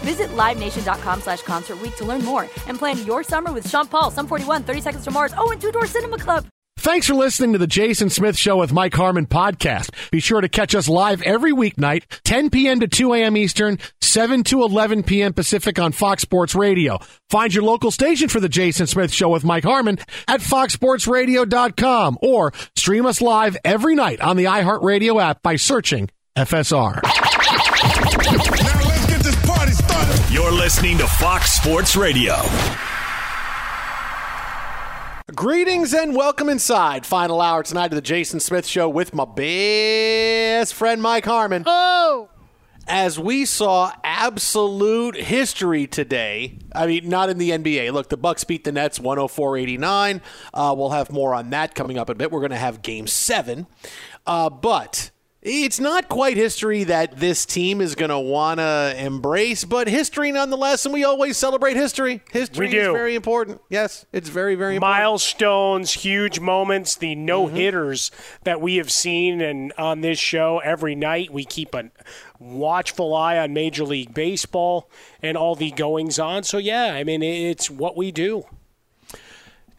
Visit 0.00 0.28
LiveNation.com 0.30 1.20
slash 1.22 1.42
Concert 1.42 1.78
to 1.96 2.04
learn 2.04 2.24
more 2.24 2.42
and 2.66 2.78
plan 2.78 3.04
your 3.06 3.22
summer 3.22 3.52
with 3.52 3.68
Sean 3.68 3.86
Paul, 3.86 4.10
Sum 4.10 4.26
41, 4.26 4.64
30 4.64 4.80
Seconds 4.80 5.04
to 5.04 5.10
Mars, 5.10 5.34
oh, 5.36 5.50
and 5.50 5.60
Two 5.60 5.72
Door 5.72 5.86
Cinema 5.86 6.18
Club. 6.18 6.46
Thanks 6.80 7.06
for 7.06 7.12
listening 7.12 7.52
to 7.52 7.58
the 7.58 7.66
Jason 7.66 8.08
Smith 8.08 8.38
Show 8.38 8.56
with 8.56 8.72
Mike 8.72 8.94
Harmon 8.94 9.26
podcast. 9.26 9.90
Be 10.10 10.18
sure 10.18 10.40
to 10.40 10.48
catch 10.48 10.74
us 10.74 10.88
live 10.88 11.20
every 11.20 11.52
weeknight, 11.52 12.04
10 12.24 12.48
p.m. 12.48 12.80
to 12.80 12.88
2 12.88 13.12
a.m. 13.12 13.36
Eastern, 13.36 13.78
7 14.00 14.44
to 14.44 14.62
11 14.62 15.02
p.m. 15.02 15.34
Pacific 15.34 15.78
on 15.78 15.92
Fox 15.92 16.22
Sports 16.22 16.54
Radio. 16.54 16.98
Find 17.28 17.52
your 17.52 17.64
local 17.64 17.90
station 17.90 18.30
for 18.30 18.40
the 18.40 18.48
Jason 18.48 18.86
Smith 18.86 19.12
Show 19.12 19.28
with 19.28 19.44
Mike 19.44 19.64
Harmon 19.64 19.98
at 20.26 20.40
foxsportsradio.com 20.40 22.16
or 22.22 22.54
stream 22.74 23.04
us 23.04 23.20
live 23.20 23.58
every 23.62 23.94
night 23.94 24.22
on 24.22 24.38
the 24.38 24.44
iHeartRadio 24.44 25.20
app 25.20 25.42
by 25.42 25.56
searching 25.56 26.08
FSR. 26.34 27.19
Listening 30.60 30.98
to 30.98 31.06
Fox 31.06 31.52
Sports 31.52 31.96
Radio. 31.96 32.34
Greetings 35.34 35.94
and 35.94 36.14
welcome 36.14 36.50
inside. 36.50 37.06
Final 37.06 37.40
hour 37.40 37.62
tonight 37.62 37.86
of 37.86 37.92
the 37.92 38.02
Jason 38.02 38.40
Smith 38.40 38.66
Show 38.66 38.86
with 38.86 39.14
my 39.14 39.24
best 39.24 40.74
friend 40.74 41.00
Mike 41.00 41.24
Harmon. 41.24 41.62
Oh! 41.64 42.28
As 42.86 43.18
we 43.18 43.46
saw 43.46 43.90
absolute 44.04 45.16
history 45.16 45.86
today. 45.86 46.58
I 46.74 46.86
mean, 46.86 47.08
not 47.08 47.30
in 47.30 47.38
the 47.38 47.52
NBA. 47.52 47.90
Look, 47.94 48.10
the 48.10 48.18
Bucks 48.18 48.44
beat 48.44 48.64
the 48.64 48.72
Nets 48.72 48.98
104-89. 48.98 50.20
Uh, 50.52 50.74
we'll 50.76 50.90
have 50.90 51.10
more 51.10 51.34
on 51.34 51.48
that 51.50 51.74
coming 51.74 51.96
up 51.96 52.10
in 52.10 52.16
a 52.16 52.18
bit. 52.18 52.30
We're 52.30 52.40
going 52.40 52.50
to 52.50 52.58
have 52.58 52.82
Game 52.82 53.06
Seven, 53.06 53.66
uh, 54.26 54.50
but 54.50 55.10
it's 55.42 55.80
not 55.80 56.08
quite 56.08 56.36
history 56.36 56.84
that 56.84 57.18
this 57.18 57.46
team 57.46 57.80
is 57.80 57.94
going 57.94 58.10
to 58.10 58.18
want 58.18 58.58
to 58.60 58.94
embrace, 58.98 59.64
but 59.64 59.88
history 59.88 60.32
nonetheless, 60.32 60.84
and 60.84 60.92
we 60.92 61.02
always 61.02 61.38
celebrate 61.38 61.76
history. 61.76 62.20
History 62.30 62.66
is 62.66 62.88
very 62.88 63.14
important. 63.14 63.62
Yes, 63.70 64.04
it's 64.12 64.28
very, 64.28 64.54
very 64.54 64.76
important. 64.76 65.00
Milestones, 65.00 65.92
huge 65.92 66.40
moments, 66.40 66.94
the 66.94 67.14
no 67.14 67.46
hitters 67.46 68.10
that 68.44 68.60
we 68.60 68.76
have 68.76 68.92
seen 68.92 69.40
and 69.40 69.72
on 69.78 70.02
this 70.02 70.18
show 70.18 70.58
every 70.58 70.94
night. 70.94 71.32
We 71.32 71.44
keep 71.44 71.74
a 71.74 71.90
watchful 72.38 73.14
eye 73.14 73.38
on 73.38 73.54
Major 73.54 73.84
League 73.84 74.12
Baseball 74.12 74.90
and 75.22 75.38
all 75.38 75.54
the 75.54 75.70
goings 75.70 76.18
on. 76.18 76.42
So 76.42 76.58
yeah, 76.58 76.92
I 76.92 77.02
mean 77.02 77.22
it's 77.22 77.70
what 77.70 77.96
we 77.96 78.12
do. 78.12 78.44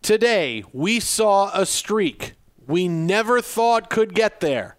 Today, 0.01 0.63
we 0.73 0.99
saw 0.99 1.51
a 1.53 1.67
streak 1.67 2.33
we 2.65 2.87
never 2.87 3.41
thought 3.41 3.89
could 3.89 4.15
get 4.15 4.39
there. 4.39 4.77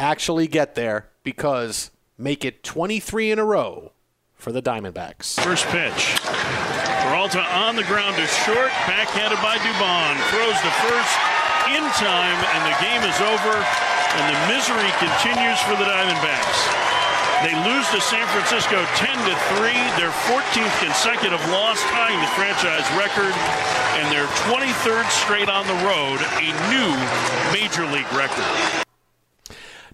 Actually, 0.00 0.48
get 0.48 0.74
there 0.76 1.12
because 1.24 1.90
make 2.16 2.42
it 2.42 2.64
23 2.64 3.32
in 3.32 3.38
a 3.38 3.44
row 3.44 3.92
for 4.32 4.48
the 4.48 4.64
Diamondbacks. 4.64 5.36
First 5.44 5.68
pitch. 5.68 6.16
Peralta 7.04 7.44
on 7.52 7.76
the 7.76 7.84
ground 7.84 8.16
is 8.16 8.32
short, 8.48 8.72
backhanded 8.88 9.36
by 9.44 9.60
Dubon. 9.60 10.16
Throws 10.32 10.56
the 10.64 10.72
first 10.88 11.12
in 11.76 11.84
time, 12.00 12.40
and 12.56 12.62
the 12.64 12.76
game 12.80 13.04
is 13.04 13.20
over, 13.20 13.52
and 13.52 14.24
the 14.32 14.40
misery 14.48 14.88
continues 15.04 15.60
for 15.68 15.76
the 15.76 15.84
Diamondbacks. 15.84 16.60
They 17.44 17.52
lose 17.68 17.84
to 17.92 18.00
San 18.00 18.24
Francisco 18.32 18.80
10 18.96 19.04
to 19.28 19.34
3, 19.60 19.68
their 20.00 20.16
14th 20.32 20.76
consecutive 20.80 21.44
loss, 21.52 21.76
tying 21.92 22.16
the 22.24 22.32
franchise 22.32 22.88
record, 22.96 23.36
and 24.00 24.08
their 24.08 24.24
23rd 24.48 25.04
straight 25.12 25.52
on 25.52 25.68
the 25.68 25.76
road, 25.84 26.24
a 26.40 26.48
new 26.72 26.88
major 27.52 27.84
league 27.92 28.10
record. 28.16 28.88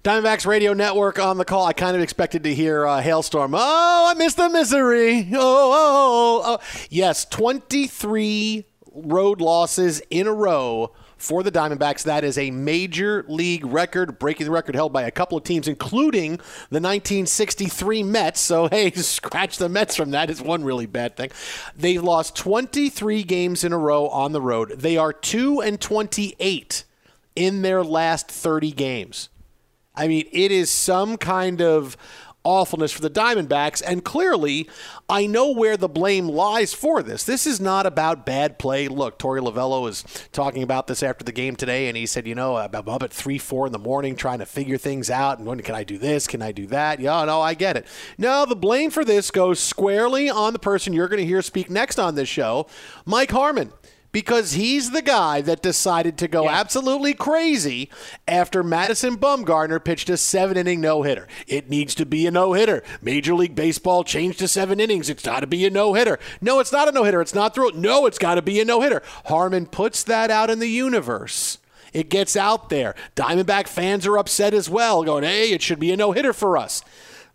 Diamondbacks 0.06 0.46
Radio 0.46 0.72
Network 0.72 1.18
on 1.18 1.36
the 1.36 1.44
call. 1.44 1.66
I 1.66 1.72
kind 1.72 1.96
of 1.96 2.00
expected 2.00 2.44
to 2.44 2.54
hear 2.54 2.86
uh, 2.86 3.00
Hailstorm. 3.00 3.56
Oh, 3.56 4.06
I 4.08 4.14
miss 4.14 4.34
the 4.34 4.48
misery. 4.48 5.28
Oh, 5.32 5.34
oh, 5.34 6.42
oh, 6.44 6.58
oh. 6.60 6.86
Yes, 6.90 7.24
23 7.24 8.64
road 8.92 9.40
losses 9.40 10.00
in 10.08 10.28
a 10.28 10.32
row 10.32 10.92
for 11.18 11.42
the 11.42 11.50
Diamondbacks. 11.50 12.04
That 12.04 12.22
is 12.22 12.38
a 12.38 12.52
major 12.52 13.24
league 13.26 13.66
record, 13.66 14.20
breaking 14.20 14.46
the 14.46 14.52
record 14.52 14.76
held 14.76 14.92
by 14.92 15.02
a 15.02 15.10
couple 15.10 15.36
of 15.38 15.42
teams, 15.42 15.66
including 15.66 16.36
the 16.70 16.78
1963 16.78 18.04
Mets. 18.04 18.38
So, 18.40 18.68
hey, 18.70 18.92
scratch 18.92 19.58
the 19.58 19.68
Mets 19.68 19.96
from 19.96 20.12
that 20.12 20.30
is 20.30 20.40
one 20.40 20.62
really 20.62 20.86
bad 20.86 21.16
thing. 21.16 21.32
They 21.74 21.98
lost 21.98 22.36
23 22.36 23.24
games 23.24 23.64
in 23.64 23.72
a 23.72 23.78
row 23.78 24.06
on 24.06 24.30
the 24.30 24.40
road. 24.40 24.78
They 24.78 24.96
are 24.96 25.12
2 25.12 25.62
and 25.62 25.80
28 25.80 26.84
in 27.34 27.62
their 27.62 27.82
last 27.82 28.28
30 28.28 28.70
games. 28.70 29.30
I 29.96 30.08
mean, 30.08 30.26
it 30.32 30.50
is 30.50 30.70
some 30.70 31.16
kind 31.16 31.60
of 31.62 31.96
awfulness 32.46 32.92
for 32.92 33.02
the 33.02 33.10
Diamondbacks, 33.10 33.82
and 33.84 34.04
clearly, 34.04 34.68
I 35.08 35.26
know 35.26 35.50
where 35.50 35.76
the 35.76 35.88
blame 35.88 36.28
lies 36.28 36.72
for 36.72 37.02
this. 37.02 37.24
This 37.24 37.44
is 37.44 37.60
not 37.60 37.86
about 37.86 38.24
bad 38.24 38.56
play. 38.58 38.86
Look, 38.86 39.18
Torey 39.18 39.40
Lovullo 39.40 39.82
was 39.82 40.04
talking 40.30 40.62
about 40.62 40.86
this 40.86 41.02
after 41.02 41.24
the 41.24 41.32
game 41.32 41.56
today, 41.56 41.88
and 41.88 41.96
he 41.96 42.06
said, 42.06 42.26
you 42.26 42.36
know, 42.36 42.56
I'm 42.56 42.72
up 42.72 43.02
at 43.02 43.12
3, 43.12 43.38
4 43.38 43.66
in 43.66 43.72
the 43.72 43.78
morning 43.80 44.14
trying 44.14 44.38
to 44.38 44.46
figure 44.46 44.78
things 44.78 45.10
out, 45.10 45.38
and 45.38 45.46
when 45.46 45.60
can 45.60 45.74
I 45.74 45.82
do 45.82 45.98
this? 45.98 46.28
Can 46.28 46.40
I 46.40 46.52
do 46.52 46.66
that? 46.68 47.00
Yeah, 47.00 47.24
no, 47.24 47.40
I 47.40 47.54
get 47.54 47.76
it. 47.76 47.86
No, 48.16 48.46
the 48.46 48.56
blame 48.56 48.90
for 48.90 49.04
this 49.04 49.32
goes 49.32 49.58
squarely 49.58 50.30
on 50.30 50.52
the 50.52 50.60
person 50.60 50.92
you're 50.92 51.08
going 51.08 51.20
to 51.20 51.26
hear 51.26 51.42
speak 51.42 51.68
next 51.68 51.98
on 51.98 52.14
this 52.14 52.28
show, 52.28 52.68
Mike 53.04 53.32
Harmon 53.32 53.72
because 54.16 54.52
he's 54.52 54.92
the 54.92 55.02
guy 55.02 55.42
that 55.42 55.60
decided 55.60 56.16
to 56.16 56.26
go 56.26 56.44
Yeah. 56.44 56.58
absolutely 56.58 57.12
crazy 57.12 57.90
after 58.26 58.62
Madison 58.62 59.18
Bumgarner 59.18 59.84
pitched 59.84 60.08
a 60.08 60.16
seven 60.16 60.56
inning 60.56 60.80
no 60.80 61.02
hitter. 61.02 61.28
It 61.46 61.68
needs 61.68 61.94
to 61.96 62.06
be 62.06 62.26
a 62.26 62.30
no 62.30 62.54
hitter. 62.54 62.82
Major 63.02 63.34
League 63.34 63.54
Baseball 63.54 64.04
changed 64.04 64.38
to 64.38 64.48
seven 64.48 64.80
innings. 64.80 65.10
It's 65.10 65.22
got 65.22 65.40
to 65.40 65.46
be 65.46 65.66
a 65.66 65.70
no 65.70 65.92
hitter. 65.92 66.18
No, 66.40 66.60
it's 66.60 66.72
not 66.72 66.88
a 66.88 66.92
no 66.92 67.04
hitter. 67.04 67.20
It's 67.20 67.34
not 67.34 67.54
through. 67.54 67.72
No, 67.72 68.06
it's 68.06 68.16
got 68.16 68.36
to 68.36 68.42
be 68.42 68.58
a 68.58 68.64
no 68.64 68.80
hitter. 68.80 69.02
Harmon 69.26 69.66
puts 69.66 70.02
that 70.04 70.30
out 70.30 70.48
in 70.48 70.60
the 70.60 70.70
universe. 70.70 71.58
It 71.92 72.08
gets 72.08 72.36
out 72.36 72.70
there. 72.70 72.94
Diamondback 73.16 73.68
fans 73.68 74.06
are 74.06 74.16
upset 74.16 74.54
as 74.54 74.70
well, 74.70 75.04
going, 75.04 75.24
hey, 75.24 75.50
it 75.50 75.60
should 75.60 75.78
be 75.78 75.92
a 75.92 75.96
no 75.98 76.12
hitter 76.12 76.32
for 76.32 76.56
us. 76.56 76.82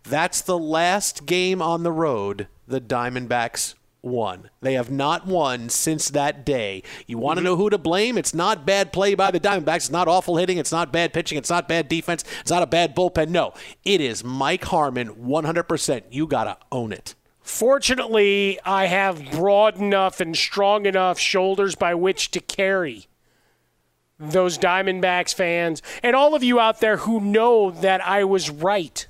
That's 0.02 0.40
the 0.40 0.58
last 0.58 1.26
game 1.26 1.62
on 1.62 1.84
the 1.84 1.92
road 1.92 2.48
the 2.66 2.80
Diamondbacks 2.80 3.74
won. 4.02 4.50
They 4.60 4.74
have 4.74 4.90
not 4.90 5.26
won 5.26 5.68
since 5.68 6.10
that 6.10 6.44
day. 6.44 6.82
You 7.06 7.18
want 7.18 7.38
to 7.38 7.44
know 7.44 7.56
who 7.56 7.70
to 7.70 7.78
blame? 7.78 8.18
It's 8.18 8.34
not 8.34 8.66
bad 8.66 8.92
play 8.92 9.14
by 9.14 9.30
the 9.30 9.40
Diamondbacks. 9.40 9.76
It's 9.76 9.90
not 9.90 10.08
awful 10.08 10.36
hitting. 10.36 10.58
It's 10.58 10.72
not 10.72 10.92
bad 10.92 11.12
pitching. 11.12 11.38
It's 11.38 11.50
not 11.50 11.68
bad 11.68 11.88
defense. 11.88 12.24
It's 12.40 12.50
not 12.50 12.62
a 12.62 12.66
bad 12.66 12.94
bullpen. 12.94 13.28
No, 13.28 13.54
it 13.84 14.00
is 14.00 14.24
Mike 14.24 14.64
Harmon 14.64 15.14
100%. 15.14 16.02
You 16.10 16.26
got 16.26 16.44
to 16.44 16.58
own 16.70 16.92
it. 16.92 17.14
Fortunately, 17.40 18.58
I 18.64 18.86
have 18.86 19.30
broad 19.32 19.76
enough 19.76 20.20
and 20.20 20.36
strong 20.36 20.86
enough 20.86 21.18
shoulders 21.18 21.74
by 21.74 21.94
which 21.94 22.30
to 22.32 22.40
carry 22.40 23.06
those 24.18 24.56
Diamondbacks 24.56 25.34
fans 25.34 25.82
and 26.02 26.14
all 26.14 26.36
of 26.36 26.44
you 26.44 26.60
out 26.60 26.80
there 26.80 26.98
who 26.98 27.20
know 27.20 27.72
that 27.72 28.00
I 28.06 28.22
was 28.22 28.48
right 28.48 29.06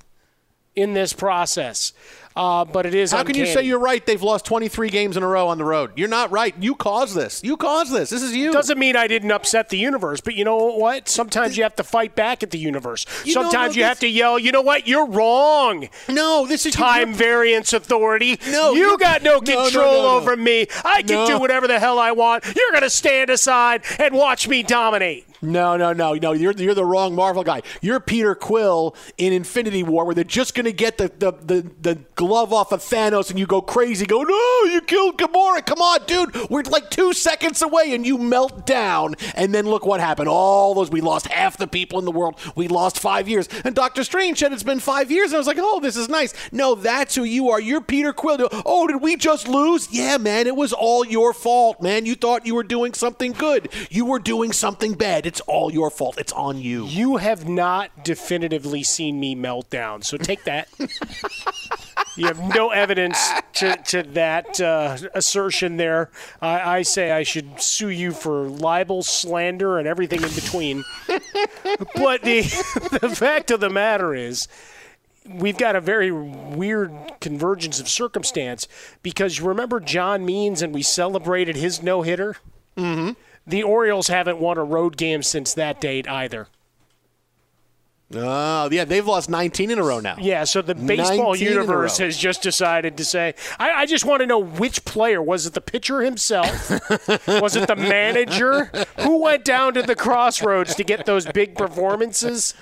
in 0.75 0.93
this 0.93 1.13
process. 1.13 1.93
Uh, 2.35 2.65
but 2.65 2.85
it 2.85 2.95
is 2.95 3.11
How 3.11 3.23
can 3.23 3.35
you 3.35 3.45
say 3.45 3.63
you're 3.63 3.79
right? 3.79 4.05
They've 4.05 4.21
lost 4.21 4.45
23 4.45 4.89
games 4.89 5.17
in 5.17 5.23
a 5.23 5.27
row 5.27 5.47
on 5.49 5.57
the 5.57 5.65
road. 5.65 5.91
You're 5.95 6.07
not 6.07 6.31
right. 6.31 6.55
You 6.59 6.75
caused 6.75 7.15
this. 7.15 7.41
You 7.43 7.57
caused 7.57 7.91
this. 7.91 8.09
This 8.09 8.23
is 8.23 8.35
you. 8.35 8.51
Doesn't 8.51 8.79
mean 8.79 8.95
I 8.95 9.07
didn't 9.07 9.31
upset 9.31 9.69
the 9.69 9.77
universe, 9.77 10.21
but 10.21 10.35
you 10.35 10.45
know 10.45 10.57
what? 10.57 11.09
Sometimes 11.09 11.57
you 11.57 11.63
have 11.63 11.75
to 11.75 11.83
fight 11.83 12.15
back 12.15 12.43
at 12.43 12.51
the 12.51 12.57
universe. 12.57 13.05
You 13.25 13.35
know, 13.35 13.43
Sometimes 13.43 13.75
no, 13.75 13.81
you 13.81 13.85
have 13.85 13.99
to 13.99 14.07
yell, 14.07 14.39
you 14.39 14.51
know 14.51 14.61
what? 14.61 14.87
You're 14.87 15.07
wrong. 15.07 15.89
No, 16.09 16.45
this 16.47 16.65
is 16.65 16.73
Time 16.73 17.13
variance 17.13 17.73
authority. 17.73 18.39
No, 18.47 18.73
you 18.73 18.97
got 18.97 19.21
no 19.21 19.33
no, 19.33 19.39
no, 19.39 19.63
control 19.63 19.93
no, 19.93 20.01
no. 20.03 20.17
over 20.17 20.35
me. 20.35 20.67
I 20.83 21.01
can 21.01 21.27
do 21.27 21.39
whatever 21.39 21.67
the 21.67 21.79
hell 21.79 21.99
I 21.99 22.11
want. 22.11 22.45
You're 22.45 22.71
going 22.71 22.83
to 22.83 22.89
stand 22.89 23.29
aside 23.29 23.83
and 23.99 24.13
watch 24.13 24.47
me 24.47 24.63
dominate. 24.63 25.27
No, 25.43 25.75
no, 25.75 25.91
no, 25.91 26.13
no. 26.13 26.31
You're 26.31 26.53
you're 26.53 26.73
the 26.73 26.85
wrong 26.85 27.15
Marvel 27.15 27.43
guy. 27.43 27.61
You're 27.81 27.99
Peter 27.99 28.33
Quill 28.33 28.95
in 29.17 29.33
Infinity 29.33 29.83
War, 29.83 30.05
where 30.05 30.15
they're 30.15 30.23
just 30.23 30.55
going 30.55 30.65
to 30.65 30.71
get 30.71 30.97
the, 30.97 31.11
the, 31.19 31.31
the, 31.33 31.71
the 31.81 31.95
glove 32.15 32.53
off 32.53 32.71
of 32.71 32.79
Thanos, 32.79 33.29
and 33.29 33.37
you 33.37 33.45
go 33.45 33.61
crazy. 33.61 34.05
Go, 34.05 34.23
no, 34.23 34.71
you 34.71 34.79
killed 34.79 35.17
Gamora. 35.17 35.65
Come 35.65 35.79
on, 35.79 36.05
dude. 36.05 36.49
We're 36.49 36.63
like 36.63 36.89
two 36.89 37.11
seconds 37.11 37.61
away, 37.61 37.93
and 37.93 38.05
you 38.05 38.17
melt 38.17 38.65
down. 38.65 39.15
And 39.35 39.53
then 39.53 39.65
look 39.65 39.85
what 39.85 39.99
happened. 39.99 40.29
All 40.29 40.73
those 40.73 40.89
we 40.89 41.01
lost 41.01 41.27
half 41.27 41.57
the 41.57 41.67
people 41.67 41.99
in 41.99 42.05
the 42.05 42.11
world. 42.11 42.39
We 42.55 42.69
lost 42.69 42.97
five 42.97 43.27
years. 43.27 43.49
And 43.65 43.75
Doctor 43.75 44.05
Strange 44.05 44.39
said 44.39 44.53
it's 44.53 44.63
been 44.63 44.79
five 44.79 45.11
years. 45.11 45.31
And 45.31 45.35
I 45.35 45.39
was 45.39 45.47
like, 45.47 45.57
oh, 45.59 45.81
this 45.81 45.97
is 45.97 46.07
nice. 46.07 46.33
No, 46.53 46.73
that's 46.73 47.15
who 47.15 47.25
you 47.25 47.49
are. 47.49 47.59
You're 47.59 47.81
Peter 47.81 48.13
Quill. 48.13 48.47
Oh, 48.65 48.87
did 48.87 49.01
we 49.01 49.17
just 49.17 49.49
lose? 49.49 49.91
Yeah, 49.91 50.17
man. 50.17 50.47
It 50.47 50.55
was 50.55 50.71
all 50.71 51.05
your 51.05 51.33
fault, 51.33 51.81
man. 51.81 52.05
You 52.05 52.15
thought 52.15 52.45
you 52.45 52.55
were 52.55 52.63
doing 52.63 52.93
something 52.93 53.33
good. 53.33 53.67
You 53.89 54.05
were 54.05 54.19
doing 54.19 54.53
something 54.53 54.93
bad. 54.93 55.32
All 55.41 55.71
your 55.71 55.89
fault. 55.89 56.17
It's 56.17 56.33
on 56.33 56.59
you. 56.59 56.85
You 56.85 57.17
have 57.17 57.47
not 57.47 58.03
definitively 58.03 58.83
seen 58.83 59.19
me 59.19 59.35
melt 59.35 59.69
down, 59.69 60.01
so 60.01 60.17
take 60.17 60.43
that. 60.45 60.67
you 62.15 62.27
have 62.27 62.39
no 62.55 62.69
evidence 62.69 63.17
to, 63.53 63.75
to 63.87 64.03
that 64.03 64.59
uh, 64.61 64.97
assertion 65.13 65.77
there. 65.77 66.09
I, 66.41 66.77
I 66.77 66.81
say 66.81 67.11
I 67.11 67.23
should 67.23 67.61
sue 67.61 67.89
you 67.89 68.11
for 68.11 68.47
libel, 68.47 69.03
slander, 69.03 69.77
and 69.79 69.87
everything 69.87 70.21
in 70.23 70.33
between. 70.33 70.83
but 71.95 72.21
the, 72.21 72.41
the 73.01 73.13
fact 73.15 73.51
of 73.51 73.59
the 73.59 73.69
matter 73.69 74.13
is, 74.13 74.47
we've 75.27 75.57
got 75.57 75.75
a 75.75 75.81
very 75.81 76.11
weird 76.11 76.91
convergence 77.21 77.79
of 77.79 77.87
circumstance 77.87 78.67
because 79.01 79.39
you 79.39 79.45
remember 79.45 79.79
John 79.79 80.25
Means 80.25 80.61
and 80.61 80.73
we 80.73 80.81
celebrated 80.81 81.55
his 81.55 81.81
no 81.81 82.01
hitter? 82.01 82.37
Mm-hmm. 82.77 83.11
The 83.45 83.63
Orioles 83.63 84.07
haven't 84.07 84.39
won 84.39 84.57
a 84.57 84.63
road 84.63 84.97
game 84.97 85.21
since 85.23 85.53
that 85.53 85.81
date 85.81 86.07
either. 86.07 86.47
Oh, 88.15 88.69
yeah. 88.71 88.85
They've 88.85 89.05
lost 89.05 89.29
19 89.29 89.71
in 89.71 89.79
a 89.79 89.83
row 89.83 89.99
now. 89.99 90.15
Yeah, 90.19 90.43
so 90.43 90.61
the 90.61 90.75
baseball 90.75 91.31
19 91.31 91.47
in 91.47 91.53
a 91.53 91.61
universe 91.61 91.97
has 91.97 92.17
just 92.17 92.43
decided 92.43 92.97
to 92.97 93.05
say, 93.05 93.33
I, 93.59 93.71
I 93.71 93.85
just 93.85 94.05
want 94.05 94.21
to 94.21 94.27
know 94.27 94.39
which 94.39 94.85
player. 94.85 95.21
Was 95.21 95.45
it 95.47 95.53
the 95.53 95.61
pitcher 95.61 96.01
himself? 96.01 96.69
was 97.27 97.55
it 97.55 97.67
the 97.67 97.75
manager? 97.75 98.65
Who 98.99 99.23
went 99.23 99.45
down 99.45 99.73
to 99.73 99.81
the 99.81 99.95
crossroads 99.95 100.75
to 100.75 100.83
get 100.83 101.05
those 101.05 101.25
big 101.25 101.55
performances 101.55 102.53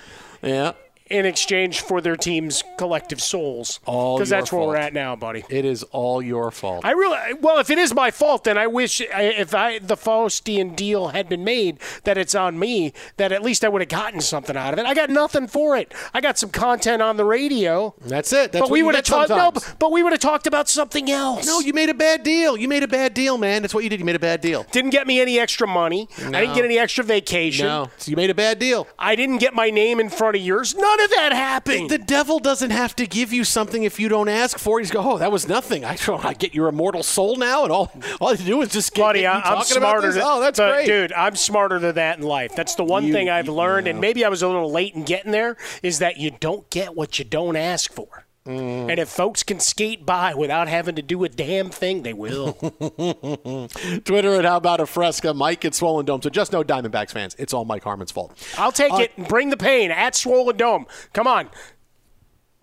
Yeah. 0.42 0.72
In 1.12 1.26
exchange 1.26 1.80
for 1.80 2.00
their 2.00 2.16
team's 2.16 2.62
collective 2.78 3.20
souls? 3.20 3.80
All 3.86 4.16
Because 4.16 4.30
that's 4.30 4.52
where 4.52 4.66
we're 4.66 4.76
at 4.76 4.94
now, 4.94 5.14
buddy. 5.14 5.44
It 5.48 5.64
is 5.64 5.82
all 5.84 6.22
your 6.22 6.50
fault. 6.50 6.84
I 6.84 6.92
really 6.92 7.34
well. 7.34 7.58
If 7.58 7.70
it 7.70 7.78
is 7.78 7.94
my 7.94 8.10
fault, 8.10 8.44
then 8.44 8.58
I 8.58 8.66
wish 8.66 9.00
I, 9.00 9.22
if 9.22 9.54
I 9.54 9.78
the 9.78 9.96
Faustian 9.96 10.74
deal 10.74 11.08
had 11.08 11.28
been 11.28 11.44
made 11.44 11.78
that 12.04 12.18
it's 12.18 12.34
on 12.34 12.58
me. 12.58 12.92
That 13.16 13.32
at 13.32 13.42
least 13.42 13.64
I 13.64 13.68
would 13.68 13.82
have 13.82 13.88
gotten 13.88 14.20
something 14.20 14.56
out 14.56 14.72
of 14.72 14.78
it. 14.78 14.86
I 14.86 14.94
got 14.94 15.10
nothing 15.10 15.46
for 15.46 15.76
it. 15.76 15.92
I 16.14 16.20
got 16.20 16.38
some 16.38 16.50
content 16.50 17.02
on 17.02 17.16
the 17.16 17.24
radio. 17.24 17.94
That's 18.00 18.32
it. 18.32 18.52
That's 18.52 18.62
but 18.62 18.70
what 18.70 18.70
we 18.70 18.82
would 18.82 18.94
have 18.94 19.04
talked. 19.04 19.30
No, 19.30 19.52
but, 19.78 19.92
we 19.92 20.02
would 20.02 20.12
have 20.12 20.20
talked 20.20 20.46
about 20.46 20.70
something 20.70 21.10
else. 21.10 21.46
No, 21.46 21.60
you 21.60 21.74
made 21.74 21.90
a 21.90 21.94
bad 21.94 22.22
deal. 22.22 22.56
You 22.56 22.66
made 22.66 22.82
a 22.82 22.88
bad 22.88 23.12
deal, 23.12 23.36
man. 23.36 23.60
That's 23.60 23.74
what 23.74 23.84
you 23.84 23.90
did. 23.90 24.00
You 24.00 24.06
made 24.06 24.16
a 24.16 24.20
bad 24.20 24.40
deal. 24.40 24.64
didn't 24.72 24.90
get 24.90 25.06
me 25.06 25.20
any 25.20 25.38
extra 25.38 25.66
money. 25.66 26.08
I 26.18 26.40
didn't 26.40 26.54
get 26.54 26.64
any 26.64 26.78
extra 26.78 27.04
vacation. 27.04 27.66
No, 27.66 27.90
so 27.98 28.10
you 28.10 28.16
made 28.16 28.30
a 28.30 28.34
bad 28.34 28.58
deal. 28.58 28.88
I 28.98 29.14
didn't 29.14 29.38
get 29.38 29.54
my 29.54 29.70
name 29.70 30.00
in 30.00 30.08
front 30.08 30.36
of 30.36 30.42
yours. 30.42 30.74
None 30.74 31.00
of 31.04 31.10
that 31.10 31.32
happened. 31.32 31.90
The 31.90 31.98
devil 31.98 32.38
doesn't 32.38 32.70
have 32.70 32.94
to 32.96 33.06
give 33.06 33.32
you 33.32 33.44
something 33.44 33.82
if 33.84 33.98
you 34.00 34.08
don't 34.08 34.28
ask 34.28 34.58
for 34.58 34.78
it. 34.78 34.82
He's 34.82 34.90
go, 34.90 35.00
oh, 35.12 35.18
that 35.18 35.30
was 35.32 35.48
nothing. 35.48 35.84
I, 35.84 35.96
I 36.22 36.34
get 36.34 36.54
your 36.54 36.68
immortal 36.68 37.02
soul 37.02 37.36
now, 37.36 37.64
and 37.64 37.72
all 37.72 37.92
all 38.20 38.34
you 38.34 38.44
do 38.44 38.62
is 38.62 38.70
just 38.70 38.94
get, 38.94 39.02
Buddy, 39.02 39.20
get 39.20 39.32
I, 39.34 39.36
I'm 39.38 39.42
talking 39.42 39.76
about 39.76 39.90
smarter. 39.90 40.06
this. 40.08 40.14
Than, 40.16 40.24
Oh, 40.26 40.40
that's 40.40 40.58
but, 40.58 40.72
great, 40.72 40.86
dude. 40.86 41.12
I'm 41.12 41.36
smarter 41.36 41.78
than 41.78 41.94
that 41.96 42.18
in 42.18 42.24
life. 42.24 42.54
That's 42.56 42.74
the 42.74 42.84
one 42.84 43.04
You- 43.06 43.12
thing 43.12 43.28
I've 43.28 43.46
you- 43.46 43.52
learned, 43.54 43.86
yeah. 43.86 43.92
and 43.92 44.00
maybe 44.00 44.24
I 44.24 44.28
was 44.28 44.42
a 44.42 44.46
little 44.46 44.70
late 44.70 44.94
in 44.94 45.04
getting 45.04 45.32
there. 45.32 45.56
Is 45.82 45.98
that 45.98 46.16
you 46.18 46.30
don't 46.30 46.68
get 46.70 46.94
what 46.94 47.18
you 47.18 47.24
don't 47.24 47.56
ask 47.56 47.92
for. 47.92 48.24
Mm. 48.46 48.90
And 48.90 48.98
if 48.98 49.08
folks 49.08 49.42
can 49.44 49.60
skate 49.60 50.04
by 50.04 50.34
without 50.34 50.66
having 50.66 50.96
to 50.96 51.02
do 51.02 51.22
a 51.22 51.28
damn 51.28 51.70
thing, 51.70 52.02
they 52.02 52.12
will. 52.12 52.54
Twitter 54.04 54.34
and 54.34 54.44
How 54.44 54.56
About 54.56 54.80
a 54.80 54.86
Fresca. 54.86 55.32
Mike 55.32 55.60
gets 55.60 55.78
swollen 55.78 56.06
dome. 56.06 56.20
So 56.22 56.28
just 56.30 56.52
know, 56.52 56.64
Diamondbacks 56.64 57.12
fans, 57.12 57.36
it's 57.38 57.54
all 57.54 57.64
Mike 57.64 57.84
Harmon's 57.84 58.10
fault. 58.10 58.36
I'll 58.58 58.72
take 58.72 58.92
Uh, 58.92 58.96
it. 59.02 59.12
And 59.16 59.28
bring 59.28 59.50
the 59.50 59.56
pain 59.56 59.90
at 59.92 60.16
Swollen 60.16 60.56
Dome. 60.56 60.86
Come 61.12 61.26
on. 61.28 61.50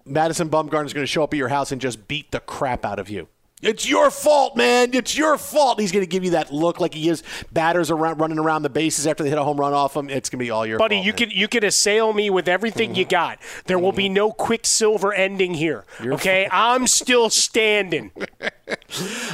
Madison 0.05 0.49
Bumgarner's 0.49 0.91
going 0.93 1.03
to 1.03 1.07
show 1.07 1.23
up 1.23 1.33
at 1.33 1.37
your 1.37 1.49
house 1.49 1.71
and 1.71 1.79
just 1.79 2.07
beat 2.07 2.31
the 2.31 2.39
crap 2.41 2.83
out 2.83 2.99
of 2.99 3.09
you. 3.09 3.27
It's 3.61 3.89
your 3.89 4.09
fault, 4.09 4.55
man. 4.55 4.93
It's 4.93 5.17
your 5.17 5.37
fault. 5.37 5.81
He's 5.81 5.91
going 5.91 6.03
to 6.03 6.09
give 6.09 6.23
you 6.23 6.31
that 6.31 6.51
look 6.51 6.79
like 6.79 6.93
he 6.93 7.09
is 7.09 7.23
batters 7.51 7.91
around 7.91 8.19
running 8.19 8.39
around 8.39 8.61
the 8.61 8.69
bases 8.69 9.05
after 9.05 9.21
they 9.21 9.29
hit 9.29 9.37
a 9.37 9.43
home 9.43 9.59
run 9.59 9.73
off 9.73 9.97
him. 9.97 10.09
It's 10.09 10.29
going 10.29 10.39
to 10.39 10.45
be 10.45 10.49
all 10.49 10.65
your 10.65 10.77
fault. 10.77 10.89
Buddy, 10.89 10.97
fault. 10.97 11.05
you 11.05 11.11
man. 11.11 11.17
could 11.17 11.33
you 11.33 11.47
can 11.49 11.65
assail 11.65 12.13
me 12.13 12.29
with 12.29 12.47
everything 12.47 12.95
you 12.95 13.03
got. 13.03 13.39
There 13.65 13.77
will 13.77 13.91
be 13.91 14.05
mm-hmm. 14.05 14.13
no 14.13 14.31
quicksilver 14.31 15.13
ending 15.13 15.55
here. 15.55 15.83
okay, 16.01 16.47
I'm 16.51 16.87
still 16.87 17.29
standing. 17.29 18.11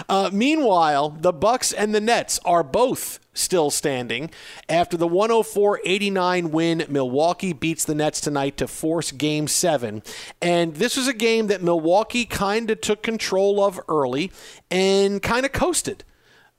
Uh, 0.08 0.30
meanwhile, 0.32 1.10
the 1.10 1.34
Bucks 1.34 1.74
and 1.74 1.96
the 1.96 2.02
Nets 2.02 2.40
are 2.46 2.64
both 2.64 3.20
still 3.34 3.72
standing 3.72 4.30
after 4.70 4.96
the 4.98 5.08
104-89 5.08 6.52
win. 6.52 6.86
Milwaukee 6.90 7.54
beats 7.54 7.86
the 7.86 7.96
Nets 7.96 8.22
tonight 8.22 8.58
to 8.58 8.68
force 8.68 9.12
Game 9.12 9.48
Seven, 9.48 10.04
and 10.42 10.76
this 10.76 10.96
was 10.96 11.08
a 11.08 11.14
game 11.14 11.48
that 11.48 11.64
Milwaukee 11.64 12.26
kind 12.26 12.70
of 12.70 12.82
took 12.82 13.02
control 13.02 13.64
of 13.64 13.80
early 13.90 14.32
and 14.70 15.22
kind 15.22 15.46
of 15.46 15.52
coasted. 15.52 16.04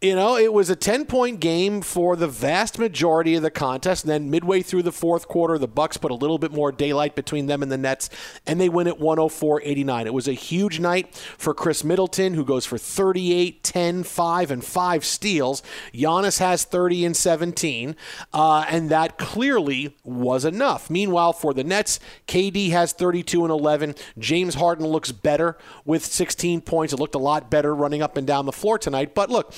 You 0.02 0.14
know, 0.14 0.36
it 0.36 0.52
was 0.52 0.68
a 0.68 0.76
10 0.76 1.06
point 1.06 1.40
game 1.40 1.80
for 1.80 2.16
the 2.16 2.28
vast 2.28 2.78
majority 2.78 3.34
of 3.34 3.42
the 3.42 3.50
contest. 3.50 4.04
And 4.04 4.10
then 4.10 4.30
midway 4.30 4.60
through 4.60 4.82
the 4.82 4.92
fourth 4.92 5.26
quarter, 5.26 5.56
the 5.56 5.66
Bucks 5.66 5.96
put 5.96 6.10
a 6.10 6.14
little 6.14 6.36
bit 6.36 6.52
more 6.52 6.70
daylight 6.70 7.14
between 7.14 7.46
them 7.46 7.62
and 7.62 7.72
the 7.72 7.78
Nets, 7.78 8.10
and 8.46 8.60
they 8.60 8.68
win 8.68 8.88
at 8.88 9.00
104 9.00 9.62
89. 9.64 10.06
It 10.06 10.12
was 10.12 10.28
a 10.28 10.34
huge 10.34 10.80
night 10.80 11.14
for 11.38 11.54
Khris 11.54 11.82
Middleton, 11.82 12.34
who 12.34 12.44
goes 12.44 12.66
for 12.66 12.76
38, 12.76 13.62
10, 13.62 14.02
5, 14.02 14.50
and 14.50 14.62
5 14.62 15.02
steals. 15.02 15.62
Giannis 15.94 16.40
has 16.40 16.64
30 16.64 17.06
and 17.06 17.16
17, 17.16 17.96
uh, 18.34 18.66
and 18.68 18.90
that 18.90 19.16
clearly 19.16 19.96
was 20.04 20.44
enough. 20.44 20.90
Meanwhile, 20.90 21.32
for 21.32 21.54
the 21.54 21.64
Nets, 21.64 22.00
KD 22.28 22.68
has 22.68 22.92
32 22.92 23.44
and 23.44 23.50
11. 23.50 23.94
James 24.18 24.56
Harden 24.56 24.86
looks 24.86 25.10
better 25.10 25.56
with 25.86 26.04
16 26.04 26.60
points. 26.60 26.92
It 26.92 27.00
looked 27.00 27.14
a 27.14 27.18
lot 27.18 27.50
better 27.50 27.74
running 27.74 28.02
up 28.02 28.18
and 28.18 28.26
down 28.26 28.44
the 28.44 28.52
floor 28.52 28.78
tonight. 28.78 29.14
But 29.14 29.30
look, 29.30 29.54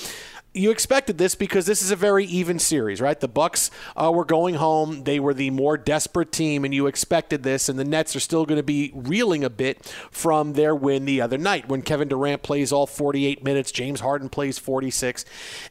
you 0.54 0.70
expected 0.70 1.18
this 1.18 1.34
because 1.34 1.66
this 1.66 1.82
is 1.82 1.90
a 1.90 1.96
very 1.96 2.24
even 2.24 2.58
series, 2.58 3.00
right? 3.00 3.18
The 3.18 3.28
Bucks 3.28 3.70
uh, 3.96 4.10
were 4.12 4.24
going 4.24 4.54
home; 4.54 5.04
they 5.04 5.20
were 5.20 5.34
the 5.34 5.50
more 5.50 5.76
desperate 5.76 6.32
team, 6.32 6.64
and 6.64 6.74
you 6.74 6.86
expected 6.86 7.42
this. 7.42 7.68
And 7.68 7.78
the 7.78 7.84
Nets 7.84 8.16
are 8.16 8.20
still 8.20 8.46
going 8.46 8.56
to 8.56 8.62
be 8.62 8.90
reeling 8.94 9.44
a 9.44 9.50
bit 9.50 9.84
from 10.10 10.54
their 10.54 10.74
win 10.74 11.04
the 11.04 11.20
other 11.20 11.38
night 11.38 11.68
when 11.68 11.82
Kevin 11.82 12.08
Durant 12.08 12.42
plays 12.42 12.72
all 12.72 12.86
48 12.86 13.44
minutes, 13.44 13.70
James 13.70 14.00
Harden 14.00 14.28
plays 14.28 14.58
46. 14.58 15.24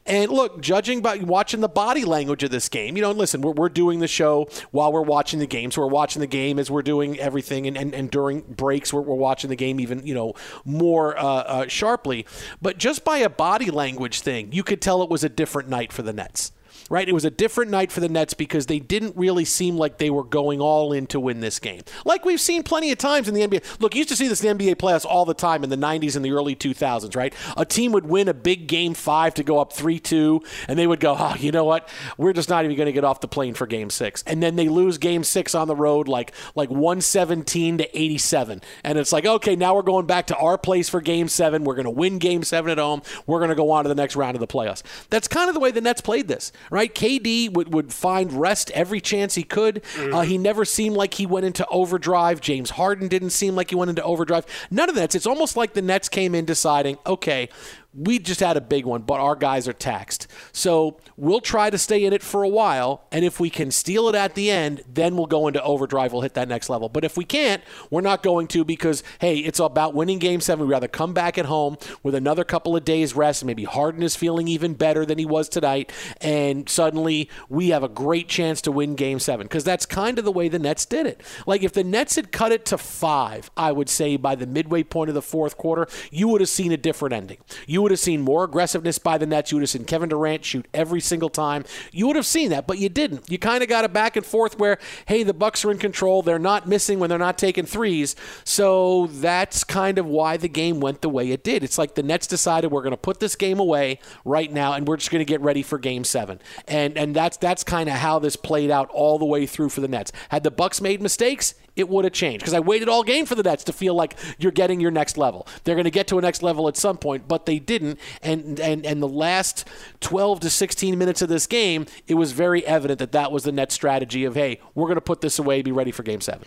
And 0.06 0.30
look, 0.30 0.60
judging 0.60 1.00
by 1.00 1.18
watching 1.18 1.60
the 1.60 1.68
body 1.68 2.04
language 2.04 2.42
of 2.42 2.50
this 2.50 2.68
game, 2.68 2.96
you 2.96 3.02
know, 3.02 3.10
listen, 3.10 3.40
we're, 3.40 3.52
we're 3.52 3.68
doing 3.68 3.98
the 3.98 4.08
show 4.08 4.48
while 4.70 4.92
we're 4.92 5.02
watching 5.02 5.40
the 5.40 5.46
game, 5.46 5.70
so 5.70 5.82
we're 5.82 5.88
watching 5.88 6.20
the 6.20 6.26
game 6.26 6.58
as 6.58 6.70
we're 6.70 6.82
doing 6.82 7.18
everything, 7.18 7.66
and, 7.66 7.76
and, 7.76 7.94
and 7.94 8.10
during 8.10 8.40
breaks, 8.42 8.92
we're, 8.92 9.00
we're 9.00 9.14
watching 9.14 9.50
the 9.50 9.56
game 9.56 9.80
even 9.80 10.06
you 10.06 10.14
know 10.14 10.34
more 10.64 11.18
uh, 11.18 11.24
uh, 11.24 11.68
sharply. 11.68 12.24
But 12.62 12.78
just 12.78 13.04
by 13.04 13.18
a 13.18 13.28
body 13.28 13.70
language 13.70 14.20
thing, 14.20 14.52
you 14.52 14.62
could 14.68 14.80
tell 14.80 15.02
it 15.02 15.10
was 15.10 15.24
a 15.24 15.28
different 15.28 15.68
night 15.68 15.92
for 15.92 16.02
the 16.02 16.12
Nets 16.12 16.52
right? 16.90 17.08
It 17.08 17.12
was 17.12 17.24
a 17.24 17.30
different 17.30 17.70
night 17.70 17.92
for 17.92 18.00
the 18.00 18.08
Nets 18.08 18.34
because 18.34 18.66
they 18.66 18.78
didn't 18.78 19.16
really 19.16 19.44
seem 19.44 19.76
like 19.76 19.98
they 19.98 20.10
were 20.10 20.24
going 20.24 20.60
all 20.60 20.92
in 20.92 21.06
to 21.08 21.20
win 21.20 21.40
this 21.40 21.58
game. 21.58 21.82
Like 22.04 22.24
we've 22.24 22.40
seen 22.40 22.62
plenty 22.62 22.90
of 22.92 22.98
times 22.98 23.28
in 23.28 23.34
the 23.34 23.42
NBA. 23.46 23.80
Look, 23.80 23.94
you 23.94 23.98
used 23.98 24.10
to 24.10 24.16
see 24.16 24.28
this 24.28 24.42
in 24.42 24.58
NBA 24.58 24.76
playoffs 24.76 25.04
all 25.04 25.24
the 25.24 25.34
time 25.34 25.64
in 25.64 25.70
the 25.70 25.76
90s 25.76 26.16
and 26.16 26.24
the 26.24 26.32
early 26.32 26.56
2000s, 26.56 27.14
right? 27.16 27.34
A 27.56 27.64
team 27.64 27.92
would 27.92 28.06
win 28.06 28.28
a 28.28 28.34
big 28.34 28.66
game 28.66 28.94
five 28.94 29.34
to 29.34 29.42
go 29.42 29.58
up 29.58 29.72
3 29.72 29.98
2, 29.98 30.42
and 30.68 30.78
they 30.78 30.86
would 30.86 31.00
go, 31.00 31.16
oh, 31.18 31.34
you 31.38 31.52
know 31.52 31.64
what? 31.64 31.88
We're 32.16 32.32
just 32.32 32.48
not 32.48 32.64
even 32.64 32.76
going 32.76 32.86
to 32.86 32.92
get 32.92 33.04
off 33.04 33.20
the 33.20 33.28
plane 33.28 33.54
for 33.54 33.66
game 33.66 33.90
six. 33.90 34.22
And 34.26 34.42
then 34.42 34.56
they 34.56 34.68
lose 34.68 34.98
game 34.98 35.24
six 35.24 35.54
on 35.54 35.68
the 35.68 35.76
road 35.76 36.08
like, 36.08 36.32
like 36.54 36.70
117 36.70 37.78
to 37.78 37.98
87. 37.98 38.62
And 38.84 38.98
it's 38.98 39.12
like, 39.12 39.26
okay, 39.26 39.56
now 39.56 39.74
we're 39.74 39.82
going 39.82 40.06
back 40.06 40.26
to 40.28 40.36
our 40.36 40.58
place 40.58 40.88
for 40.88 41.00
game 41.00 41.28
seven. 41.28 41.64
We're 41.64 41.74
going 41.74 41.84
to 41.84 41.90
win 41.90 42.18
game 42.18 42.42
seven 42.42 42.70
at 42.70 42.78
home. 42.78 43.02
We're 43.26 43.38
going 43.38 43.50
to 43.50 43.54
go 43.54 43.70
on 43.70 43.84
to 43.84 43.88
the 43.88 43.94
next 43.94 44.16
round 44.16 44.36
of 44.36 44.40
the 44.40 44.46
playoffs. 44.46 44.82
That's 45.10 45.28
kind 45.28 45.48
of 45.48 45.54
the 45.54 45.60
way 45.60 45.70
the 45.70 45.80
Nets 45.80 46.00
played 46.00 46.28
this, 46.28 46.52
right? 46.70 46.94
KD 46.94 47.52
would, 47.52 47.72
would 47.72 47.92
find 47.92 48.32
rest 48.32 48.70
every 48.72 49.00
chance 49.00 49.34
he 49.34 49.42
could. 49.42 49.82
Mm-hmm. 49.94 50.14
Uh, 50.14 50.20
he 50.22 50.38
never 50.38 50.64
seemed 50.64 50.96
like 50.96 51.14
he 51.14 51.26
went 51.26 51.46
into 51.46 51.66
overdrive. 51.68 52.40
James 52.40 52.70
Harden 52.70 53.08
didn't 53.08 53.30
seem 53.30 53.54
like 53.54 53.70
he 53.70 53.76
went 53.76 53.88
into 53.88 54.02
overdrive. 54.02 54.46
None 54.70 54.88
of 54.88 54.94
that. 54.94 55.14
It's 55.14 55.26
almost 55.26 55.56
like 55.56 55.74
the 55.74 55.82
Nets 55.82 56.08
came 56.08 56.34
in 56.34 56.44
deciding, 56.44 56.98
okay, 57.06 57.48
we 57.94 58.18
just 58.18 58.40
had 58.40 58.56
a 58.56 58.60
big 58.60 58.84
one, 58.84 59.02
but 59.02 59.18
our 59.18 59.34
guys 59.34 59.66
are 59.66 59.72
taxed. 59.72 60.26
So 60.52 60.98
we'll 61.16 61.40
try 61.40 61.70
to 61.70 61.78
stay 61.78 62.04
in 62.04 62.12
it 62.12 62.22
for 62.22 62.42
a 62.42 62.48
while. 62.48 63.04
And 63.10 63.24
if 63.24 63.40
we 63.40 63.48
can 63.48 63.70
steal 63.70 64.08
it 64.08 64.14
at 64.14 64.34
the 64.34 64.50
end, 64.50 64.82
then 64.92 65.16
we'll 65.16 65.26
go 65.26 65.48
into 65.48 65.62
overdrive. 65.62 66.12
We'll 66.12 66.22
hit 66.22 66.34
that 66.34 66.48
next 66.48 66.68
level. 66.68 66.88
But 66.88 67.04
if 67.04 67.16
we 67.16 67.24
can't, 67.24 67.62
we're 67.90 68.02
not 68.02 68.22
going 68.22 68.46
to 68.48 68.64
because, 68.64 69.02
hey, 69.20 69.38
it's 69.38 69.58
about 69.58 69.94
winning 69.94 70.18
game 70.18 70.40
seven. 70.40 70.66
We'd 70.66 70.72
rather 70.72 70.88
come 70.88 71.14
back 71.14 71.38
at 71.38 71.46
home 71.46 71.78
with 72.02 72.14
another 72.14 72.44
couple 72.44 72.76
of 72.76 72.84
days 72.84 73.16
rest. 73.16 73.44
Maybe 73.44 73.64
Harden 73.64 74.02
is 74.02 74.14
feeling 74.14 74.48
even 74.48 74.74
better 74.74 75.06
than 75.06 75.18
he 75.18 75.24
was 75.24 75.48
tonight. 75.48 75.90
And 76.20 76.68
suddenly 76.68 77.30
we 77.48 77.70
have 77.70 77.82
a 77.82 77.88
great 77.88 78.28
chance 78.28 78.60
to 78.62 78.72
win 78.72 78.96
game 78.96 79.18
seven 79.18 79.46
because 79.46 79.64
that's 79.64 79.86
kind 79.86 80.18
of 80.18 80.26
the 80.26 80.32
way 80.32 80.48
the 80.48 80.58
Nets 80.58 80.84
did 80.84 81.06
it. 81.06 81.22
Like 81.46 81.62
if 81.62 81.72
the 81.72 81.84
Nets 81.84 82.16
had 82.16 82.32
cut 82.32 82.52
it 82.52 82.66
to 82.66 82.78
five, 82.78 83.50
I 83.56 83.72
would 83.72 83.88
say 83.88 84.16
by 84.16 84.34
the 84.34 84.46
midway 84.46 84.82
point 84.82 85.08
of 85.08 85.14
the 85.14 85.22
fourth 85.22 85.56
quarter, 85.56 85.88
you 86.10 86.28
would 86.28 86.42
have 86.42 86.50
seen 86.50 86.70
a 86.70 86.76
different 86.76 87.14
ending. 87.14 87.38
You 87.66 87.77
you 87.78 87.82
would 87.82 87.92
have 87.92 88.00
seen 88.00 88.22
more 88.22 88.42
aggressiveness 88.42 88.98
by 88.98 89.18
the 89.18 89.24
Nets. 89.24 89.52
You 89.52 89.56
would 89.58 89.62
have 89.62 89.70
seen 89.70 89.84
Kevin 89.84 90.08
Durant 90.08 90.44
shoot 90.44 90.66
every 90.74 91.00
single 91.00 91.28
time. 91.28 91.64
You 91.92 92.08
would 92.08 92.16
have 92.16 92.26
seen 92.26 92.50
that, 92.50 92.66
but 92.66 92.78
you 92.78 92.88
didn't. 92.88 93.30
You 93.30 93.38
kind 93.38 93.62
of 93.62 93.68
got 93.68 93.84
a 93.84 93.88
back 93.88 94.16
and 94.16 94.26
forth 94.26 94.58
where, 94.58 94.78
hey, 95.06 95.22
the 95.22 95.32
Bucks 95.32 95.64
are 95.64 95.70
in 95.70 95.78
control. 95.78 96.22
They're 96.22 96.40
not 96.40 96.66
missing 96.66 96.98
when 96.98 97.08
they're 97.08 97.20
not 97.20 97.38
taking 97.38 97.66
threes. 97.66 98.16
So 98.42 99.06
that's 99.12 99.62
kind 99.62 99.96
of 99.96 100.06
why 100.06 100.36
the 100.36 100.48
game 100.48 100.80
went 100.80 101.02
the 101.02 101.08
way 101.08 101.30
it 101.30 101.44
did. 101.44 101.62
It's 101.62 101.78
like 101.78 101.94
the 101.94 102.02
Nets 102.02 102.26
decided 102.26 102.72
we're 102.72 102.82
going 102.82 102.90
to 102.90 102.96
put 102.96 103.20
this 103.20 103.36
game 103.36 103.60
away 103.60 104.00
right 104.24 104.52
now, 104.52 104.72
and 104.72 104.88
we're 104.88 104.96
just 104.96 105.12
going 105.12 105.24
to 105.24 105.24
get 105.24 105.40
ready 105.40 105.62
for 105.62 105.78
Game 105.78 106.02
Seven. 106.02 106.40
And 106.66 106.98
and 106.98 107.14
that's 107.14 107.36
that's 107.36 107.62
kind 107.62 107.88
of 107.88 107.94
how 107.94 108.18
this 108.18 108.34
played 108.34 108.72
out 108.72 108.90
all 108.90 109.20
the 109.20 109.24
way 109.24 109.46
through 109.46 109.68
for 109.68 109.82
the 109.82 109.88
Nets. 109.88 110.10
Had 110.30 110.42
the 110.42 110.50
Bucks 110.50 110.80
made 110.80 111.00
mistakes, 111.00 111.54
it 111.78 111.88
would 111.88 112.04
have 112.04 112.12
changed 112.12 112.40
because 112.40 112.54
I 112.54 112.60
waited 112.60 112.88
all 112.88 113.04
game 113.04 113.24
for 113.24 113.36
the 113.36 113.42
Nets 113.42 113.64
to 113.64 113.72
feel 113.72 113.94
like 113.94 114.16
you're 114.38 114.52
getting 114.52 114.80
your 114.80 114.90
next 114.90 115.16
level. 115.16 115.46
They're 115.64 115.76
going 115.76 115.84
to 115.84 115.90
get 115.90 116.08
to 116.08 116.18
a 116.18 116.20
next 116.20 116.42
level 116.42 116.66
at 116.68 116.76
some 116.76 116.98
point, 116.98 117.28
but 117.28 117.46
they 117.46 117.58
didn't. 117.58 118.00
And 118.22 118.58
and 118.58 118.84
and 118.84 119.00
the 119.00 119.08
last 119.08 119.64
12 120.00 120.40
to 120.40 120.50
16 120.50 120.98
minutes 120.98 121.22
of 121.22 121.28
this 121.28 121.46
game, 121.46 121.86
it 122.06 122.14
was 122.14 122.32
very 122.32 122.66
evident 122.66 122.98
that 122.98 123.12
that 123.12 123.30
was 123.30 123.44
the 123.44 123.52
Nets 123.52 123.74
strategy 123.74 124.24
of 124.24 124.34
hey, 124.34 124.60
we're 124.74 124.86
going 124.86 124.96
to 124.96 125.00
put 125.00 125.20
this 125.20 125.38
away, 125.38 125.62
be 125.62 125.72
ready 125.72 125.92
for 125.92 126.02
Game 126.02 126.20
Seven. 126.20 126.46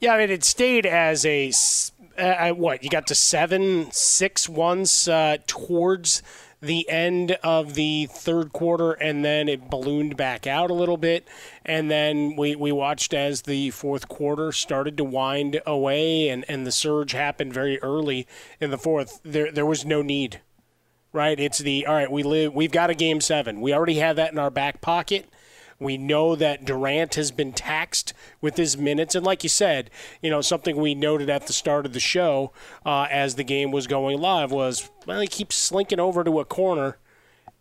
Yeah, 0.00 0.14
I 0.14 0.18
mean 0.18 0.30
it 0.30 0.44
stayed 0.44 0.86
as 0.86 1.26
a 1.26 1.52
uh, 2.16 2.50
what 2.50 2.84
you 2.84 2.90
got 2.90 3.08
to 3.08 3.14
seven 3.14 3.90
six 3.90 4.48
once 4.48 5.08
uh, 5.08 5.38
towards 5.46 6.22
the 6.60 6.88
end 6.88 7.32
of 7.42 7.74
the 7.74 8.06
third 8.10 8.52
quarter, 8.52 8.92
and 8.92 9.24
then 9.24 9.48
it 9.48 9.70
ballooned 9.70 10.16
back 10.16 10.46
out 10.46 10.70
a 10.70 10.74
little 10.74 10.96
bit. 10.96 11.26
And 11.64 11.90
then 11.90 12.36
we, 12.36 12.56
we 12.56 12.72
watched 12.72 13.14
as 13.14 13.42
the 13.42 13.70
fourth 13.70 14.08
quarter 14.08 14.50
started 14.52 14.96
to 14.96 15.04
wind 15.04 15.60
away, 15.66 16.28
and, 16.28 16.44
and 16.48 16.66
the 16.66 16.72
surge 16.72 17.12
happened 17.12 17.52
very 17.52 17.80
early 17.80 18.26
in 18.60 18.70
the 18.70 18.78
fourth. 18.78 19.20
There, 19.22 19.52
there 19.52 19.66
was 19.66 19.84
no 19.84 20.02
need, 20.02 20.40
right? 21.12 21.38
It's 21.38 21.58
the 21.58 21.86
all 21.86 21.94
right. 21.94 22.10
We 22.10 22.22
live. 22.22 22.54
We've 22.54 22.72
got 22.72 22.90
a 22.90 22.94
game 22.94 23.20
seven. 23.20 23.60
We 23.60 23.72
already 23.72 23.96
have 23.96 24.16
that 24.16 24.32
in 24.32 24.38
our 24.38 24.50
back 24.50 24.80
pocket. 24.80 25.26
We 25.80 25.96
know 25.96 26.34
that 26.34 26.64
Durant 26.64 27.14
has 27.14 27.30
been 27.30 27.52
taxed 27.52 28.12
with 28.40 28.56
his 28.56 28.76
minutes. 28.76 29.14
And 29.14 29.24
like 29.24 29.42
you 29.44 29.48
said, 29.48 29.90
you 30.20 30.28
know, 30.28 30.40
something 30.40 30.76
we 30.76 30.94
noted 30.94 31.30
at 31.30 31.46
the 31.46 31.52
start 31.52 31.86
of 31.86 31.92
the 31.92 32.00
show 32.00 32.52
uh, 32.84 33.06
as 33.10 33.36
the 33.36 33.44
game 33.44 33.70
was 33.70 33.86
going 33.86 34.20
live 34.20 34.50
was, 34.50 34.90
well, 35.06 35.20
he 35.20 35.28
keeps 35.28 35.54
slinking 35.54 36.00
over 36.00 36.24
to 36.24 36.40
a 36.40 36.44
corner 36.44 36.98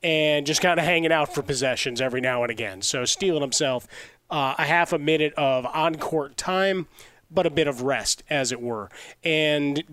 and 0.01 0.45
just 0.45 0.61
kind 0.61 0.79
of 0.79 0.85
hanging 0.85 1.11
out 1.11 1.33
for 1.33 1.43
possessions 1.43 2.01
every 2.01 2.21
now 2.21 2.41
and 2.43 2.51
again. 2.51 2.81
So 2.81 3.05
stealing 3.05 3.41
himself 3.41 3.87
uh, 4.29 4.55
a 4.57 4.65
half 4.65 4.93
a 4.93 4.99
minute 4.99 5.33
of 5.35 5.65
on 5.67 5.95
court 5.95 6.37
time, 6.37 6.87
but 7.29 7.45
a 7.45 7.51
bit 7.51 7.67
of 7.67 7.83
rest, 7.83 8.23
as 8.29 8.51
it 8.51 8.61
were. 8.61 8.89
And 9.23 9.83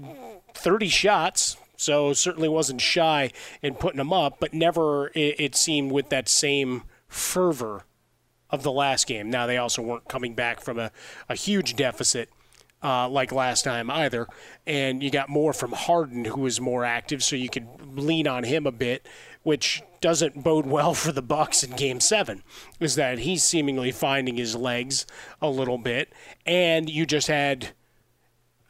30 0.54 0.88
shots, 0.88 1.56
so 1.76 2.12
certainly 2.14 2.48
wasn't 2.48 2.80
shy 2.80 3.30
in 3.60 3.74
putting 3.74 3.98
them 3.98 4.12
up, 4.12 4.38
but 4.40 4.54
never, 4.54 5.08
it, 5.08 5.36
it 5.38 5.54
seemed, 5.54 5.92
with 5.92 6.08
that 6.08 6.28
same 6.28 6.84
fervor 7.06 7.84
of 8.54 8.62
the 8.62 8.72
last 8.72 9.06
game. 9.06 9.30
Now, 9.30 9.46
they 9.46 9.58
also 9.58 9.82
weren't 9.82 10.08
coming 10.08 10.34
back 10.34 10.60
from 10.60 10.78
a, 10.78 10.90
a 11.28 11.34
huge 11.34 11.76
deficit 11.76 12.30
uh, 12.84 13.08
like 13.08 13.32
last 13.32 13.64
time 13.64 13.90
either. 13.90 14.28
And 14.66 15.02
you 15.02 15.10
got 15.10 15.28
more 15.28 15.52
from 15.52 15.72
Harden, 15.72 16.26
who 16.26 16.42
was 16.42 16.60
more 16.60 16.84
active, 16.84 17.24
so 17.24 17.34
you 17.34 17.48
could 17.48 17.66
lean 17.98 18.28
on 18.28 18.44
him 18.44 18.66
a 18.66 18.72
bit, 18.72 19.06
which 19.42 19.82
doesn't 20.00 20.44
bode 20.44 20.66
well 20.66 20.94
for 20.94 21.10
the 21.10 21.22
Bucks 21.22 21.64
in 21.64 21.74
Game 21.74 21.98
Seven. 21.98 22.42
Is 22.78 22.94
that 22.94 23.20
he's 23.20 23.42
seemingly 23.42 23.90
finding 23.90 24.36
his 24.36 24.54
legs 24.54 25.06
a 25.40 25.48
little 25.48 25.78
bit, 25.78 26.12
and 26.46 26.88
you 26.88 27.06
just 27.06 27.28
had. 27.28 27.70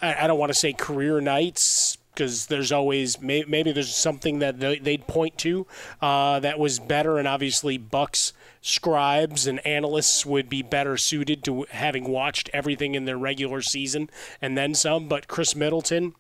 I, 0.01 0.25
I 0.25 0.27
don't 0.27 0.39
want 0.39 0.51
to 0.51 0.59
say 0.59 0.73
career 0.73 1.21
nights 1.21 1.94
because 2.15 2.47
there's 2.47 2.73
always 2.73 3.21
maybe 3.21 3.73
there's 3.73 3.95
something 3.95 4.39
that 4.39 4.61
they'd 4.61 5.07
point 5.07 5.37
to 5.39 5.67
uh, 6.01 6.41
that 6.41 6.59
was 6.59 6.79
better, 6.79 7.19
and 7.19 7.27
obviously 7.27 7.77
Bucks 7.77 8.33
scribes 8.61 9.47
and 9.47 9.65
analysts 9.67 10.25
would 10.25 10.49
be 10.49 10.63
better 10.63 10.97
suited 10.97 11.45
to 11.45 11.67
having 11.71 12.09
watched 12.09 12.49
everything 12.53 12.95
in 12.95 13.05
their 13.05 13.19
regular 13.19 13.61
season 13.61 14.09
and 14.41 14.57
then 14.57 14.75
some. 14.75 15.09
But 15.09 15.29
Khris 15.29 15.55
Middleton 15.55 16.15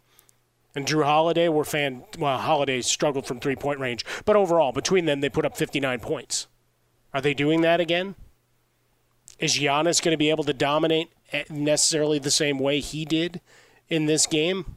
and 0.74 0.86
Jrue 0.86 1.04
Holiday 1.04 1.48
were 1.48 1.64
fan. 1.64 2.04
Well, 2.18 2.38
Holiday 2.38 2.80
struggled 2.82 3.26
from 3.26 3.40
three 3.40 3.56
point 3.56 3.80
range, 3.80 4.04
but 4.24 4.36
overall, 4.36 4.72
between 4.72 5.06
them, 5.06 5.20
they 5.20 5.28
put 5.28 5.44
up 5.44 5.56
59 5.56 6.00
points. 6.00 6.48
Are 7.12 7.20
they 7.20 7.34
doing 7.34 7.60
that 7.60 7.80
again? 7.80 8.16
Is 9.38 9.58
Giannis 9.58 10.02
going 10.02 10.12
to 10.12 10.18
be 10.18 10.30
able 10.30 10.44
to 10.44 10.52
dominate 10.52 11.10
necessarily 11.50 12.18
the 12.18 12.30
same 12.30 12.58
way 12.58 12.80
he 12.80 13.04
did 13.04 13.40
in 13.88 14.06
this 14.06 14.26
game? 14.26 14.76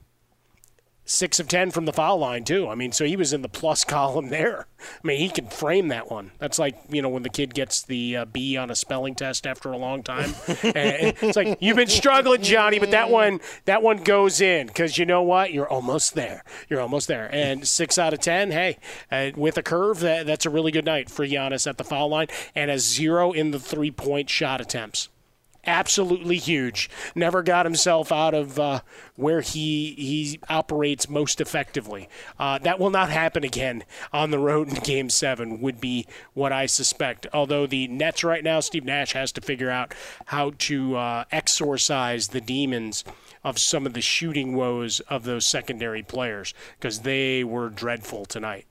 Six 1.08 1.40
of 1.40 1.48
10 1.48 1.72
from 1.72 1.86
the 1.86 1.94
foul 1.94 2.20
line, 2.20 2.44
too. 2.44 2.68
I 2.68 2.76
mean, 2.76 2.92
so 2.92 3.06
he 3.06 3.16
was 3.16 3.34
in 3.34 3.42
the 3.42 3.50
plus 3.50 3.84
column 3.86 4.30
there. 4.30 4.68
I 4.80 5.08
mean, 5.08 5.18
he 5.18 5.30
can 5.30 5.48
frame 5.48 5.88
that 5.88 6.12
one. 6.12 6.32
That's 6.38 6.60
like, 6.60 6.78
you 6.90 7.02
know, 7.02 7.10
when 7.10 7.24
the 7.24 7.30
kid 7.30 7.54
gets 7.54 7.82
the 7.82 8.18
uh, 8.18 8.26
B 8.26 8.58
on 8.58 8.70
a 8.70 8.76
spelling 8.76 9.16
test 9.16 9.48
after 9.48 9.72
a 9.72 9.78
long 9.78 10.04
time. 10.04 10.36
it's 10.48 11.36
like, 11.36 11.58
you've 11.62 11.78
been 11.78 11.88
struggling, 11.88 12.44
Johnny, 12.44 12.78
but 12.78 12.92
that 12.92 13.10
one, 13.10 13.40
that 13.66 13.82
one 13.82 14.04
goes 14.04 14.42
in 14.42 14.68
because 14.68 14.98
you 14.98 15.06
know 15.06 15.24
what? 15.24 15.52
You're 15.52 15.70
almost 15.70 16.14
there. 16.14 16.44
You're 16.70 16.82
almost 16.82 17.08
there. 17.08 17.34
And 17.34 17.68
six 17.68 17.98
out 17.98 18.14
of 18.14 18.20
10, 18.20 18.52
hey, 18.52 18.78
uh, 19.12 19.32
with 19.36 19.58
a 19.58 19.64
curve, 19.64 20.02
that, 20.02 20.28
that's 20.28 20.46
a 20.46 20.50
really 20.50 20.72
good 20.72 20.86
night 20.86 21.10
for 21.10 21.26
Giannis 21.26 21.66
at 21.66 21.78
the 21.78 21.84
foul 21.84 22.10
line 22.10 22.28
and 22.54 22.70
a 22.70 22.78
zero 22.78 23.32
in 23.32 23.52
the 23.52 23.60
three 23.60 23.92
point 23.92 24.30
shot 24.30 24.62
attempts 24.62 25.10
absolutely 25.68 26.38
huge. 26.38 26.90
Never 27.14 27.44
got 27.44 27.66
himself 27.66 28.12
out 28.12 28.34
of 28.34 28.58
uh, 28.58 28.82
where 29.16 29.42
he 29.42 29.94
he 29.98 30.40
operates 30.50 31.10
most 31.10 31.42
effectively. 31.42 32.10
Uh, 32.40 32.58
that 32.60 32.80
will 32.80 32.90
not 32.90 33.10
happen 33.10 33.44
again 33.44 33.84
on 34.14 34.32
the 34.32 34.40
road 34.40 34.70
in 34.70 34.76
Game 34.76 35.10
Seven. 35.10 35.62
Would 35.62 35.80
be 35.80 36.08
what 36.34 36.52
I 36.52 36.66
suspect. 36.66 37.28
Although 37.34 37.68
the 37.68 37.88
Nets 37.88 38.24
right 38.24 38.44
now, 38.44 38.62
Steve 38.62 38.86
Nash 38.86 39.12
has 39.14 39.32
to 39.34 39.42
figure 39.42 39.70
out 39.70 39.94
how 40.28 40.54
to 40.60 40.96
uh, 40.96 41.24
exorcise 41.32 42.30
the 42.30 42.42
demons 42.42 43.04
of 43.44 43.60
some 43.60 43.86
of 43.86 43.94
the 43.94 44.02
shooting 44.02 44.56
woes 44.56 45.00
of 45.02 45.24
those 45.24 45.46
secondary 45.46 46.04
players 46.04 46.54
because 46.80 47.02
they 47.02 47.44
were 47.44 47.70
dreadful 47.70 48.26
tonight. 48.26 48.66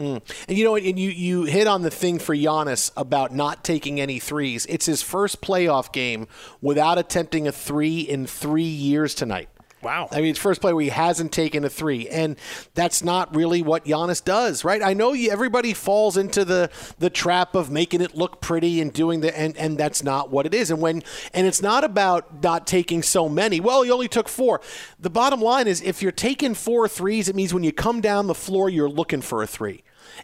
Mm. 0.00 0.22
And 0.48 0.56
you 0.56 0.64
know, 0.64 0.76
and 0.76 0.98
you 0.98 1.10
you 1.10 1.44
hit 1.44 1.66
on 1.66 1.82
the 1.82 1.90
thing 1.90 2.18
for 2.18 2.34
Giannis 2.34 2.90
about 2.96 3.34
not 3.34 3.62
taking 3.62 4.00
any 4.00 4.18
threes. 4.18 4.64
It's 4.66 4.86
his 4.86 5.02
first 5.02 5.42
playoff 5.42 5.92
game 5.92 6.26
without 6.62 6.96
attempting 6.96 7.46
a 7.46 7.52
three 7.52 8.00
in 8.00 8.26
three 8.26 8.62
years 8.62 9.14
tonight. 9.14 9.50
Wow. 9.82 10.08
I 10.10 10.16
mean, 10.16 10.30
it's 10.30 10.38
first 10.38 10.60
play 10.60 10.72
where 10.74 10.82
he 10.82 10.90
hasn't 10.90 11.32
taken 11.32 11.64
a 11.64 11.70
three, 11.70 12.08
and 12.08 12.36
that's 12.74 13.02
not 13.02 13.34
really 13.34 13.62
what 13.62 13.86
Giannis 13.86 14.22
does, 14.22 14.62
right? 14.62 14.82
I 14.82 14.92
know 14.92 15.12
you, 15.12 15.30
everybody 15.30 15.74
falls 15.74 16.16
into 16.16 16.44
the 16.44 16.70
the 16.98 17.10
trap 17.10 17.54
of 17.54 17.70
making 17.70 18.00
it 18.00 18.14
look 18.14 18.40
pretty 18.40 18.80
and 18.80 18.92
doing 18.92 19.20
the, 19.20 19.36
and 19.38 19.56
and 19.56 19.78
that's 19.78 20.02
not 20.02 20.30
what 20.30 20.46
it 20.46 20.54
is. 20.54 20.70
And 20.70 20.80
when 20.80 21.02
and 21.32 21.46
it's 21.46 21.62
not 21.62 21.84
about 21.84 22.42
not 22.42 22.66
taking 22.66 23.02
so 23.02 23.28
many. 23.28 23.60
Well, 23.60 23.82
he 23.82 23.90
only 23.90 24.08
took 24.08 24.28
four. 24.28 24.62
The 24.98 25.10
bottom 25.10 25.40
line 25.40 25.66
is, 25.66 25.82
if 25.82 26.02
you're 26.02 26.12
taking 26.12 26.54
four 26.54 26.88
threes, 26.88 27.28
it 27.28 27.36
means 27.36 27.52
when 27.54 27.64
you 27.64 27.72
come 27.72 28.00
down 28.00 28.26
the 28.26 28.34
floor, 28.34 28.68
you're 28.68 28.88
looking 28.88 29.22
for 29.22 29.42
a 29.42 29.46
three 29.46 29.82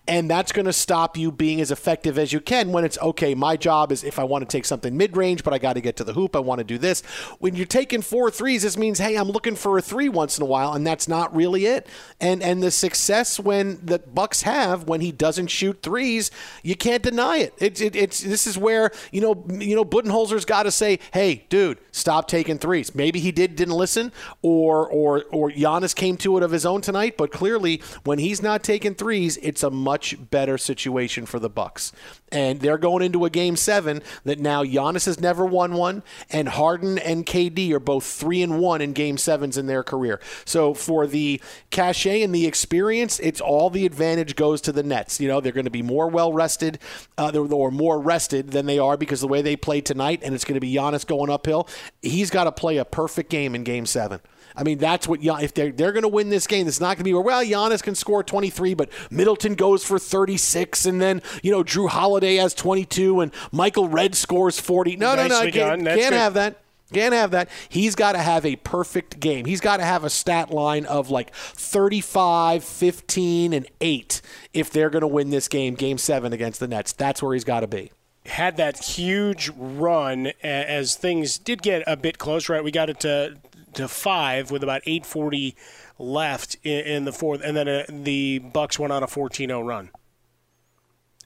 and 0.09 0.31
that's 0.31 0.53
going 0.53 0.67
to 0.67 0.73
stop 0.73 1.17
you 1.17 1.33
being 1.33 1.61
as 1.61 1.71
effective 1.71 2.19
as 2.19 2.33
you 2.33 2.41
can 2.41 2.73
when 2.73 2.85
it's 2.85 2.99
okay. 2.99 3.35
My 3.35 3.57
job 3.57 3.93
is 3.93 4.05
if 4.05 4.19
I 4.19 4.25
want 4.25 4.49
to 4.49 4.57
take 4.57 4.65
something 4.65 4.97
mid 4.97 5.17
range, 5.17 5.45
but 5.45 5.53
I 5.53 5.59
got 5.59 5.75
to 5.75 5.81
get 5.81 5.97
to 5.97 6.05
the 6.05 6.13
hoop, 6.13 6.37
I 6.37 6.41
want 6.41 6.59
to 6.59 6.65
do 6.65 6.79
this. 6.79 7.03
When 7.39 7.55
you're 7.55 7.67
taking 7.67 8.03
four 8.03 8.31
threes, 8.31 8.63
this 8.63 8.77
means 8.77 8.99
hey, 8.99 9.17
I'm 9.17 9.29
looking 9.29 9.57
for 9.57 9.79
a 9.79 9.83
three 9.83 10.09
once 10.09 10.39
in 10.39 10.43
a 10.43 10.47
while, 10.47 10.73
and 10.75 10.87
that's 10.87 11.09
not 11.09 11.35
really 11.35 11.67
it. 11.67 11.87
And 12.21 12.43
and 12.43 12.63
the 12.63 12.71
success 12.71 13.41
when 13.41 13.85
the 13.85 13.99
Bucks 13.99 14.43
have 14.43 14.85
when 14.85 15.01
he 15.01 15.13
doesn't 15.13 15.49
shoot 15.49 15.83
threes, 15.83 16.31
you 16.63 16.77
can't 16.77 17.03
deny 17.03 17.39
it. 17.39 17.55
It's 17.59 17.81
it, 17.81 17.97
it's 17.97 18.21
this 18.21 18.47
is 18.47 18.57
where 18.57 18.91
you 19.13 19.21
know 19.21 19.45
you 19.59 19.75
know 19.75 19.85
Budenholzer's 19.85 20.45
got 20.45 20.65
to 20.65 20.71
say, 20.71 20.99
hey, 21.13 21.47
dude, 21.49 21.79
stop 21.93 22.29
taking 22.29 22.59
threes. 22.59 22.95
Maybe 22.95 23.21
he 23.21 23.33
did 23.33 23.57
didn't 23.57 23.75
listen, 23.75 24.13
or 24.43 24.89
or 24.89 25.25
or 25.31 25.51
Giannis 25.51 25.95
came 25.95 26.17
to 26.19 26.37
it 26.37 26.43
of 26.43 26.51
his 26.51 26.67
own 26.67 26.81
tonight. 26.81 27.17
But 27.17 27.33
clearly, 27.33 27.83
when 28.05 28.19
he's 28.19 28.43
not 28.43 28.63
taking 28.63 28.95
threes, 28.95 29.37
it's 29.39 29.63
a 29.67 29.71
much 29.71 30.17
better 30.31 30.57
situation 30.57 31.27
for 31.27 31.39
the 31.39 31.51
Bucks. 31.51 31.93
And 32.33 32.61
they're 32.61 32.79
going 32.79 33.03
into 33.03 33.25
a 33.25 33.31
game 33.31 33.57
seven 33.57 34.03
that 34.25 34.39
now 34.39 34.65
Giannis 34.65 35.07
has 35.07 35.21
never 35.21 35.45
won 35.45 35.75
one, 35.75 36.03
and 36.31 36.49
Harden 36.49 36.99
and 36.99 37.27
KD 37.27 37.71
are 37.73 37.81
both 37.81 38.05
three 38.05 38.43
and 38.43 38.59
one 38.59 38.81
in 38.81 38.95
game 38.95 39.19
sevens 39.19 39.59
in 39.59 39.67
their 39.67 39.83
career. 39.83 40.21
So 40.45 40.75
for 40.75 41.07
the 41.07 41.41
cachet 41.71 42.23
and 42.23 42.35
the 42.35 42.47
experience, 42.47 43.21
it's 43.21 43.41
all 43.41 43.71
the 43.71 43.87
advantage 43.87 44.37
goes 44.37 44.61
to 44.63 44.73
the 44.73 44.83
Nets. 44.83 45.21
You 45.21 45.29
know, 45.29 45.41
they're 45.41 45.53
going 45.53 45.67
to 45.67 45.71
be 45.71 45.83
more 45.83 46.09
well 46.09 46.33
rested, 46.33 46.79
uh, 47.19 47.31
or 47.37 47.71
more 47.71 48.01
rested 48.01 48.51
than 48.51 48.67
they 48.67 48.79
are 48.79 48.97
because 48.97 49.21
the 49.21 49.29
way 49.29 49.43
they 49.43 49.57
play 49.57 49.81
tonight, 49.81 50.21
and 50.23 50.35
it's 50.35 50.45
going 50.45 50.55
to 50.55 50.61
be 50.61 50.73
Giannis 50.73 51.07
going 51.07 51.31
uphill. 51.31 51.69
He's 52.03 52.31
got 52.31 52.45
to 52.45 52.53
play 52.53 52.79
a 52.79 52.85
perfect 52.85 53.31
game 53.31 53.55
in 53.55 53.65
game 53.65 53.87
seven. 53.87 54.21
I 54.57 54.63
mean, 54.63 54.79
that's 54.79 55.07
what 55.07 55.21
if 55.23 55.55
they're 55.55 55.73
they're 55.73 55.93
going 55.93 56.03
to 56.03 56.09
win 56.09 56.31
this 56.31 56.47
game. 56.47 56.67
It's 56.67 56.81
not 56.81 56.97
going 56.97 56.99
to 56.99 57.05
be 57.05 57.13
where 57.13 57.23
well 57.23 57.45
Giannis 57.45 57.83
can 57.83 57.95
score 57.95 58.23
23, 58.23 58.75
but 58.75 58.89
Middleton 59.11 59.55
goes 59.55 59.85
for 59.85 59.99
36, 59.99 60.87
and 60.87 61.01
then 61.01 61.23
you 61.43 61.51
know 61.51 61.63
Jrue 61.63 61.89
Holiday 61.89 62.37
has 62.37 62.55
22, 62.55 63.21
and 63.21 63.33
Michael 63.53 63.89
Redd 63.89 64.15
scores 64.15 64.59
40. 64.59 64.97
No, 64.97 65.15
no, 65.15 65.27
no, 65.27 65.45
no, 65.45 65.51
can't, 65.51 65.85
can't 65.85 66.15
have 66.15 66.35
that. 66.35 66.63
Can't 66.93 67.15
have 67.15 67.33
that. 67.33 67.49
He's 67.69 67.97
got 67.97 68.13
to 68.13 68.19
have 68.19 68.47
a 68.47 68.55
perfect 68.57 69.19
game. 69.19 69.45
He's 69.45 69.61
got 69.61 69.79
to 69.79 69.85
have 69.85 70.05
a 70.05 70.11
stat 70.11 70.53
line 70.53 70.87
of 70.87 71.11
like 71.11 71.35
35, 71.35 72.63
15, 72.63 73.53
and 73.53 73.67
8 73.81 74.23
if 74.55 74.71
they're 74.71 74.91
going 74.91 75.01
to 75.01 75.09
win 75.09 75.31
this 75.31 75.49
game, 75.49 75.75
game 75.75 75.99
seven 75.99 76.33
against 76.33 76.61
the 76.61 76.69
Nets. 76.69 76.93
That's 76.93 77.21
where 77.21 77.35
he's 77.35 77.45
got 77.45 77.61
to 77.61 77.67
be 77.67 77.91
had 78.29 78.57
that 78.57 78.83
huge 78.83 79.51
run 79.57 80.33
as 80.43 80.97
things 80.97 81.39
did 81.39 81.63
get 81.63 81.83
a 81.87 81.97
bit 81.97 82.19
close, 82.19 82.49
right? 82.49 82.63
We 82.63 82.71
got 82.71 82.91
it 82.91 83.01
to 83.01 83.37
to 83.77 83.89
five 83.89 84.51
with 84.51 84.63
about 84.63 84.83
8:40 84.85 85.55
left 85.99 86.57
in, 86.63 86.81
in 86.87 87.05
the 87.05 87.13
fourth, 87.13 87.41
and 87.43 87.57
then 87.57 87.69
uh, 87.69 87.85
the 87.89 88.39
Bucks 88.39 88.79
went 88.79 88.93
on 88.93 89.03
a 89.03 89.07
14-0 89.07 89.65
run. 89.65 89.91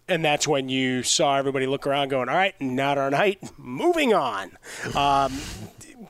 And 0.09 0.25
that's 0.25 0.47
when 0.47 0.69
you 0.69 1.03
saw 1.03 1.37
everybody 1.37 1.67
look 1.67 1.87
around, 1.87 2.09
going, 2.09 2.29
"All 2.29 2.37
right, 2.37 2.61
not 2.61 2.99
our 2.99 3.11
night. 3.11 3.39
Moving 3.57 4.13
on." 4.13 4.59
Um, 4.95 5.41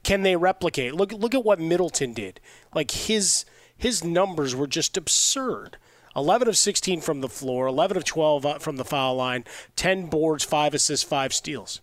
can 0.03 0.23
they 0.23 0.37
replicate? 0.37 0.95
Look, 0.95 1.13
look 1.13 1.35
at 1.35 1.45
what 1.45 1.61
Middleton 1.61 2.15
did. 2.15 2.41
Like 2.75 2.91
his 2.91 3.45
his 3.77 4.05
numbers 4.05 4.55
were 4.55 4.67
just 4.67 4.97
absurd. 4.97 5.77
11 6.17 6.49
of 6.49 6.57
16 6.57 7.01
from 7.01 7.21
the 7.21 7.29
floor, 7.29 7.67
11 7.69 7.97
of 7.97 8.05
12 8.05 8.47
uh, 8.47 8.59
from 8.59 8.77
the 8.77 8.85
foul 8.85 9.15
line, 9.15 9.45
10 9.77 10.07
boards, 10.07 10.43
5 10.43 10.75
assists, 10.75 11.09
5 11.09 11.33
steals. 11.33 11.81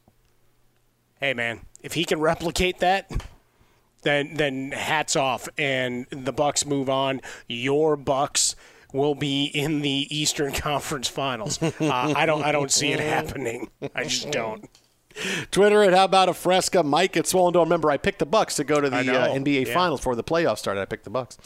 Hey, 1.19 1.33
man, 1.33 1.61
if 1.81 1.93
he 1.93 2.03
can 2.03 2.19
replicate 2.19 2.79
that, 2.79 3.09
then 4.07 4.35
then 4.35 4.71
hats 4.71 5.15
off, 5.15 5.49
and 5.57 6.07
the 6.09 6.31
Bucks 6.31 6.65
move 6.65 6.89
on. 6.89 7.21
Your 7.47 7.95
Bucks 7.97 8.55
will 8.93 9.15
be 9.15 9.45
in 9.45 9.81
the 9.81 10.07
Eastern 10.09 10.53
Conference 10.53 11.07
Finals. 11.07 11.61
Uh, 11.61 11.73
I 11.81 12.25
don't 12.25 12.43
I 12.43 12.51
don't 12.51 12.71
see 12.71 12.91
it 12.93 12.99
happening. 13.15 13.69
I 13.93 14.03
just 14.05 14.31
don't. 14.31 14.67
Twitter 15.51 15.83
at 15.83 15.93
How 15.93 16.05
About 16.05 16.29
a 16.29 16.33
Fresca. 16.33 16.83
Mike 16.83 17.17
at 17.17 17.27
Swollen 17.27 17.53
Dome. 17.53 17.67
Remember, 17.67 17.91
I 17.91 17.97
picked 17.97 18.19
the 18.19 18.25
Bucks 18.25 18.55
to 18.55 18.63
go 18.63 18.79
to 18.81 18.89
the 18.89 18.97
uh, 18.97 19.29
NBA 19.29 19.67
yeah. 19.67 19.73
Finals 19.73 19.99
before 19.99 20.15
the 20.15 20.23
playoffs 20.23 20.59
started. 20.59 20.81
I 20.81 20.85
picked 20.85 21.03
the 21.03 21.09
Bucks. 21.09 21.37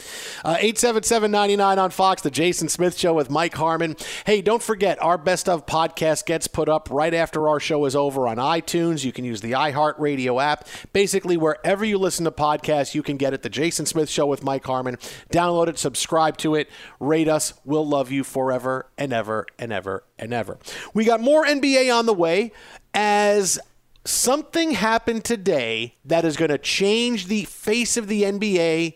Uh, 0.43 0.55
877-99 0.57 1.77
on 1.77 1.89
Fox, 1.91 2.21
the 2.21 2.31
Jason 2.31 2.69
Smith 2.69 2.97
Show 2.97 3.13
with 3.13 3.29
Mike 3.29 3.55
Harmon. 3.55 3.95
Hey, 4.25 4.41
don't 4.41 4.61
forget, 4.63 5.01
our 5.01 5.17
Best 5.17 5.47
of 5.47 5.65
podcast 5.65 6.25
gets 6.25 6.47
put 6.47 6.67
up 6.67 6.89
right 6.91 7.13
after 7.13 7.47
our 7.47 7.59
show 7.59 7.85
is 7.85 7.95
over 7.95 8.27
on 8.27 8.37
iTunes. 8.37 9.03
You 9.03 9.11
can 9.11 9.25
use 9.25 9.41
the 9.41 9.51
iHeartRadio 9.51 10.41
app. 10.41 10.67
Basically, 10.93 11.37
wherever 11.37 11.85
you 11.85 11.97
listen 11.97 12.25
to 12.25 12.31
podcasts, 12.31 12.95
you 12.95 13.03
can 13.03 13.17
get 13.17 13.33
it. 13.33 13.43
The 13.43 13.49
Jason 13.49 13.85
Smith 13.85 14.09
Show 14.09 14.25
with 14.25 14.43
Mike 14.43 14.65
Harmon. 14.65 14.97
Download 15.31 15.67
it, 15.67 15.77
subscribe 15.77 16.37
to 16.37 16.55
it, 16.55 16.69
rate 16.99 17.27
us. 17.27 17.53
We'll 17.63 17.87
love 17.87 18.11
you 18.11 18.23
forever 18.23 18.89
and 18.97 19.13
ever 19.13 19.45
and 19.59 19.71
ever 19.71 20.03
and 20.17 20.33
ever. 20.33 20.57
We 20.93 21.05
got 21.05 21.19
more 21.19 21.45
NBA 21.45 21.93
on 21.93 22.05
the 22.05 22.13
way 22.13 22.51
as 22.93 23.59
something 24.05 24.71
happened 24.71 25.23
today 25.23 25.95
that 26.05 26.25
is 26.25 26.37
going 26.37 26.49
to 26.49 26.57
change 26.57 27.27
the 27.27 27.45
face 27.45 27.97
of 27.97 28.07
the 28.07 28.23
NBA 28.23 28.95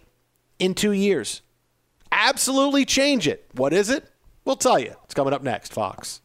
in 0.59 0.73
two 0.73 0.91
years. 0.91 1.41
Absolutely 2.11 2.85
change 2.85 3.27
it. 3.27 3.45
What 3.53 3.73
is 3.73 3.89
it? 3.89 4.09
We'll 4.45 4.55
tell 4.55 4.79
you. 4.79 4.95
It's 5.03 5.13
coming 5.13 5.33
up 5.33 5.43
next, 5.43 5.73
Fox. 5.73 6.21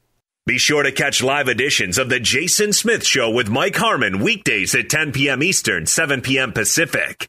Be 0.47 0.59
sure 0.59 0.83
to 0.83 0.93
catch 0.93 1.23
live 1.23 1.49
editions 1.49 1.99
of 1.99 2.09
The 2.09 2.19
Jason 2.19 2.73
Smith 2.73 3.05
Show 3.05 3.31
with 3.31 3.49
Mike 3.49 3.77
Harmon 3.77 4.21
weekdays 4.21 4.75
at 4.75 4.89
10 4.89 5.13
p.m. 5.13 5.43
Eastern, 5.43 5.87
7 5.87 6.23
p.m. 6.23 6.53
Pacific. 6.53 7.29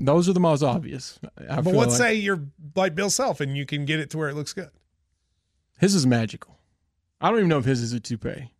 Those 0.00 0.28
are 0.30 0.32
the 0.32 0.40
most 0.40 0.62
obvious. 0.62 1.20
I 1.48 1.60
but 1.60 1.74
let's 1.74 1.92
like. 1.92 1.98
say 1.98 2.14
you're 2.14 2.42
like 2.74 2.94
Bill 2.94 3.10
Self 3.10 3.40
and 3.40 3.54
you 3.56 3.66
can 3.66 3.84
get 3.84 4.00
it 4.00 4.08
to 4.10 4.18
where 4.18 4.30
it 4.30 4.34
looks 4.34 4.54
good. 4.54 4.70
His 5.78 5.94
is 5.94 6.06
magical. 6.06 6.58
I 7.20 7.28
don't 7.28 7.38
even 7.38 7.48
know 7.48 7.58
if 7.58 7.66
his 7.66 7.82
is 7.82 7.92
a 7.92 8.00
toupee. 8.00 8.50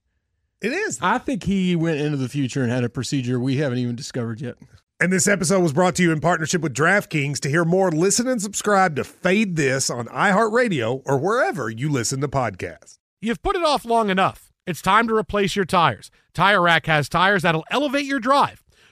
It 0.61 0.72
is. 0.72 0.98
I 1.00 1.16
think 1.16 1.44
he 1.44 1.74
went 1.74 1.98
into 1.98 2.18
the 2.18 2.29
future 2.29 2.62
and 2.62 2.70
had 2.70 2.85
a 2.85 2.90
procedure 2.90 3.40
we 3.40 3.57
haven't 3.57 3.79
even 3.79 3.96
discovered 3.96 4.42
yet. 4.42 4.57
And 5.00 5.11
this 5.11 5.26
episode 5.26 5.61
was 5.61 5.72
brought 5.72 5.94
to 5.94 6.03
you 6.03 6.12
in 6.12 6.20
partnership 6.20 6.61
with 6.61 6.74
DraftKings. 6.74 7.40
To 7.40 7.48
hear 7.48 7.64
more, 7.64 7.90
listen 7.90 8.29
and 8.29 8.42
subscribe 8.42 8.96
to 8.96 9.05
Fade 9.05 9.57
This 9.57 9.88
on 9.88 10.09
iHeartRadio 10.09 11.00
or 11.07 11.18
wherever 11.18 11.70
you 11.70 11.88
listen 11.90 12.20
to 12.20 12.29
podcasts. 12.29 12.98
You've 13.22 13.42
put 13.42 13.57
it 13.57 13.64
off 13.64 13.87
long 13.87 14.11
enough. 14.11 14.53
It's 14.66 14.83
time 14.83 15.09
to 15.09 15.14
replace 15.14 15.57
your 15.57 15.64
tires. 15.64 16.11
Tire 16.35 16.61
Rack 16.61 16.85
has 16.85 17.09
tires 17.09 17.42
that'll 17.42 17.64
elevate 17.70 18.05
your 18.05 18.20
drive 18.20 18.62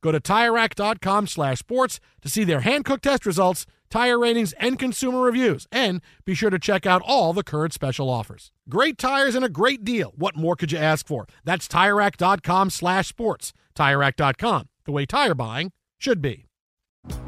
Go 0.00 0.12
to 0.12 0.20
TireRack.com 0.20 1.26
slash 1.26 1.58
sports 1.58 2.00
to 2.22 2.28
see 2.28 2.44
their 2.44 2.60
hand-cooked 2.60 3.04
test 3.04 3.26
results, 3.26 3.66
tire 3.90 4.18
ratings, 4.18 4.52
and 4.54 4.78
consumer 4.78 5.20
reviews. 5.20 5.66
And 5.70 6.00
be 6.24 6.34
sure 6.34 6.50
to 6.50 6.58
check 6.58 6.86
out 6.86 7.02
all 7.04 7.32
the 7.32 7.42
current 7.42 7.72
special 7.72 8.08
offers. 8.08 8.50
Great 8.68 8.98
tires 8.98 9.34
and 9.34 9.44
a 9.44 9.50
great 9.50 9.84
deal. 9.84 10.12
What 10.16 10.36
more 10.36 10.56
could 10.56 10.72
you 10.72 10.78
ask 10.78 11.06
for? 11.06 11.26
That's 11.44 11.68
TireRack.com 11.68 12.70
slash 12.70 13.08
sports. 13.08 13.52
TireRack.com, 13.74 14.68
the 14.84 14.92
way 14.92 15.06
tire 15.06 15.34
buying 15.34 15.72
should 15.98 16.22
be. 16.22 16.46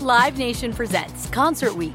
Live 0.01 0.39
Nation 0.39 0.73
presents 0.73 1.29
Concert 1.29 1.75
Week. 1.75 1.95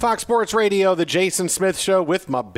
Fox 0.00 0.22
Sports 0.22 0.54
Radio, 0.54 0.94
the 0.94 1.04
Jason 1.04 1.50
Smith 1.50 1.78
Show 1.78 2.02
with 2.02 2.26
my 2.30 2.40
best 2.40 2.56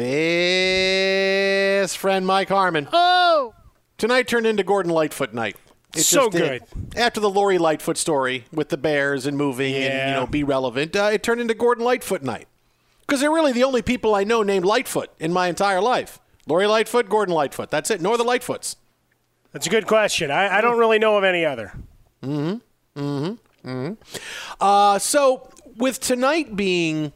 friend 1.99 2.25
Mike 2.25 2.49
Harmon. 2.49 2.87
Oh! 2.93 3.53
Tonight 3.99 4.29
turned 4.29 4.47
into 4.47 4.63
Gordon 4.63 4.93
Lightfoot 4.93 5.35
night. 5.35 5.57
It 5.97 6.03
So 6.03 6.31
just 6.31 6.37
did. 6.37 6.63
After 6.97 7.19
the 7.19 7.29
Lori 7.29 7.59
Lightfoot 7.59 7.99
story 7.99 8.45
with 8.53 8.69
the 8.69 8.77
Bears 8.77 9.27
and 9.27 9.37
moving 9.37 9.75
and 9.75 10.11
you 10.11 10.15
know 10.15 10.29
be 10.29 10.45
relevant, 10.45 10.95
uh, 10.95 11.11
it 11.13 11.25
turned 11.25 11.41
into 11.41 11.55
Gordon 11.55 11.85
Lightfoot 11.85 12.23
night. 12.23 12.47
Because 13.01 13.21
they're 13.21 13.33
really 13.33 13.51
the 13.51 13.65
only 13.65 13.83
people 13.83 14.15
I 14.15 14.23
know 14.23 14.45
named 14.45 14.65
Lightfoot 14.65 15.11
in 15.19 15.33
my 15.33 15.49
entire 15.49 15.81
life. 15.81 16.21
Lori 16.47 16.69
Lightfoot, 16.69 17.09
Gordon 17.09 17.35
Lightfoot. 17.35 17.71
That's 17.71 17.91
it. 17.91 18.01
Nor 18.01 18.19
the 18.19 18.25
Lightfoots. 18.25 18.77
That's 19.51 19.67
a 19.67 19.71
good 19.71 19.89
question. 19.89 20.31
I, 20.31 20.59
I 20.59 20.61
don't 20.61 20.79
really 20.79 21.01
know 21.01 21.17
of 21.19 21.25
any 21.25 21.45
other. 21.45 21.73
Mm-hmm. 22.23 23.01
Mm-hmm. 23.01 23.69
Mm-hmm. 23.69 23.95
Uh, 24.61 25.01
so 25.01 25.51
with 25.77 25.99
tonight 25.99 26.55
being 26.55 27.13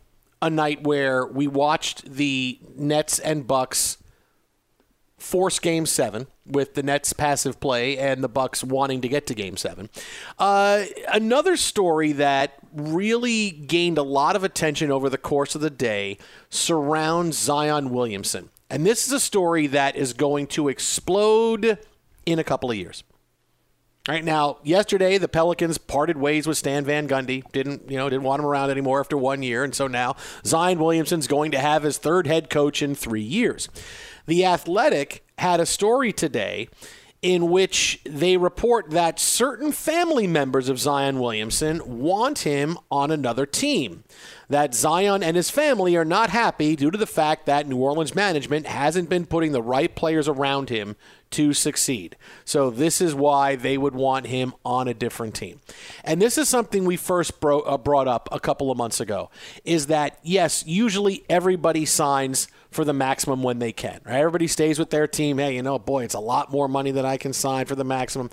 a 0.46 0.50
night 0.50 0.85
where 0.85 1.26
we 1.26 1.48
watched 1.48 2.11
the 2.11 2.59
Nets 2.76 3.18
and 3.18 3.46
Bucks 3.46 3.98
force 5.18 5.59
Game 5.59 5.87
Seven 5.87 6.28
with 6.46 6.74
the 6.74 6.82
Nets 6.82 7.12
passive 7.12 7.59
play 7.59 7.98
and 7.98 8.22
the 8.22 8.28
Bucks 8.28 8.62
wanting 8.62 9.00
to 9.00 9.09
get 9.09 9.26
to 9.26 9.35
Game 9.35 9.56
Seven. 9.56 9.90
Uh, 10.38 10.85
another 11.12 11.56
story 11.56 12.12
that 12.12 12.54
really 12.72 13.50
gained 13.50 13.98
a 13.98 14.02
lot 14.02 14.37
of 14.37 14.44
attention 14.44 14.92
over 14.92 15.11
the 15.11 15.18
course 15.18 15.54
of 15.56 15.61
the 15.61 15.70
day 15.70 16.16
surrounds 16.48 17.37
Zion 17.37 17.90
Williamson, 17.90 18.50
and 18.70 18.87
this 18.87 19.06
is 19.06 19.12
a 19.12 19.20
story 19.20 19.66
that 19.66 19.96
is 19.96 20.12
going 20.12 20.46
to 20.48 20.68
explode 20.68 21.78
in 22.24 22.38
a 22.38 22.44
couple 22.44 22.70
of 22.70 22.76
years. 22.76 23.02
Right 24.08 24.24
now, 24.24 24.58
yesterday 24.62 25.18
the 25.18 25.26
Pelicans 25.26 25.78
parted 25.78 26.16
ways 26.16 26.46
with 26.46 26.56
Stan 26.56 26.84
Van 26.84 27.08
Gundy. 27.08 27.42
Didn't 27.50 27.90
you 27.90 27.96
know? 27.96 28.08
Didn't 28.08 28.22
want 28.22 28.38
him 28.40 28.46
around 28.46 28.70
anymore 28.70 29.00
after 29.00 29.16
one 29.16 29.42
year, 29.42 29.64
and 29.64 29.74
so 29.74 29.88
now 29.88 30.14
Zion 30.44 30.78
Williamson's 30.78 31.26
going 31.26 31.50
to 31.50 31.58
have 31.58 31.82
his 31.82 31.98
third 31.98 32.28
head 32.28 32.48
coach 32.48 32.82
in 32.82 32.94
three 32.94 33.22
years. 33.22 33.68
The 34.26 34.44
Athletic 34.44 35.24
had 35.38 35.58
a 35.58 35.66
story 35.66 36.12
today 36.12 36.68
in 37.26 37.50
which 37.50 37.98
they 38.04 38.36
report 38.36 38.90
that 38.90 39.18
certain 39.18 39.72
family 39.72 40.28
members 40.28 40.68
of 40.68 40.78
Zion 40.78 41.18
Williamson 41.18 41.82
want 41.84 42.38
him 42.38 42.78
on 42.88 43.10
another 43.10 43.44
team. 43.44 44.04
That 44.48 44.76
Zion 44.76 45.24
and 45.24 45.36
his 45.36 45.50
family 45.50 45.96
are 45.96 46.04
not 46.04 46.30
happy 46.30 46.76
due 46.76 46.92
to 46.92 46.96
the 46.96 47.04
fact 47.04 47.46
that 47.46 47.66
New 47.66 47.78
Orleans 47.78 48.14
management 48.14 48.68
hasn't 48.68 49.08
been 49.08 49.26
putting 49.26 49.50
the 49.50 49.60
right 49.60 49.92
players 49.92 50.28
around 50.28 50.68
him 50.68 50.94
to 51.30 51.52
succeed. 51.52 52.14
So 52.44 52.70
this 52.70 53.00
is 53.00 53.12
why 53.12 53.56
they 53.56 53.76
would 53.76 53.96
want 53.96 54.28
him 54.28 54.54
on 54.64 54.86
a 54.86 54.94
different 54.94 55.34
team. 55.34 55.58
And 56.04 56.22
this 56.22 56.38
is 56.38 56.48
something 56.48 56.84
we 56.84 56.96
first 56.96 57.40
bro- 57.40 57.62
uh, 57.62 57.76
brought 57.76 58.06
up 58.06 58.28
a 58.30 58.38
couple 58.38 58.70
of 58.70 58.78
months 58.78 59.00
ago 59.00 59.30
is 59.64 59.88
that 59.88 60.20
yes, 60.22 60.64
usually 60.64 61.24
everybody 61.28 61.86
signs 61.86 62.46
for 62.76 62.84
the 62.84 62.92
maximum 62.92 63.42
when 63.42 63.58
they 63.58 63.72
can. 63.72 64.00
Right? 64.04 64.18
Everybody 64.18 64.46
stays 64.46 64.78
with 64.78 64.90
their 64.90 65.08
team. 65.08 65.38
Hey, 65.38 65.56
you 65.56 65.62
know, 65.62 65.78
boy, 65.78 66.04
it's 66.04 66.14
a 66.14 66.20
lot 66.20 66.52
more 66.52 66.68
money 66.68 66.92
than 66.92 67.04
I 67.04 67.16
can 67.16 67.32
sign 67.32 67.66
for 67.66 67.74
the 67.74 67.84
maximum. 67.84 68.30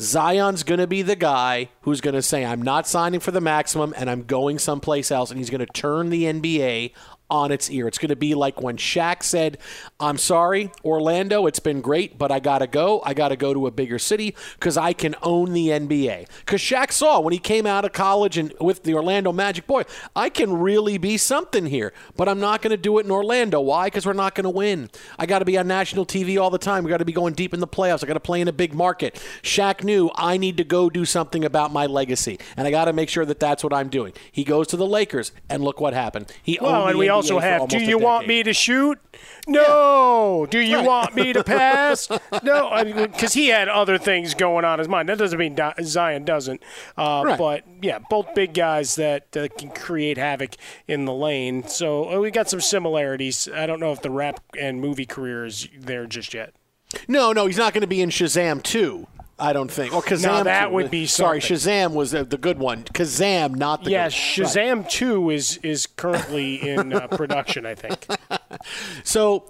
Zion's 0.00 0.62
going 0.62 0.78
to 0.78 0.86
be 0.86 1.02
the 1.02 1.16
guy 1.16 1.70
who's 1.80 2.00
going 2.00 2.14
to 2.14 2.22
say, 2.22 2.44
I'm 2.44 2.62
not 2.62 2.86
signing 2.86 3.18
for 3.18 3.32
the 3.32 3.40
maximum 3.40 3.92
and 3.96 4.08
I'm 4.08 4.22
going 4.22 4.60
someplace 4.60 5.10
else. 5.10 5.30
And 5.30 5.38
he's 5.38 5.50
going 5.50 5.58
to 5.58 5.66
turn 5.66 6.10
the 6.10 6.24
NBA 6.24 6.92
on 7.30 7.52
its 7.52 7.70
ear. 7.70 7.86
It's 7.86 7.98
going 7.98 8.08
to 8.08 8.16
be 8.16 8.34
like 8.34 8.62
when 8.62 8.76
Shaq 8.76 9.22
said, 9.22 9.58
I'm 10.00 10.16
sorry, 10.18 10.70
Orlando, 10.84 11.46
it's 11.46 11.60
been 11.60 11.80
great, 11.80 12.18
but 12.18 12.32
I 12.32 12.40
got 12.40 12.58
to 12.58 12.66
go. 12.66 13.02
I 13.04 13.14
got 13.14 13.28
to 13.28 13.36
go 13.36 13.52
to 13.52 13.66
a 13.66 13.70
bigger 13.70 13.98
city 13.98 14.34
because 14.58 14.76
I 14.76 14.92
can 14.92 15.14
own 15.22 15.52
the 15.52 15.68
NBA. 15.68 16.28
Because 16.40 16.60
Shaq 16.60 16.92
saw 16.92 17.20
when 17.20 17.32
he 17.32 17.38
came 17.38 17.66
out 17.66 17.84
of 17.84 17.92
college 17.92 18.38
and 18.38 18.52
with 18.60 18.84
the 18.84 18.94
Orlando 18.94 19.32
Magic, 19.32 19.66
boy, 19.66 19.84
I 20.16 20.30
can 20.30 20.58
really 20.58 20.98
be 20.98 21.16
something 21.16 21.66
here, 21.66 21.92
but 22.16 22.28
I'm 22.28 22.40
not 22.40 22.62
going 22.62 22.70
to 22.70 22.76
do 22.76 22.98
it 22.98 23.04
in 23.04 23.10
Orlando. 23.10 23.60
Why? 23.60 23.86
Because 23.86 24.06
we're 24.06 24.12
not 24.14 24.34
going 24.34 24.44
to 24.44 24.50
win. 24.50 24.88
I 25.18 25.26
got 25.26 25.40
to 25.40 25.44
be 25.44 25.58
on 25.58 25.68
national 25.68 26.06
TV 26.06 26.40
all 26.40 26.50
the 26.50 26.58
time. 26.58 26.84
We 26.84 26.90
got 26.90 26.98
to 26.98 27.04
be 27.04 27.12
going 27.12 27.34
deep 27.34 27.52
in 27.52 27.60
the 27.60 27.68
playoffs. 27.68 28.02
I 28.02 28.06
got 28.06 28.14
to 28.14 28.20
play 28.20 28.40
in 28.40 28.48
a 28.48 28.52
big 28.52 28.74
market. 28.74 29.22
Shaq 29.42 29.84
knew 29.84 30.10
I 30.14 30.38
need 30.38 30.56
to 30.56 30.64
go 30.64 30.88
do 30.88 31.04
something 31.04 31.44
about 31.44 31.72
my 31.72 31.86
legacy, 31.86 32.38
and 32.56 32.66
I 32.66 32.70
got 32.70 32.86
to 32.86 32.92
make 32.92 33.08
sure 33.08 33.26
that 33.26 33.40
that's 33.40 33.62
what 33.62 33.74
I'm 33.74 33.88
doing. 33.88 34.12
He 34.32 34.44
goes 34.44 34.66
to 34.68 34.76
the 34.76 34.86
Lakers, 34.86 35.32
and 35.50 35.62
look 35.62 35.80
what 35.80 35.92
happened. 35.92 36.32
He 36.42 36.58
well, 36.60 36.82
owned 36.82 36.90
and 36.90 37.00
the 37.00 37.17
also 37.18 37.38
have. 37.38 37.68
Do 37.68 37.78
you 37.78 37.98
want 37.98 38.26
me 38.26 38.42
to 38.42 38.52
shoot? 38.52 38.98
No. 39.46 40.46
Do 40.50 40.58
you 40.58 40.76
Right. 40.76 40.86
want 40.86 41.14
me 41.14 41.32
to 41.32 41.42
pass? 41.42 42.08
no, 42.42 42.70
because 42.84 43.32
he 43.32 43.48
had 43.48 43.68
other 43.68 43.98
things 43.98 44.34
going 44.34 44.64
on 44.64 44.74
in 44.74 44.78
his 44.80 44.88
mind. 44.88 45.08
That 45.08 45.18
doesn't 45.18 45.38
mean 45.38 45.54
Di- 45.54 45.74
Zion 45.82 46.24
doesn't. 46.24 46.62
Uh, 46.96 47.22
Right. 47.26 47.38
But 47.38 47.64
yeah, 47.82 47.98
both 48.10 48.34
big 48.34 48.54
guys 48.54 48.94
that 48.96 49.36
uh, 49.36 49.48
can 49.58 49.70
create 49.70 50.18
havoc 50.18 50.54
in 50.86 51.04
the 51.04 51.12
lane. 51.12 51.66
So 51.66 52.10
uh, 52.16 52.20
we 52.20 52.30
got 52.30 52.48
some 52.48 52.60
similarities. 52.60 53.48
I 53.52 53.66
don't 53.66 53.80
know 53.80 53.92
if 53.92 54.02
the 54.02 54.10
rap 54.10 54.40
and 54.58 54.80
movie 54.80 55.06
career 55.06 55.44
is 55.46 55.68
there 55.78 56.06
just 56.06 56.34
yet. 56.34 56.52
No, 57.06 57.32
no, 57.32 57.46
he's 57.46 57.58
not 57.58 57.72
going 57.74 57.82
to 57.82 57.86
be 57.88 58.00
in 58.00 58.10
Shazam 58.10 58.62
2. 58.62 59.06
I 59.38 59.52
don't 59.52 59.70
think. 59.70 59.94
Or 59.94 60.02
Kazam. 60.02 60.22
Now, 60.22 60.42
that 60.42 60.72
would 60.72 60.90
be 60.90 61.06
sorry. 61.06 61.40
something. 61.40 61.56
Shazam 61.56 61.94
was 61.94 62.10
the, 62.10 62.24
the 62.24 62.38
good 62.38 62.58
one. 62.58 62.84
Kazam, 62.84 63.54
not 63.54 63.84
the 63.84 63.90
Yes, 63.90 64.14
good 64.34 64.42
one. 64.42 64.54
Right. 64.54 64.56
Shazam 64.56 64.90
Two 64.90 65.30
is 65.30 65.58
is 65.58 65.86
currently 65.86 66.56
in 66.68 66.92
uh, 66.92 67.06
production. 67.10 67.66
I 67.66 67.74
think. 67.74 68.06
So 69.04 69.48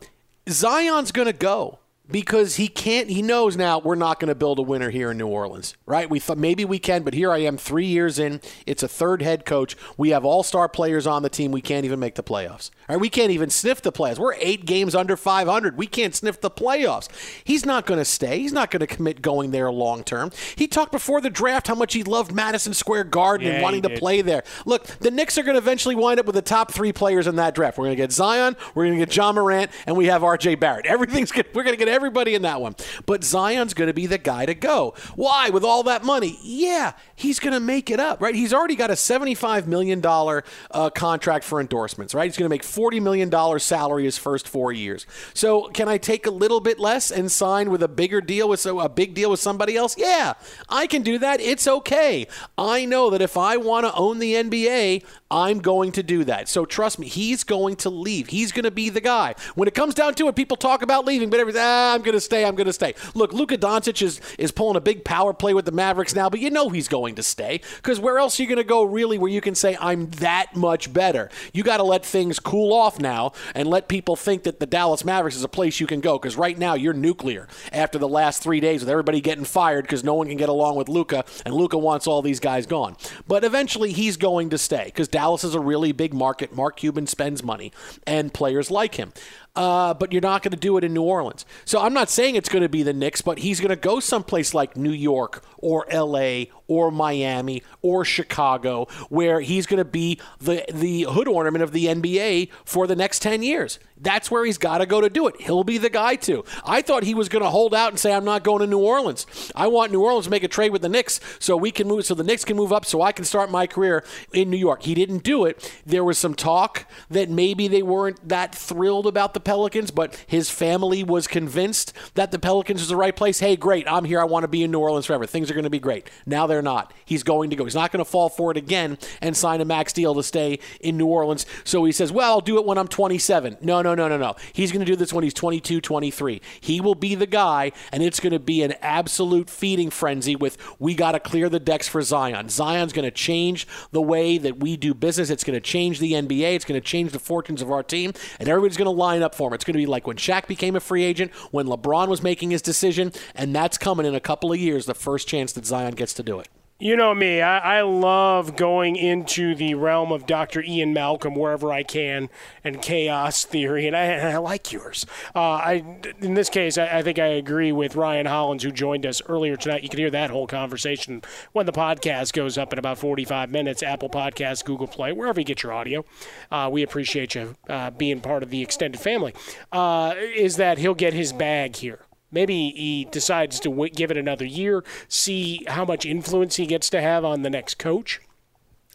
Zion's 0.49 1.13
going 1.13 1.27
to 1.27 1.33
go 1.33 1.79
because 2.11 2.57
he 2.57 2.69
can't. 2.69 3.09
He 3.09 3.23
knows 3.23 3.57
now 3.57 3.79
we're 3.79 3.95
not 3.95 4.21
going 4.21 4.29
to 4.29 4.35
build 4.35 4.59
a 4.59 4.63
winner 4.63 4.91
here 4.91 5.11
in 5.11 5.19
New 5.19 5.27
Orleans, 5.29 5.77
right? 5.87 6.09
We 6.09 6.19
thought 6.19 6.39
maybe 6.39 6.65
we 6.65 6.79
can, 6.79 7.03
but 7.03 7.15
here 7.15 7.33
I 7.33 7.39
am, 7.39 7.57
three 7.57 7.87
years 7.87 8.19
in. 8.19 8.41
It's 8.67 8.83
a 8.83 8.89
third 8.89 9.23
head 9.23 9.45
coach. 9.45 9.77
We 9.97 10.11
have 10.11 10.25
all 10.25 10.43
star 10.43 10.69
players 10.69 11.07
on 11.07 11.23
the 11.23 11.29
team. 11.29 11.53
We 11.53 11.61
can't 11.61 11.85
even 11.85 11.99
make 11.99 12.15
the 12.15 12.23
playoffs. 12.23 12.71
We 12.97 13.11
can't 13.11 13.31
even 13.31 13.51
sniff 13.51 13.83
the 13.83 13.93
playoffs. 13.93 14.19
We're 14.19 14.35
eight 14.35 14.65
games 14.65 14.95
under 14.95 15.17
500. 15.17 15.77
We 15.77 15.87
can't 15.87 16.15
sniff 16.15 16.41
the 16.41 16.51
playoffs. 16.51 17.09
He's 17.45 17.67
not 17.67 17.87
going 17.87 17.99
to 17.99 18.05
stay. 18.05 18.39
He's 18.39 18.53
not 18.53 18.71
going 18.71 18.81
to 18.81 18.87
commit 18.87 19.21
going 19.21 19.51
there 19.51 19.71
long 19.71 20.05
term. 20.05 20.31
He 20.57 20.67
talked 20.67 20.93
before 20.93 21.21
the 21.21 21.31
draft 21.31 21.67
how 21.67 21.75
much 21.75 21.93
he 21.93 22.03
loved 22.03 22.33
Madison 22.33 22.73
Square 22.75 23.05
Garden 23.05 23.47
Yeah, 23.47 23.55
and 23.55 23.63
wanting 23.63 23.83
to 23.83 23.91
play 23.91 24.23
there. 24.23 24.43
Look, 24.65 24.87
the 24.87 25.11
Knicks 25.11 25.37
are 25.37 25.43
going 25.43 25.55
to 25.55 25.59
eventually 25.59 25.95
wind 25.95 26.19
up 26.21 26.27
with 26.27 26.35
the 26.35 26.43
top 26.43 26.73
three 26.73 26.93
players 26.93 27.27
in 27.27 27.37
that 27.37 27.55
draft. 27.55 27.79
We're 27.79 27.87
going 27.87 27.97
to 27.97 28.03
get 28.03 28.13
Zion, 28.13 28.57
we're 28.75 28.87
going 28.87 28.99
to 28.99 29.05
get 29.05 29.15
Ja 29.15 29.33
Morant, 29.33 29.71
and 29.87 29.97
we 29.97 30.07
have 30.07 30.25
R.J. 30.25 30.57
Barrett. 30.57 30.87
Everything's 30.87 31.33
good. 31.33 31.47
We're 31.55 31.65
going 31.65 31.77
to 31.77 31.85
get 31.85 31.89
everybody 31.89 32.35
in 32.35 32.43
that 32.43 32.61
one. 32.61 32.75
But 33.07 33.25
Zion's 33.25 33.75
going 33.75 33.89
to 33.89 33.95
be 33.95 34.07
the 34.07 34.19
guy 34.19 34.47
to 34.47 34.55
go. 34.55 34.95
Why? 35.17 35.51
With 35.51 35.65
all 35.65 35.83
that 35.85 36.05
money? 36.05 36.39
Yeah, 36.43 36.93
he's 37.15 37.39
going 37.39 37.53
to 37.53 37.61
make 37.61 37.91
it 37.91 38.01
up, 38.01 38.23
right? 38.23 38.35
He's 38.35 38.53
already 38.55 38.77
got 38.77 38.91
a 38.91 38.95
$75 38.95 39.67
million 39.67 40.03
uh, 40.05 40.91
contract 40.91 41.45
for 41.45 41.61
endorsements, 41.61 42.15
right? 42.15 42.25
He's 42.25 42.37
going 42.37 42.49
to 42.49 42.55
make 42.55 42.65
$40 42.79 43.03
million 43.03 43.59
salary 43.59 44.05
his 44.05 44.19
first 44.19 44.47
four 44.47 44.71
years. 44.71 45.05
So 45.35 45.69
can 45.69 45.89
I 45.89 45.99
take 45.99 46.27
a 46.27 46.31
little 46.31 46.61
bit 46.61 46.79
less 46.79 47.11
and 47.11 47.31
sign 47.31 47.71
with 47.71 47.83
a 47.83 47.89
bigger 47.89 48.21
deal 48.21 48.49
with 48.49 48.61
so 48.61 48.79
a 48.79 48.89
big 48.89 49.15
deal 49.15 49.31
with 49.31 49.41
somebody 49.41 49.77
else? 49.77 49.97
Yeah, 49.99 50.35
I 50.69 50.87
can 50.87 51.03
do 51.03 51.19
that. 51.19 51.41
It's 51.41 51.67
okay. 51.67 52.29
I 52.57 52.85
know 52.85 53.11
that 53.11 53.21
if 53.21 53.37
I 53.37 53.57
want 53.57 53.87
to 53.87 53.95
own 53.95 54.21
the 54.21 54.35
NBA, 54.35 55.05
I'm 55.31 55.59
going 55.59 55.93
to 55.93 56.03
do 56.03 56.25
that. 56.25 56.49
So 56.49 56.65
trust 56.65 56.99
me, 56.99 57.09
he's 57.09 57.45
going 57.45 57.77
to 57.77 57.91
leave. 57.91 58.29
He's 58.29 58.53
going 58.53 58.65
to 58.65 58.71
be 58.71 58.89
the 58.89 59.01
guy. 59.01 59.35
When 59.57 59.69
it 59.69 59.75
comes 59.75 59.95
down 59.95 60.15
to 60.15 60.29
it, 60.29 60.37
people 60.37 60.57
talk 60.57 60.83
about 60.83 61.05
leaving, 61.05 61.31
but 61.31 61.41
everybody's, 61.41 61.61
ah, 61.63 61.95
I'm 61.95 62.03
going 62.03 62.15
to 62.15 62.21
stay. 62.21 62.45
I'm 62.45 62.55
going 62.55 62.67
to 62.67 62.73
stay. 62.73 62.95
Look, 63.15 63.33
Luka 63.33 63.59
Doncic 63.59 64.01
is 64.03 64.21
is 64.39 64.53
pulling 64.53 64.77
a 64.77 64.81
big 64.81 65.05
power 65.05 65.33
play 65.33 65.53
with 65.53 65.65
the 65.65 65.73
Mavericks 65.73 66.15
now, 66.15 66.31
but 66.31 66.41
you 66.41 66.51
know 66.51 66.69
he's 66.69 66.89
going 66.89 67.17
to 67.17 67.23
stay 67.23 67.61
because 67.77 67.99
where 67.99 68.19
else 68.19 68.39
are 68.39 68.43
you 68.43 68.49
going 68.49 68.59
to 68.59 68.65
go 68.65 68.85
really 68.85 69.19
where 69.19 69.31
you 69.31 69.41
can 69.41 69.55
say 69.55 69.77
I'm 69.81 70.11
that 70.11 70.55
much 70.55 70.93
better? 70.93 71.29
You 71.53 71.63
got 71.63 71.79
to 71.79 71.83
let 71.83 72.05
things 72.05 72.39
cool 72.39 72.68
off 72.73 73.01
now 73.01 73.33
and 73.55 73.69
let 73.69 73.89
people 73.89 74.17
think 74.17 74.43
that 74.45 74.61
the 74.61 74.67
Dallas 74.67 75.05
Mavericks 75.05 75.37
is 75.37 75.45
a 75.45 75.49
place 75.49 75.81
you 75.81 75.87
can 75.87 76.01
go 76.01 76.19
because 76.19 76.37
right 76.37 76.59
now 76.59 76.75
you're 76.75 76.93
nuclear 76.93 77.49
after 77.73 77.99
the 77.99 78.09
last 78.09 78.43
three 78.43 78.61
days 78.61 78.81
with 78.81 78.91
everybody 78.91 79.21
getting 79.21 79.45
fired 79.45 79.83
because 79.83 80.05
no 80.05 80.15
one 80.15 80.29
can 80.29 80.37
get 80.37 80.49
along 80.49 80.77
with 80.77 80.89
Luka 80.89 81.25
and 81.45 81.55
Luka 81.55 81.79
wants 81.79 82.07
all 82.07 82.23
these 82.23 82.41
guys 82.41 82.67
gone. 82.67 82.97
But 83.27 83.45
eventually 83.45 83.93
he's 83.93 84.17
going 84.17 84.51
to 84.51 84.59
stay 84.59 84.87
because 84.87 85.09
Dallas 85.09 85.45
is 85.45 85.55
a 85.55 85.61
really 85.61 85.93
big 85.93 86.15
market. 86.15 86.55
Mark 86.55 86.77
Cuban 86.77 87.07
spends 87.07 87.43
money 87.43 87.73
and 88.07 88.33
players 88.33 88.71
like 88.71 88.95
him. 88.95 89.13
Uh, 89.57 89.93
but 89.95 90.13
you're 90.13 90.23
not 90.23 90.43
going 90.43 90.53
to 90.53 90.59
do 90.59 90.77
it 90.77 90.85
in 90.85 90.95
New 90.95 91.03
Orleans. 91.03 91.45
So 91.65 91.81
I'm 91.81 91.93
not 91.93 92.09
saying 92.09 92.37
it's 92.37 92.49
going 92.49 92.63
to 92.63 92.69
be 92.69 92.85
the 92.85 92.93
Knicks, 92.93 93.21
but 93.21 93.39
he's 93.39 93.59
going 93.59 93.71
to 93.71 93.77
go 93.77 93.99
someplace 93.99 94.55
like 94.55 94.77
New 94.77 94.93
York 94.93 95.43
or 95.57 95.85
L.A. 95.91 96.51
or 96.69 96.93
Miami 96.93 97.63
or 97.83 98.05
Chicago, 98.05 98.87
where 99.09 99.41
he's 99.41 99.67
going 99.67 99.79
to 99.79 99.85
be 99.85 100.21
the 100.39 100.65
the 100.73 101.03
hood 101.03 101.27
ornament 101.27 101.65
of 101.65 101.73
the 101.73 101.87
NBA 101.87 102.51
for 102.65 102.87
the 102.87 102.95
next 102.95 103.21
ten 103.21 103.43
years. 103.43 103.79
That's 104.01 104.31
where 104.31 104.45
he's 104.45 104.59
got 104.59 104.79
to 104.79 104.87
go 104.87 105.01
to 105.01 105.11
do 105.11 105.27
it. 105.27 105.41
He'll 105.41 105.65
be 105.65 105.79
the 105.79 105.91
guy 105.91 106.17
to. 106.17 106.45
I 106.65 106.83
thought 106.83 107.03
he 107.03 107.15
was 107.15 107.29
going 107.29 107.43
to 107.43 107.51
hold 107.51 107.75
out 107.75 107.91
and 107.91 107.99
say, 107.99 108.13
"I'm 108.13 108.25
not 108.25 108.45
going 108.45 108.61
to 108.61 108.67
New 108.67 108.79
Orleans. 108.79 109.27
I 109.55 109.67
want 109.67 109.93
New 109.93 110.03
Orleans 110.03 110.27
to 110.27 110.31
make 110.31 110.43
a 110.43 110.49
trade 110.49 110.73
with 110.73 110.83
the 110.83 110.89
Knicks 110.89 111.21
so 111.39 111.57
we 111.57 111.71
can 111.71 111.89
move, 111.89 112.05
so 112.05 112.15
the 112.15 112.25
Knicks 112.25 112.45
can 112.45 112.57
move 112.57 112.73
up, 112.73 112.85
so 112.85 113.03
I 113.03 113.13
can 113.13 113.25
start 113.25 113.51
my 113.51 113.67
career 113.67 114.05
in 114.33 114.51
New 114.51 114.57
York." 114.57 114.83
He 114.83 114.95
didn't 114.95 115.23
do 115.23 115.45
it. 115.45 115.73
There 115.85 116.05
was 116.05 116.19
some 116.19 116.35
talk 116.35 116.87
that 117.11 117.29
maybe 117.31 117.69
they 117.69 117.83
weren't 117.83 118.29
that 118.29 118.55
thrilled 118.55 119.07
about 119.07 119.35
the 119.35 119.41
Pelicans, 119.41 119.91
but 119.91 120.25
his 120.27 120.51
family 120.51 121.03
was 121.03 121.27
convinced 121.27 121.93
that 122.15 122.31
the 122.31 122.39
Pelicans 122.39 122.81
was 122.81 122.89
the 122.89 122.97
right 122.97 123.15
place. 123.15 123.41
Hey, 123.41 123.57
great, 123.57 123.87
I'm 123.89 124.05
here. 124.05 124.21
I 124.21 124.25
want 124.25 124.45
to 124.45 124.49
be 124.49 124.63
in 124.63 124.71
New 124.71 124.81
Orleans 124.81 125.07
forever. 125.07 125.27
Things 125.27 125.51
are 125.51 125.55
going 125.55 125.65
to 125.65 125.71
be 125.71 125.79
great. 125.79 126.11
Now 126.27 126.47
they're 126.47 126.63
not. 126.63 126.93
He's 127.05 127.23
going 127.23 127.51
to 127.51 127.57
go. 127.57 127.65
He's 127.65 127.75
not 127.75 127.93
going 127.93 128.05
to 128.05 128.11
fall 128.11 128.29
for 128.29 128.51
it 128.51 128.57
again 128.57 128.99
and 129.21 129.37
sign 129.37 129.61
a 129.61 129.65
max 129.65 129.93
deal 129.93 130.15
to 130.15 130.23
stay 130.23 130.59
in 130.81 130.97
New 130.97 131.07
Orleans. 131.07 131.47
So 131.65 131.85
he 131.85 131.93
says, 131.93 132.13
"Well, 132.13 132.31
I'll 132.31 132.41
do 132.41 132.59
it 132.59 132.65
when 132.65 132.79
I'm 132.79 132.89
27." 132.89 133.59
No, 133.61 133.83
no, 133.83 133.88
no, 133.95 134.09
no, 134.09 134.17
no. 134.17 134.29
No. 134.29 134.37
He's 134.53 134.73
going 134.73 134.85
to 134.85 134.91
do 134.91 134.97
this 134.97 135.13
when 135.13 135.25
he's 135.25 135.35
22, 135.35 135.81
23. 135.81 136.43
He 136.61 136.81
will 136.81 136.95
be 136.95 137.15
the 137.15 137.27
guy, 137.27 137.73
and 137.93 138.03
it's 138.03 138.21
going 138.21 138.33
to 138.33 138.39
be 138.39 138.63
an 138.63 138.75
absolute 138.83 139.49
feeding 139.49 139.91
frenzy 139.91 140.37
with 140.37 140.59
we 140.79 140.95
got 140.95 141.13
to 141.13 141.21
clear 141.21 141.49
the 141.49 141.61
decks 141.61 141.89
for 141.89 142.03
Zion. 142.03 142.49
Zion's 142.49 142.93
going 142.93 143.05
to 143.05 143.11
change 143.11 143.67
the 143.91 144.03
way 144.03 144.39
that 144.39 144.61
we 144.61 144.77
do 144.77 144.93
business. 144.95 145.31
It's 145.31 145.45
going 145.45 145.55
to 145.55 145.61
change 145.61 145.99
the 145.99 146.13
NBA. 146.13 146.55
It's 146.55 146.65
going 146.65 146.81
to 146.81 146.87
change 146.87 147.13
the 147.13 147.19
fortunes 147.19 147.63
of 147.63 147.71
our 147.71 147.83
team, 147.83 148.13
and 148.39 148.49
everybody's 148.49 148.77
going 148.77 148.87
to 148.87 148.91
line 148.91 149.23
up 149.23 149.35
for 149.35 149.49
him. 149.49 149.55
It's 149.55 149.65
going 149.65 149.75
to 149.75 149.79
be 149.79 149.87
like 149.87 150.07
when 150.07 150.17
Shaq 150.17 150.47
became 150.47 150.77
a 150.77 150.81
free 150.81 151.05
agent, 151.05 151.33
when 151.51 151.67
LeBron 151.67 152.09
was 152.09 152.23
making 152.23 152.51
his 152.51 152.63
decision, 152.63 153.13
and 153.35 153.55
that's 153.55 153.79
coming 153.79 154.05
in 154.05 154.15
a 154.15 154.21
couple 154.21 154.53
of 154.53 154.59
years, 154.59 154.87
the 154.87 154.95
first 154.95 155.29
chance 155.29 155.53
that 155.53 155.65
Zion 155.65 155.95
gets 155.95 156.13
to 156.15 156.23
do 156.23 156.39
it. 156.39 156.49
You 156.81 156.95
know 156.95 157.13
me, 157.13 157.43
I, 157.43 157.79
I 157.79 157.83
love 157.83 158.55
going 158.55 158.95
into 158.95 159.57
the 159.57 159.75
realm 159.75 160.13
of 160.13 160.27
Dr. 160.27 160.63
Ian 160.63 160.93
Malcolm 160.93 161.35
wherever 161.35 161.73
I 161.73 161.83
can 161.83 162.31
and 162.63 162.81
chaos 162.81 163.45
theory, 163.45 163.89
and 163.89 163.97
I, 163.97 164.05
and 164.05 164.29
I 164.29 164.37
like 164.37 164.73
yours. 164.73 165.05
Uh, 165.35 165.41
I, 165.41 165.99
in 166.21 166.35
this 166.35 166.49
case, 166.49 166.79
I, 166.79 166.99
I 166.99 167.03
think 167.03 167.19
I 167.19 167.27
agree 167.27 167.73
with 167.73 167.97
Ryan 167.97 168.27
Hollins, 168.27 168.63
who 168.63 168.71
joined 168.71 169.07
us 169.07 169.21
earlier 169.27 169.57
tonight. 169.57 169.83
You 169.83 169.89
can 169.89 169.99
hear 169.99 170.11
that 170.11 170.31
whole 170.31 170.47
conversation 170.47 171.23
when 171.51 171.67
the 171.67 171.73
podcast 171.73 172.33
goes 172.33 172.57
up 172.57 172.73
in 172.73 172.79
about 172.79 172.99
45 172.99 173.51
minutes 173.51 173.83
Apple 173.83 174.09
Podcasts, 174.09 174.65
Google 174.65 174.87
Play, 174.87 175.11
wherever 175.11 175.41
you 175.41 175.45
get 175.45 175.65
your 175.65 175.73
audio. 175.73 176.05
Uh, 176.49 176.69
we 176.71 176.85
appreciate 176.85 177.35
you 177.35 177.57
uh, 177.69 177.91
being 177.91 178.21
part 178.21 178.45
of 178.45 178.51
the 178.51 178.63
extended 178.63 179.01
family. 179.01 179.35
Uh, 179.73 180.15
is 180.17 180.59
that 180.59 180.79
he'll 180.79 180.95
get 180.95 181.13
his 181.13 181.33
bag 181.33 181.75
here. 181.75 182.03
Maybe 182.31 182.71
he 182.71 183.07
decides 183.11 183.59
to 183.61 183.71
w- 183.71 183.93
give 183.93 184.11
it 184.11 184.17
another 184.17 184.45
year, 184.45 184.85
see 185.09 185.65
how 185.67 185.85
much 185.85 186.05
influence 186.05 186.57
he 186.57 186.67
gets 186.67 186.91
to 186.91 187.01
have 187.01 187.25
on 187.25 187.43
the 187.43 187.51
next 187.51 187.79
coach. 187.79 188.21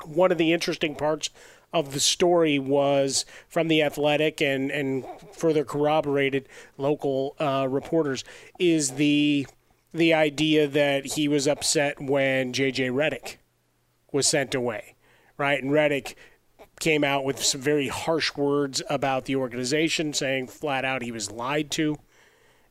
One 0.06 0.32
of 0.32 0.38
the 0.38 0.54
interesting 0.54 0.96
parts 0.96 1.30
of 1.74 1.94
the 1.94 2.00
story 2.00 2.60
was 2.60 3.26
from 3.50 3.68
the 3.68 3.82
Athletic 3.82 4.42
and, 4.42 4.70
and 4.70 5.06
further 5.32 5.66
corroborated 5.66 6.48
local 6.78 7.36
uh, 7.40 7.68
reporters 7.70 8.24
is 8.60 8.92
the 8.92 9.48
the 9.96 10.14
idea 10.14 10.68
that 10.68 11.06
he 11.06 11.28
was 11.28 11.48
upset 11.48 12.02
when 12.02 12.52
JJ 12.52 12.92
Redick 12.92 13.36
was 14.12 14.26
sent 14.26 14.56
away, 14.56 14.96
right? 15.38 15.62
And 15.62 15.72
Redick 15.72 16.16
came 16.80 17.04
out 17.04 17.24
with 17.24 17.44
some 17.44 17.62
very 17.62 17.90
harsh 17.90 18.36
words 18.36 18.82
about 18.90 19.26
the 19.26 19.36
organization, 19.36 20.12
saying 20.12 20.48
flat 20.48 20.84
out 20.84 21.04
he 21.04 21.12
was 21.12 21.30
lied 21.30 21.70
to 21.72 22.00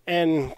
and 0.06 0.54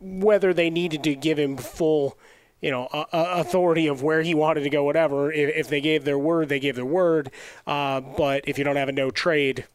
whether 0.00 0.54
they 0.54 0.70
needed 0.70 1.04
to 1.04 1.14
give 1.14 1.38
him 1.38 1.56
full, 1.56 2.18
you 2.60 2.70
know, 2.70 2.86
uh, 2.86 3.04
authority 3.12 3.86
of 3.86 4.02
where 4.02 4.22
he 4.22 4.34
wanted 4.34 4.62
to 4.62 4.70
go, 4.70 4.84
whatever. 4.84 5.30
If, 5.32 5.54
if 5.54 5.68
they 5.68 5.80
gave 5.80 6.04
their 6.04 6.18
word, 6.18 6.48
they 6.48 6.60
gave 6.60 6.76
their 6.76 6.84
word. 6.84 7.30
Uh, 7.66 8.00
but 8.00 8.44
if 8.46 8.58
you 8.58 8.64
don't 8.64 8.76
have 8.76 8.88
a 8.88 8.92
no 8.92 9.10
trade, 9.10 9.66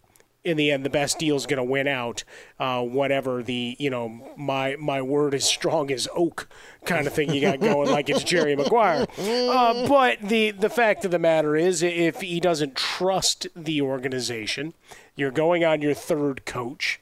in 0.46 0.58
the 0.58 0.72
end, 0.72 0.86
the 0.86 0.90
best 0.92 1.18
deal 1.18 1.36
is 1.36 1.48
going 1.48 1.58
to 1.58 1.64
win 1.64 1.88
out. 1.88 2.24
Uh, 2.60 2.82
whatever 2.84 3.42
the 3.44 3.76
you 3.80 3.90
know 3.90 4.32
my 4.38 4.78
my 4.80 5.02
word 5.02 5.34
is 5.34 5.44
strong 5.44 5.92
as 5.92 6.08
oak 6.16 6.48
kind 6.86 7.08
of 7.08 7.14
thing 7.14 7.34
you 7.34 7.42
got 7.42 7.60
going, 7.60 7.90
like 7.90 8.10
it's 8.10 8.24
Jerry 8.24 8.56
Maguire. 8.58 9.08
Uh, 9.18 9.88
but 9.88 10.22
the 10.22 10.52
the 10.52 10.70
fact 10.70 11.04
of 11.04 11.12
the 11.12 11.20
matter 11.20 11.56
is, 11.56 11.82
if 11.82 12.22
he 12.22 12.40
doesn't 12.40 12.76
trust 12.76 13.48
the 13.56 13.82
organization, 13.82 14.76
you're 15.16 15.32
going 15.32 15.66
on 15.66 15.82
your 15.82 15.96
third 15.96 16.46
coach, 16.46 17.02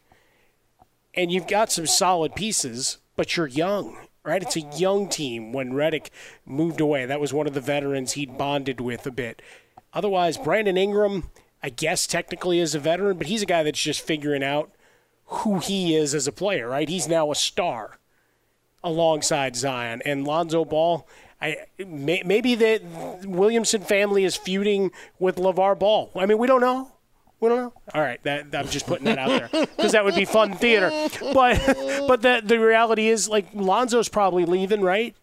and 1.13 1.31
you've 1.31 1.47
got 1.47 1.71
some 1.71 1.87
solid 1.87 2.35
pieces, 2.35 2.97
but 3.15 3.35
you're 3.35 3.47
young. 3.47 3.97
Right, 4.25 4.41
it's 4.41 4.55
a 4.55 4.61
young 4.61 5.09
team. 5.09 5.51
When 5.51 5.73
Redick 5.73 6.07
moved 6.45 6.79
away, 6.79 7.05
that 7.05 7.19
was 7.19 7.33
one 7.33 7.45
of 7.45 7.53
the 7.53 7.59
veterans 7.59 8.13
he'd 8.13 8.37
bonded 8.37 8.79
with 8.79 9.05
a 9.05 9.11
bit. 9.11 9.41
Otherwise, 9.91 10.37
Brandon 10.37 10.77
Ingram, 10.77 11.29
I 11.61 11.67
guess 11.69 12.07
technically 12.07 12.59
is 12.59 12.73
a 12.73 12.79
veteran, 12.79 13.17
but 13.17 13.27
he's 13.27 13.41
a 13.41 13.45
guy 13.45 13.63
that's 13.63 13.81
just 13.81 13.99
figuring 13.99 14.41
out 14.41 14.71
who 15.25 15.59
he 15.59 15.93
is 15.93 16.15
as 16.15 16.25
a 16.25 16.31
player, 16.31 16.69
right? 16.69 16.87
He's 16.87 17.09
now 17.09 17.31
a 17.31 17.35
star 17.35 17.99
alongside 18.81 19.57
Zion. 19.57 20.01
And 20.05 20.25
Lonzo 20.25 20.63
Ball, 20.63 21.05
I, 21.41 21.57
may, 21.85 22.23
maybe 22.25 22.55
the 22.55 22.81
Williamson 23.25 23.81
family 23.81 24.23
is 24.23 24.37
feuding 24.37 24.91
with 25.19 25.35
LeVar 25.35 25.77
Ball. 25.77 26.11
I 26.15 26.25
mean, 26.25 26.37
we 26.37 26.47
don't 26.47 26.61
know. 26.61 26.92
We 27.43 27.49
don't 27.49 27.57
know. 27.57 27.73
All 27.93 28.01
right, 28.01 28.23
that, 28.23 28.55
I'm 28.55 28.69
just 28.69 28.87
putting 28.87 29.03
that 29.03 29.17
out 29.17 29.27
there 29.27 29.65
because 29.75 29.91
that 29.91 30.05
would 30.05 30.15
be 30.15 30.23
fun 30.23 30.53
theater. 30.53 30.89
But 31.33 31.59
but 32.07 32.21
the 32.21 32.41
the 32.41 32.57
reality 32.57 33.09
is 33.09 33.27
like 33.27 33.47
Lonzo's 33.53 34.07
probably 34.07 34.45
leaving, 34.45 34.79
right? 34.79 35.13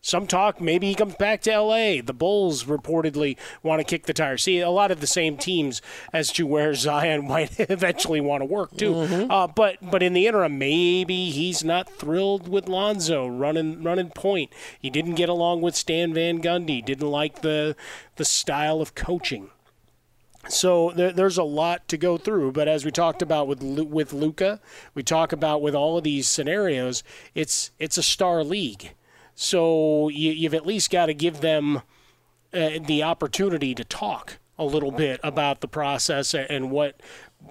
Some 0.00 0.26
talk 0.26 0.60
maybe 0.60 0.88
he 0.88 0.96
comes 0.96 1.14
back 1.14 1.42
to 1.42 1.56
LA. 1.56 2.02
The 2.02 2.14
Bulls 2.14 2.64
reportedly 2.64 3.36
want 3.62 3.78
to 3.78 3.84
kick 3.84 4.06
the 4.06 4.12
tires. 4.12 4.42
See, 4.42 4.58
a 4.58 4.70
lot 4.70 4.90
of 4.90 5.00
the 5.00 5.06
same 5.06 5.36
teams 5.36 5.80
as 6.12 6.32
to 6.32 6.48
where 6.48 6.74
Zion 6.86 7.28
might 7.28 7.60
eventually 7.70 8.20
want 8.20 8.40
to 8.40 8.44
work 8.44 8.76
too. 8.76 8.94
Mm-hmm. 8.94 9.30
Uh, 9.30 9.46
but 9.46 9.76
but 9.80 10.02
in 10.02 10.14
the 10.14 10.26
interim, 10.26 10.58
maybe 10.58 11.30
he's 11.30 11.62
not 11.62 11.88
thrilled 11.88 12.48
with 12.48 12.68
Lonzo 12.68 13.28
running 13.28 13.84
running 13.84 14.10
point. 14.10 14.52
He 14.80 14.90
didn't 14.90 15.14
get 15.14 15.28
along 15.28 15.60
with 15.60 15.76
Stan 15.76 16.12
Van 16.12 16.42
Gundy. 16.42 16.84
Didn't 16.84 17.08
like 17.08 17.42
the 17.42 17.76
the 18.16 18.24
style 18.24 18.80
of 18.80 18.96
coaching. 18.96 19.50
So 20.46 20.92
there, 20.94 21.12
there's 21.12 21.38
a 21.38 21.42
lot 21.42 21.88
to 21.88 21.96
go 21.96 22.16
through, 22.16 22.52
but 22.52 22.68
as 22.68 22.84
we 22.84 22.90
talked 22.90 23.22
about 23.22 23.48
with 23.48 23.62
with 23.62 24.12
Luka, 24.12 24.60
we 24.94 25.02
talk 25.02 25.32
about 25.32 25.62
with 25.62 25.74
all 25.74 25.98
of 25.98 26.04
these 26.04 26.28
scenarios, 26.28 27.02
it's 27.34 27.72
it's 27.78 27.98
a 27.98 28.02
star 28.02 28.44
league. 28.44 28.94
So 29.34 30.08
you, 30.08 30.32
you've 30.32 30.54
at 30.54 30.66
least 30.66 30.90
got 30.90 31.06
to 31.06 31.14
give 31.14 31.40
them 31.40 31.82
uh, 32.52 32.70
the 32.84 33.02
opportunity 33.02 33.74
to 33.74 33.84
talk 33.84 34.38
a 34.58 34.64
little 34.64 34.90
bit 34.90 35.20
about 35.22 35.60
the 35.60 35.68
process 35.68 36.34
and 36.34 36.70
what 36.70 37.00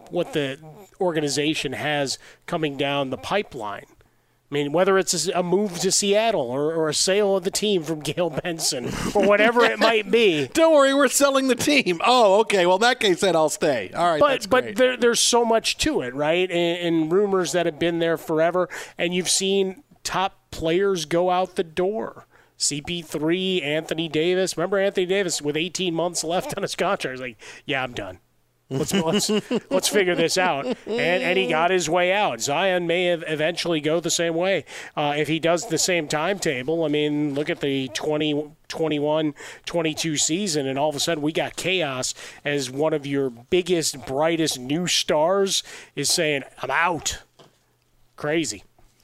what 0.09 0.33
the 0.33 0.59
organization 0.99 1.73
has 1.73 2.17
coming 2.45 2.77
down 2.77 3.09
the 3.09 3.17
pipeline. 3.17 3.85
I 4.49 4.53
mean, 4.53 4.71
whether 4.71 4.97
it's 4.97 5.27
a 5.27 5.43
move 5.43 5.79
to 5.79 5.91
Seattle 5.91 6.49
or, 6.49 6.73
or 6.73 6.87
a 6.87 6.93
sale 6.93 7.35
of 7.35 7.43
the 7.43 7.51
team 7.51 7.83
from 7.83 7.99
Gayle 8.03 8.29
Benson 8.29 8.85
or 9.13 9.27
whatever 9.27 9.65
it 9.65 9.77
might 9.77 10.09
be. 10.09 10.47
Don't 10.53 10.73
worry, 10.73 10.93
we're 10.93 11.09
selling 11.09 11.49
the 11.49 11.55
team. 11.55 11.99
Oh, 12.05 12.39
okay. 12.41 12.65
Well, 12.65 12.77
in 12.77 12.81
that 12.81 13.01
case, 13.01 13.19
then 13.19 13.35
I'll 13.35 13.49
stay. 13.49 13.91
All 13.93 14.05
right, 14.11 14.19
but 14.19 14.49
but 14.49 14.75
there, 14.77 14.95
there's 14.95 15.19
so 15.19 15.43
much 15.43 15.77
to 15.79 16.01
it, 16.01 16.15
right? 16.15 16.49
And, 16.49 16.79
and 16.79 17.11
rumors 17.11 17.51
that 17.51 17.65
have 17.65 17.77
been 17.77 17.99
there 17.99 18.17
forever, 18.17 18.69
and 18.97 19.13
you've 19.13 19.29
seen 19.29 19.83
top 20.03 20.39
players 20.51 21.05
go 21.05 21.29
out 21.29 21.55
the 21.55 21.63
door. 21.63 22.25
CP3, 22.57 23.63
Anthony 23.63 24.09
Davis. 24.09 24.57
Remember 24.57 24.79
Anthony 24.79 25.05
Davis 25.05 25.41
with 25.41 25.55
18 25.55 25.93
months 25.93 26.23
left 26.23 26.57
on 26.57 26.63
his 26.63 26.75
contract? 26.75 27.13
He's 27.13 27.21
like, 27.21 27.37
yeah, 27.65 27.83
I'm 27.83 27.93
done. 27.93 28.19
Let's 28.69 28.93
let's 28.93 29.29
let's 29.69 29.87
figure 29.87 30.15
this 30.15 30.37
out. 30.37 30.65
And 30.65 30.77
and 30.87 31.37
he 31.37 31.47
got 31.47 31.71
his 31.71 31.89
way 31.89 32.11
out. 32.11 32.41
Zion 32.41 32.85
may 32.85 33.05
have 33.05 33.23
eventually 33.27 33.79
go 33.79 33.99
the 33.99 34.09
same 34.09 34.35
way 34.35 34.65
uh, 34.95 35.13
if 35.17 35.27
he 35.27 35.39
does 35.39 35.67
the 35.67 35.77
same 35.77 36.07
timetable. 36.07 36.83
I 36.83 36.89
mean, 36.89 37.33
look 37.33 37.49
at 37.49 37.61
the 37.61 37.87
20, 37.89 38.51
21, 38.67 39.33
22 39.65 40.17
season, 40.17 40.67
and 40.67 40.77
all 40.77 40.89
of 40.89 40.95
a 40.95 40.99
sudden 40.99 41.23
we 41.23 41.31
got 41.31 41.55
chaos 41.55 42.13
as 42.43 42.69
one 42.69 42.93
of 42.93 43.05
your 43.05 43.29
biggest, 43.29 44.05
brightest 44.05 44.59
new 44.59 44.87
stars 44.87 45.63
is 45.95 46.09
saying, 46.09 46.43
"I'm 46.61 46.71
out." 46.71 47.19
Crazy. 48.17 48.63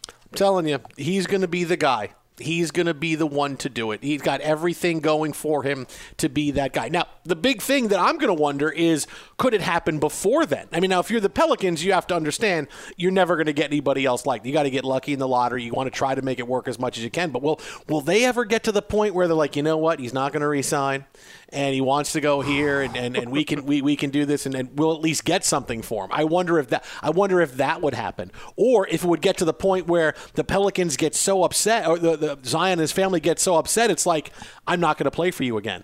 I'm 0.09 0.35
telling 0.35 0.67
you, 0.67 0.79
he's 0.97 1.27
going 1.27 1.41
to 1.41 1.47
be 1.47 1.63
the 1.63 1.77
guy. 1.77 2.09
He's 2.39 2.71
going 2.71 2.87
to 2.87 2.95
be 2.95 3.13
the 3.13 3.27
one 3.27 3.57
to 3.57 3.69
do 3.69 3.91
it. 3.91 4.03
He's 4.03 4.23
got 4.23 4.41
everything 4.41 4.99
going 5.01 5.33
for 5.33 5.61
him 5.61 5.85
to 6.17 6.29
be 6.29 6.49
that 6.51 6.73
guy. 6.73 6.89
Now, 6.89 7.05
the 7.25 7.35
big 7.35 7.61
thing 7.61 7.89
that 7.89 7.99
I'm 7.99 8.17
going 8.17 8.35
to 8.35 8.41
wonder 8.41 8.69
is 8.69 9.07
could 9.37 9.53
it 9.53 9.61
happen 9.61 9.99
before 9.99 10.45
then? 10.45 10.67
I 10.71 10.79
mean, 10.79 10.89
now, 10.89 10.99
if 10.99 11.09
you're 11.09 11.21
the 11.21 11.29
Pelicans, 11.29 11.83
you 11.83 11.93
have 11.93 12.07
to 12.07 12.15
understand 12.15 12.67
you're 12.97 13.11
never 13.11 13.35
going 13.35 13.47
to 13.47 13.53
get 13.53 13.65
anybody 13.65 14.05
else 14.05 14.25
like. 14.25 14.45
You 14.45 14.53
got 14.53 14.63
to 14.63 14.69
get 14.69 14.83
lucky 14.83 15.13
in 15.13 15.19
the 15.19 15.27
lottery. 15.27 15.63
You 15.63 15.73
want 15.73 15.91
to 15.91 15.97
try 15.97 16.15
to 16.15 16.21
make 16.21 16.39
it 16.39 16.47
work 16.47 16.67
as 16.67 16.79
much 16.79 16.97
as 16.97 17.03
you 17.03 17.09
can. 17.09 17.31
But 17.31 17.41
will 17.41 17.59
will 17.87 18.01
they 18.01 18.25
ever 18.25 18.45
get 18.45 18.63
to 18.65 18.71
the 18.71 18.81
point 18.81 19.13
where 19.13 19.27
they're 19.27 19.35
like, 19.35 19.55
you 19.55 19.63
know 19.63 19.77
what? 19.77 19.99
He's 19.99 20.13
not 20.13 20.31
going 20.31 20.41
to 20.41 20.47
resign, 20.47 21.05
and 21.49 21.73
he 21.73 21.81
wants 21.81 22.13
to 22.13 22.21
go 22.21 22.41
here, 22.41 22.81
and, 22.81 22.95
and, 22.97 23.15
and 23.15 23.31
we 23.31 23.43
can 23.43 23.65
we, 23.65 23.81
we 23.81 23.95
can 23.95 24.09
do 24.09 24.25
this, 24.25 24.45
and, 24.45 24.55
and 24.55 24.77
we'll 24.77 24.93
at 24.93 25.01
least 25.01 25.25
get 25.25 25.45
something 25.45 25.81
for 25.81 26.05
him. 26.05 26.11
I 26.11 26.23
wonder 26.25 26.59
if 26.59 26.69
that 26.69 26.85
I 27.01 27.09
wonder 27.09 27.41
if 27.41 27.57
that 27.57 27.81
would 27.81 27.93
happen, 27.93 28.31
or 28.55 28.87
if 28.87 29.03
it 29.03 29.07
would 29.07 29.21
get 29.21 29.37
to 29.37 29.45
the 29.45 29.53
point 29.53 29.87
where 29.87 30.13
the 30.33 30.43
Pelicans 30.43 30.97
get 30.97 31.15
so 31.15 31.43
upset, 31.43 31.87
or 31.87 31.97
the, 31.97 32.15
the 32.15 32.39
Zion 32.43 32.73
and 32.73 32.81
his 32.81 32.91
family 32.91 33.19
get 33.19 33.39
so 33.39 33.55
upset, 33.55 33.91
it's 33.91 34.05
like 34.05 34.31
I'm 34.67 34.79
not 34.79 34.97
going 34.97 35.05
to 35.05 35.11
play 35.11 35.31
for 35.31 35.43
you 35.43 35.57
again, 35.57 35.83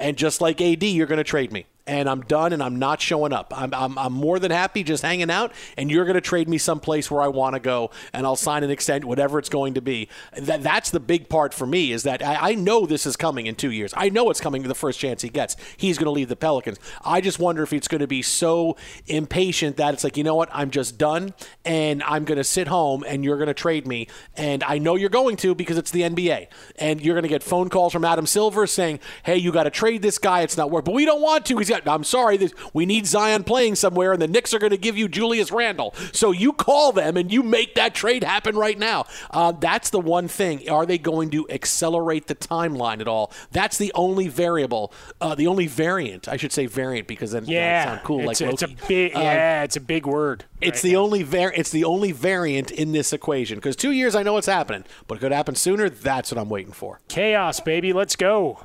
and 0.00 0.16
just 0.16 0.40
like 0.40 0.60
AD, 0.60 0.82
you're 0.82 1.06
going 1.06 1.18
to 1.18 1.24
trade 1.24 1.52
me 1.52 1.66
and 1.90 2.08
I'm 2.08 2.20
done 2.20 2.52
and 2.52 2.62
I'm 2.62 2.78
not 2.78 3.00
showing 3.00 3.32
up. 3.32 3.52
I'm, 3.54 3.74
I'm, 3.74 3.98
I'm 3.98 4.12
more 4.12 4.38
than 4.38 4.52
happy 4.52 4.84
just 4.84 5.02
hanging 5.02 5.28
out, 5.28 5.52
and 5.76 5.90
you're 5.90 6.04
going 6.04 6.14
to 6.14 6.20
trade 6.20 6.48
me 6.48 6.56
someplace 6.56 7.10
where 7.10 7.20
I 7.20 7.26
want 7.26 7.54
to 7.54 7.60
go, 7.60 7.90
and 8.12 8.24
I'll 8.24 8.36
sign 8.36 8.62
an 8.62 8.70
extent, 8.70 9.04
whatever 9.04 9.40
it's 9.40 9.48
going 9.48 9.74
to 9.74 9.80
be. 9.80 10.08
That, 10.38 10.62
that's 10.62 10.92
the 10.92 11.00
big 11.00 11.28
part 11.28 11.52
for 11.52 11.66
me 11.66 11.90
is 11.90 12.04
that 12.04 12.24
I, 12.24 12.50
I 12.50 12.54
know 12.54 12.86
this 12.86 13.06
is 13.06 13.16
coming 13.16 13.46
in 13.46 13.56
two 13.56 13.72
years. 13.72 13.92
I 13.96 14.08
know 14.08 14.30
it's 14.30 14.40
coming 14.40 14.62
the 14.62 14.72
first 14.72 15.00
chance 15.00 15.22
he 15.22 15.30
gets. 15.30 15.56
He's 15.76 15.98
going 15.98 16.04
to 16.04 16.12
leave 16.12 16.28
the 16.28 16.36
Pelicans. 16.36 16.78
I 17.04 17.20
just 17.20 17.40
wonder 17.40 17.64
if 17.64 17.72
it's 17.72 17.88
going 17.88 18.02
to 18.02 18.06
be 18.06 18.22
so 18.22 18.76
impatient 19.08 19.76
that 19.78 19.92
it's 19.92 20.04
like, 20.04 20.16
you 20.16 20.22
know 20.22 20.36
what, 20.36 20.48
I'm 20.52 20.70
just 20.70 20.96
done, 20.96 21.34
and 21.64 22.04
I'm 22.04 22.24
going 22.24 22.38
to 22.38 22.44
sit 22.44 22.68
home, 22.68 23.04
and 23.04 23.24
you're 23.24 23.36
going 23.36 23.48
to 23.48 23.54
trade 23.54 23.88
me, 23.88 24.06
and 24.36 24.62
I 24.62 24.78
know 24.78 24.94
you're 24.94 25.08
going 25.08 25.36
to 25.38 25.56
because 25.56 25.76
it's 25.76 25.90
the 25.90 26.02
NBA, 26.02 26.46
and 26.76 27.00
you're 27.00 27.16
going 27.16 27.24
to 27.24 27.28
get 27.28 27.42
phone 27.42 27.68
calls 27.68 27.92
from 27.92 28.04
Adam 28.04 28.26
Silver 28.26 28.68
saying, 28.68 29.00
hey, 29.24 29.38
you 29.38 29.50
got 29.50 29.64
to 29.64 29.70
trade 29.70 30.02
this 30.02 30.18
guy. 30.18 30.42
It's 30.42 30.56
not 30.56 30.70
work, 30.70 30.84
but 30.84 30.94
we 30.94 31.04
don't 31.04 31.20
want 31.20 31.46
to. 31.46 31.58
He's 31.58 31.68
got 31.68 31.79
I'm 31.86 32.04
sorry, 32.04 32.36
this, 32.36 32.52
we 32.72 32.86
need 32.86 33.06
Zion 33.06 33.44
playing 33.44 33.76
somewhere, 33.76 34.12
and 34.12 34.20
the 34.20 34.28
Knicks 34.28 34.52
are 34.54 34.58
going 34.58 34.70
to 34.70 34.76
give 34.76 34.96
you 34.96 35.08
Julius 35.08 35.50
Randle. 35.52 35.94
So 36.12 36.30
you 36.32 36.52
call 36.52 36.92
them 36.92 37.16
and 37.16 37.32
you 37.32 37.42
make 37.42 37.74
that 37.74 37.94
trade 37.94 38.24
happen 38.24 38.56
right 38.56 38.78
now. 38.78 39.06
Uh, 39.30 39.52
that's 39.52 39.90
the 39.90 40.00
one 40.00 40.28
thing. 40.28 40.68
Are 40.68 40.86
they 40.86 40.98
going 40.98 41.30
to 41.30 41.48
accelerate 41.50 42.26
the 42.26 42.34
timeline 42.34 43.00
at 43.00 43.08
all? 43.08 43.32
That's 43.52 43.78
the 43.78 43.92
only 43.94 44.28
variable, 44.28 44.92
uh, 45.20 45.34
the 45.34 45.46
only 45.46 45.66
variant. 45.66 46.28
I 46.28 46.36
should 46.36 46.52
say 46.52 46.66
variant 46.66 47.06
because 47.08 47.32
then 47.32 47.44
Yeah, 47.46 47.84
sound 47.84 48.00
cool 48.04 48.28
it's, 48.28 48.40
like 48.40 48.52
it's 48.52 48.62
a 48.62 48.68
big 48.88 49.14
Um, 49.14 49.22
yeah, 49.22 49.62
it's 49.62 49.76
a 49.76 49.80
big 49.80 50.06
word. 50.06 50.44
it's 50.60 50.82
right 50.84 50.90
the 50.90 50.96
only 50.96 51.22
var- 51.22 51.52
It's 51.54 51.70
the 51.70 51.84
only 51.84 52.12
variant 52.12 52.70
in 52.70 52.92
this 52.92 53.12
equation 53.12 53.56
because 53.56 53.76
two 53.76 53.90
years 53.92 54.14
I 54.14 54.22
know 54.22 54.36
it's 54.36 54.46
happening, 54.46 54.84
but 55.06 55.16
it 55.18 55.20
could 55.20 55.32
happen 55.32 55.54
sooner. 55.54 55.88
That's 55.88 56.30
what 56.32 56.38
I'm 56.40 56.48
waiting 56.48 56.72
for. 56.72 57.00
chaos, 57.08 57.60
baby. 57.60 57.92
Let's 57.92 58.16
go. 58.16 58.60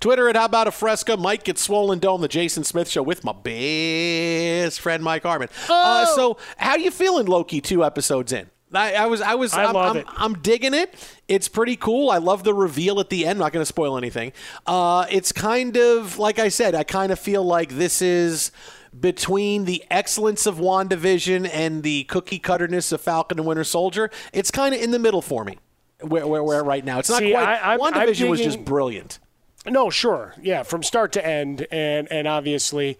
Twitter 0.00 0.28
at 0.28 0.36
How 0.36 0.44
About 0.46 0.66
a 0.68 0.70
Fresca. 0.72 1.16
Mike 1.16 1.44
gets 1.44 1.62
swollen 1.62 1.98
dome. 1.98 2.20
The 2.20 2.28
Jason 2.28 2.64
Smith 2.64 2.88
Show 2.88 3.02
with 3.02 3.24
my 3.24 3.32
best 3.32 4.80
friend 4.80 5.02
Mike 5.02 5.22
Harmon. 5.22 5.48
Uh, 5.68 6.06
so, 6.06 6.36
how 6.56 6.76
you 6.76 6.90
feeling, 6.90 7.26
Loki? 7.26 7.60
Two 7.60 7.84
episodes 7.84 8.32
in. 8.32 8.50
I, 8.72 8.94
I 8.94 9.06
was, 9.06 9.20
I 9.20 9.34
was, 9.36 9.52
I 9.54 9.64
am 9.64 9.74
love 9.74 9.90
I'm, 9.92 9.96
it. 9.98 10.06
I'm 10.08 10.34
digging 10.40 10.74
it. 10.74 10.94
It's 11.28 11.46
pretty 11.48 11.76
cool. 11.76 12.10
I 12.10 12.18
love 12.18 12.42
the 12.42 12.52
reveal 12.54 12.98
at 12.98 13.08
the 13.08 13.24
end. 13.24 13.38
Not 13.38 13.52
going 13.52 13.62
to 13.62 13.66
spoil 13.66 13.96
anything. 13.96 14.32
Uh, 14.66 15.06
it's 15.10 15.30
kind 15.30 15.76
of 15.76 16.18
like 16.18 16.40
I 16.40 16.48
said. 16.48 16.74
I 16.74 16.82
kind 16.82 17.12
of 17.12 17.18
feel 17.20 17.44
like 17.44 17.70
this 17.76 18.02
is 18.02 18.50
between 18.98 19.64
the 19.64 19.84
excellence 19.90 20.44
of 20.46 20.56
WandaVision 20.56 21.48
and 21.52 21.82
the 21.84 22.04
cookie 22.04 22.38
cutterness 22.40 22.90
of 22.90 23.00
Falcon 23.00 23.38
and 23.38 23.46
Winter 23.46 23.64
Soldier. 23.64 24.10
It's 24.32 24.50
kind 24.50 24.74
of 24.74 24.80
in 24.80 24.90
the 24.90 24.98
middle 24.98 25.22
for 25.22 25.44
me. 25.44 25.58
Where, 26.00 26.26
where, 26.26 26.42
where 26.42 26.64
right 26.64 26.84
now? 26.84 26.98
It's 26.98 27.08
not 27.10 27.20
See, 27.20 27.30
quite. 27.30 27.44
I- 27.46 27.54
I'm- 27.72 27.80
I'm 27.82 27.92
WandaVision 27.92 28.28
was 28.28 28.40
just 28.40 28.64
brilliant. 28.64 29.20
No, 29.66 29.88
sure, 29.88 30.34
yeah, 30.42 30.62
from 30.62 30.82
start 30.82 31.12
to 31.12 31.26
end, 31.26 31.66
and 31.70 32.10
and 32.10 32.28
obviously 32.28 32.98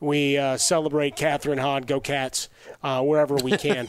we 0.00 0.36
uh, 0.38 0.56
celebrate 0.56 1.16
Kathryn 1.16 1.58
Hahn, 1.60 1.82
go 1.82 2.00
Cats, 2.00 2.48
uh, 2.82 3.02
wherever 3.02 3.34
we 3.36 3.56
can. 3.56 3.88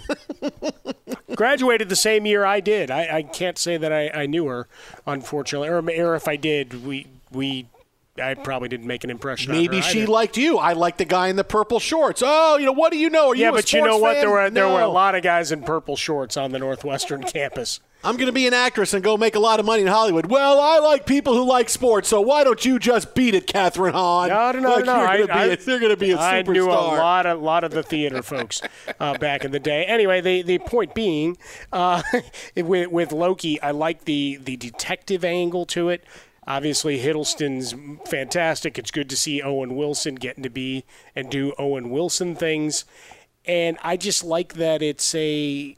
Graduated 1.36 1.90
the 1.90 1.96
same 1.96 2.26
year 2.26 2.46
I 2.46 2.60
did. 2.60 2.90
I, 2.90 3.18
I 3.18 3.24
can't 3.24 3.58
say 3.58 3.78
that 3.78 3.92
I, 3.92 4.10
I 4.10 4.26
knew 4.26 4.46
her, 4.48 4.68
unfortunately, 5.06 5.70
or, 5.70 5.78
or 5.80 6.16
if 6.16 6.28
I 6.28 6.36
did, 6.36 6.86
we 6.86 7.08
we. 7.32 7.68
I 8.22 8.34
probably 8.36 8.70
didn't 8.70 8.88
make 8.88 9.04
an 9.04 9.10
impression. 9.10 9.52
on 9.52 9.58
Maybe 9.58 9.82
she 9.82 10.02
either. 10.04 10.12
liked 10.12 10.38
you. 10.38 10.58
I 10.58 10.74
like 10.74 10.98
the 10.98 11.06
guy 11.06 11.28
in 11.28 11.36
the 11.36 11.44
purple 11.44 11.80
shorts. 11.80 12.22
Oh, 12.26 12.58
you 12.58 12.66
know 12.66 12.72
what 12.72 12.92
do 12.92 12.98
you 12.98 13.10
know? 13.10 13.30
Are 13.30 13.36
yeah, 13.36 13.48
you 13.48 13.54
but 13.54 13.72
you 13.74 13.84
know 13.84 13.98
what? 13.98 14.14
fan? 14.16 14.22
There 14.22 14.30
were 14.32 14.50
there 14.50 14.68
were 14.68 14.82
a 14.82 14.88
lot 14.88 15.16
of 15.16 15.24
guys 15.24 15.52
in 15.52 15.62
purple 15.64 15.96
shorts 15.96 16.38
on 16.38 16.52
the 16.52 16.60
Northwestern 16.60 17.24
campus. 17.28 17.80
I'm 18.04 18.16
going 18.16 18.28
to 18.28 18.32
be 18.32 18.46
an 18.46 18.54
actress 18.54 18.94
and 18.94 19.04
go 19.04 19.18
make 19.18 19.34
a 19.36 19.40
lot 19.40 19.60
of 19.60 19.66
money 19.66 19.82
in 19.82 19.88
Hollywood. 19.88 20.28
Well, 20.28 20.60
I 20.62 20.78
like 20.78 21.08
people 21.08 21.34
who 21.34 21.44
like 21.44 21.68
sports, 21.68 22.08
so 22.08 22.22
why 22.22 22.44
don't 22.44 22.64
you 22.64 22.78
just 22.78 23.16
beat 23.16 23.34
it, 23.34 23.48
Kathryn 23.48 23.92
Hahn? 23.94 24.30
No, 24.30 24.52
no, 24.52 24.60
no, 24.60 24.76
like 24.76 24.86
no. 24.86 24.98
You're 24.98 25.08
I, 25.08 25.18
going 25.18 25.28
to 25.28 25.34
be, 25.34 25.40
I, 25.40 25.46
a- 25.46 25.58
you're 25.66 25.80
gonna 25.80 25.98
be 25.98 26.12
a 26.12 26.20
I 26.20 26.44
superstar. 26.44 26.54
knew 26.54 26.68
a 26.70 26.72
lot 26.72 27.26
of 27.26 27.42
lot 27.42 27.64
of 27.64 27.72
the 27.72 27.82
theater 27.82 28.22
folks 28.22 28.62
uh, 29.00 29.18
back 29.18 29.44
in 29.44 29.52
the 29.52 29.60
day. 29.60 29.84
Anyway, 29.86 30.22
the, 30.22 30.44
the 30.44 30.60
point 30.60 30.94
being, 30.94 31.38
uh, 31.74 32.04
with 32.56 32.92
with 32.92 33.12
Loki, 33.12 33.60
I 33.62 33.72
like 33.72 34.06
the 34.06 34.38
the 34.44 34.56
detective 34.58 35.26
angle 35.26 35.66
to 35.68 35.90
it. 35.90 36.04
Obviously, 36.48 37.00
Hiddleston's 37.00 37.76
fantastic. 38.10 38.80
It's 38.80 38.92
good 38.92 39.10
to 39.10 39.18
see 39.18 39.42
Owen 39.42 39.76
Wilson 39.76 40.16
getting 40.16 40.44
to 40.44 40.50
be 40.50 40.86
and 41.16 41.30
do 41.30 41.54
Owen 41.60 41.90
Wilson 41.90 42.36
things, 42.36 42.86
and 43.46 43.78
I 43.84 43.98
just 43.98 44.24
like 44.24 44.54
that 44.54 44.82
it's 44.82 45.14
a 45.14 45.76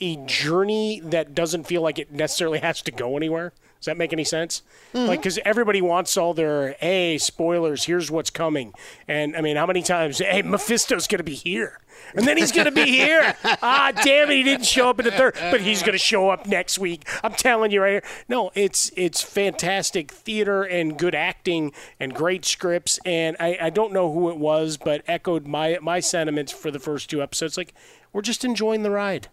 a 0.00 0.16
journey 0.26 1.00
that 1.00 1.34
doesn't 1.34 1.64
feel 1.64 1.82
like 1.82 1.98
it 1.98 2.12
necessarily 2.12 2.58
has 2.60 2.82
to 2.82 2.92
go 2.92 3.16
anywhere. 3.16 3.52
Does 3.80 3.86
that 3.86 3.96
make 3.96 4.12
any 4.12 4.24
sense? 4.24 4.62
Mm-hmm. 4.94 5.06
Like, 5.06 5.20
because 5.20 5.38
everybody 5.44 5.80
wants 5.80 6.16
all 6.16 6.34
their, 6.34 6.72
hey, 6.80 7.18
spoilers, 7.18 7.84
here's 7.84 8.10
what's 8.10 8.30
coming. 8.30 8.72
And 9.06 9.36
I 9.36 9.40
mean, 9.40 9.56
how 9.56 9.66
many 9.66 9.82
times, 9.82 10.18
hey, 10.18 10.42
Mephisto's 10.42 11.06
going 11.06 11.18
to 11.18 11.24
be 11.24 11.34
here. 11.34 11.80
And 12.14 12.26
then 12.26 12.36
he's 12.36 12.52
going 12.52 12.66
to 12.66 12.72
be 12.72 12.86
here. 12.86 13.34
ah, 13.44 13.92
damn 14.02 14.30
it, 14.30 14.36
he 14.36 14.42
didn't 14.42 14.66
show 14.66 14.88
up 14.88 14.98
in 14.98 15.04
the 15.04 15.12
third, 15.12 15.34
but 15.34 15.60
he's 15.60 15.82
going 15.82 15.92
to 15.92 15.98
show 15.98 16.30
up 16.30 16.46
next 16.46 16.78
week. 16.78 17.06
I'm 17.22 17.32
telling 17.32 17.70
you 17.70 17.82
right 17.82 17.92
here. 17.92 18.04
No, 18.28 18.50
it's 18.54 18.90
it's 18.96 19.22
fantastic 19.22 20.10
theater 20.10 20.62
and 20.62 20.98
good 20.98 21.14
acting 21.14 21.72
and 22.00 22.14
great 22.14 22.44
scripts. 22.44 22.98
And 23.04 23.36
I, 23.38 23.58
I 23.60 23.70
don't 23.70 23.92
know 23.92 24.12
who 24.12 24.30
it 24.30 24.38
was, 24.38 24.76
but 24.76 25.02
echoed 25.06 25.46
my 25.46 25.78
my 25.82 26.00
sentiments 26.00 26.52
for 26.52 26.70
the 26.70 26.80
first 26.80 27.10
two 27.10 27.22
episodes. 27.22 27.56
Like, 27.56 27.74
we're 28.12 28.22
just 28.22 28.44
enjoying 28.44 28.82
the 28.82 28.90
ride. 28.90 29.28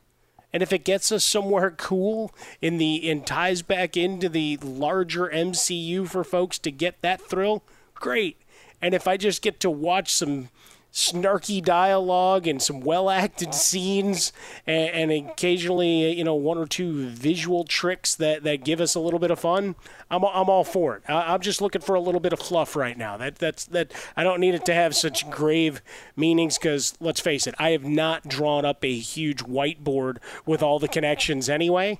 And 0.53 0.61
if 0.61 0.71
it 0.71 0.83
gets 0.83 1.11
us 1.11 1.25
somewhere 1.25 1.71
cool 1.71 2.31
in 2.61 2.77
the 2.77 3.09
and 3.09 3.25
ties 3.25 3.63
back 3.63 3.97
into 3.97 4.29
the 4.29 4.57
larger 4.57 5.27
MCU 5.27 6.07
for 6.07 6.23
folks 6.23 6.59
to 6.59 6.71
get 6.71 7.01
that 7.01 7.21
thrill, 7.21 7.63
great. 7.95 8.37
And 8.79 8.93
if 8.93 9.07
I 9.07 9.17
just 9.17 9.41
get 9.41 9.59
to 9.61 9.69
watch 9.69 10.13
some 10.13 10.49
snarky 10.93 11.63
dialogue 11.63 12.45
and 12.45 12.61
some 12.61 12.79
well 12.79 13.09
acted 13.09 13.53
scenes 13.53 14.31
and, 14.67 15.11
and 15.11 15.29
occasionally 15.29 16.15
you 16.15 16.23
know 16.23 16.35
one 16.35 16.57
or 16.57 16.67
two 16.67 17.07
visual 17.09 17.63
tricks 17.63 18.13
that, 18.15 18.43
that 18.43 18.63
give 18.63 18.79
us 18.79 18.93
a 18.93 18.99
little 18.99 19.19
bit 19.19 19.31
of 19.31 19.39
fun 19.39 19.75
I'm, 20.13 20.23
I'm 20.23 20.49
all 20.49 20.63
for 20.63 20.97
it. 20.97 21.03
I, 21.07 21.33
I'm 21.33 21.41
just 21.41 21.61
looking 21.61 21.81
for 21.81 21.95
a 21.95 21.99
little 21.99 22.19
bit 22.19 22.33
of 22.33 22.39
fluff 22.39 22.75
right 22.75 22.97
now. 22.97 23.17
That 23.17 23.37
that's 23.37 23.65
that 23.65 23.91
I 24.15 24.23
don't 24.23 24.39
need 24.39 24.53
it 24.53 24.65
to 24.65 24.73
have 24.73 24.95
such 24.95 25.29
grave 25.29 25.81
meanings 26.15 26.57
because 26.57 26.93
let's 26.99 27.19
face 27.19 27.47
it 27.47 27.55
I 27.57 27.71
have 27.71 27.83
not 27.83 28.27
drawn 28.27 28.63
up 28.63 28.85
a 28.85 28.95
huge 28.95 29.39
whiteboard 29.39 30.17
with 30.45 30.61
all 30.61 30.77
the 30.77 30.87
connections 30.87 31.49
anyway. 31.49 31.99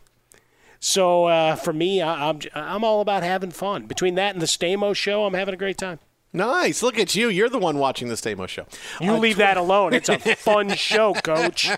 So 0.80 1.26
uh, 1.26 1.56
for 1.56 1.74
me 1.74 2.02
I, 2.02 2.30
I'm 2.30 2.40
I'm 2.54 2.84
all 2.84 3.02
about 3.02 3.24
having 3.24 3.52
fun. 3.52 3.88
Between 3.88 4.16
that 4.16 4.36
and 4.36 4.42
the 4.42 4.48
Stamos 4.48 4.96
show 4.96 5.26
I'm 5.26 5.34
having 5.34 5.56
a 5.56 5.58
great 5.58 5.78
time 5.78 6.00
Nice. 6.34 6.82
Look 6.82 6.98
at 6.98 7.16
you. 7.16 7.30
You're 7.30 7.50
the 7.50 7.60
one 7.60 7.78
watching 7.78 8.08
the 8.10 8.16
Stamos 8.16 8.50
show. 8.50 8.66
you 9.00 9.14
uh, 9.14 9.18
leave 9.20 9.38
that 9.38 9.58
alone 9.58 9.94
it's 9.94 10.10
a 10.10 10.18
fun 10.36 10.70
show 10.76 11.14
coach 11.14 11.70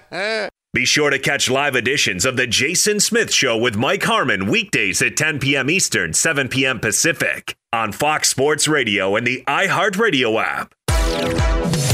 Be 0.73 0.85
sure 0.85 1.09
to 1.09 1.19
catch 1.19 1.49
live 1.49 1.75
editions 1.75 2.25
of 2.25 2.35
The 2.37 2.47
Jason 2.47 2.99
Smith 2.99 3.33
Show 3.33 3.57
with 3.57 3.75
Mike 3.77 4.03
Harmon 4.03 4.47
weekdays 4.47 5.01
at 5.01 5.15
10 5.15 5.39
p.m. 5.39 5.69
Eastern, 5.69 6.13
7 6.13 6.49
p.m. 6.49 6.79
Pacific 6.79 7.55
on 7.71 7.91
Fox 7.91 8.29
Sports 8.29 8.67
Radio 8.67 9.15
and 9.15 9.25
the 9.25 9.43
iHeartRadio 9.47 10.41
app. 10.43 11.54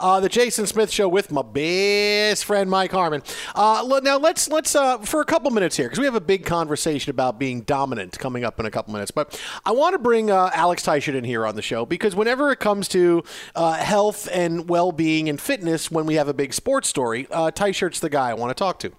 Uh, 0.00 0.20
the 0.20 0.28
Jason 0.28 0.64
Smith 0.64 0.92
Show 0.92 1.08
with 1.08 1.32
my 1.32 1.42
best 1.42 2.44
friend 2.44 2.70
Mike 2.70 2.92
Harmon. 2.92 3.20
Uh, 3.52 3.98
now 4.04 4.16
let's 4.16 4.48
let's 4.48 4.76
uh, 4.76 4.98
for 4.98 5.20
a 5.20 5.24
couple 5.24 5.50
minutes 5.50 5.76
here 5.76 5.86
because 5.86 5.98
we 5.98 6.04
have 6.04 6.14
a 6.14 6.20
big 6.20 6.44
conversation 6.44 7.10
about 7.10 7.36
being 7.36 7.62
dominant 7.62 8.16
coming 8.16 8.44
up 8.44 8.60
in 8.60 8.66
a 8.66 8.70
couple 8.70 8.92
minutes. 8.92 9.10
But 9.10 9.40
I 9.66 9.72
want 9.72 9.94
to 9.94 9.98
bring 9.98 10.30
uh, 10.30 10.50
Alex 10.54 10.84
Teichert 10.84 11.16
in 11.16 11.24
here 11.24 11.44
on 11.44 11.56
the 11.56 11.62
show 11.62 11.84
because 11.84 12.14
whenever 12.14 12.52
it 12.52 12.60
comes 12.60 12.86
to 12.88 13.24
uh, 13.56 13.72
health 13.72 14.28
and 14.32 14.68
well 14.68 14.92
being 14.92 15.28
and 15.28 15.40
fitness, 15.40 15.90
when 15.90 16.06
we 16.06 16.14
have 16.14 16.28
a 16.28 16.34
big 16.34 16.54
sports 16.54 16.88
story, 16.88 17.26
uh, 17.32 17.50
the 17.50 18.08
guy 18.08 18.30
I 18.30 18.34
want 18.34 18.50
to 18.50 18.54
talk 18.54 18.78
to. 18.80 18.92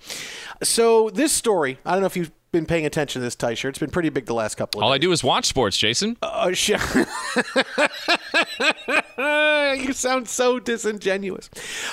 So 0.62 1.10
this 1.12 1.32
story, 1.32 1.80
I 1.86 1.94
don't 1.94 2.02
know 2.02 2.08
if 2.08 2.18
you've 2.18 2.32
been 2.52 2.66
paying 2.66 2.86
attention 2.86 3.22
to 3.22 3.24
this 3.24 3.36
Teichert. 3.36 3.70
It's 3.70 3.80
been 3.80 3.92
pretty 3.92 4.10
big 4.10 4.26
the 4.26 4.34
last 4.34 4.56
couple 4.56 4.80
of 4.80 4.84
All 4.84 4.92
days. 4.92 4.96
I 4.96 5.00
do 5.00 5.12
is 5.12 5.24
watch 5.24 5.46
sports, 5.46 5.78
Jason. 5.78 6.18
Uh, 6.22 6.52
sh- 6.54 6.70
you 9.86 9.94
sound 9.94 10.28
so 10.28 10.60
disingenuous. 10.60 11.50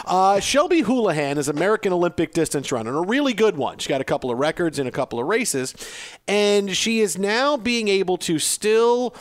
Uh, 0.07 0.41
Shelby 0.41 0.83
Houlihan 0.83 1.39
is 1.39 1.49
American 1.49 1.93
Olympic 1.93 2.33
distance 2.33 2.73
runner, 2.73 2.97
a 2.97 3.03
really 3.03 3.35
good 3.35 3.57
one. 3.57 3.79
She 3.79 3.89
got 3.89 4.01
a 4.01 4.05
couple 4.05 4.31
of 4.31 4.39
records 4.39 4.79
in 4.79 4.87
a 4.87 4.93
couple 4.93 5.21
of 5.21 5.27
races, 5.27 5.75
and 6.27 6.77
she 6.77 7.01
is 7.01 7.19
now 7.19 7.57
being 7.57 7.89
able 7.89 8.17
to 8.19 8.39
still 8.39 9.15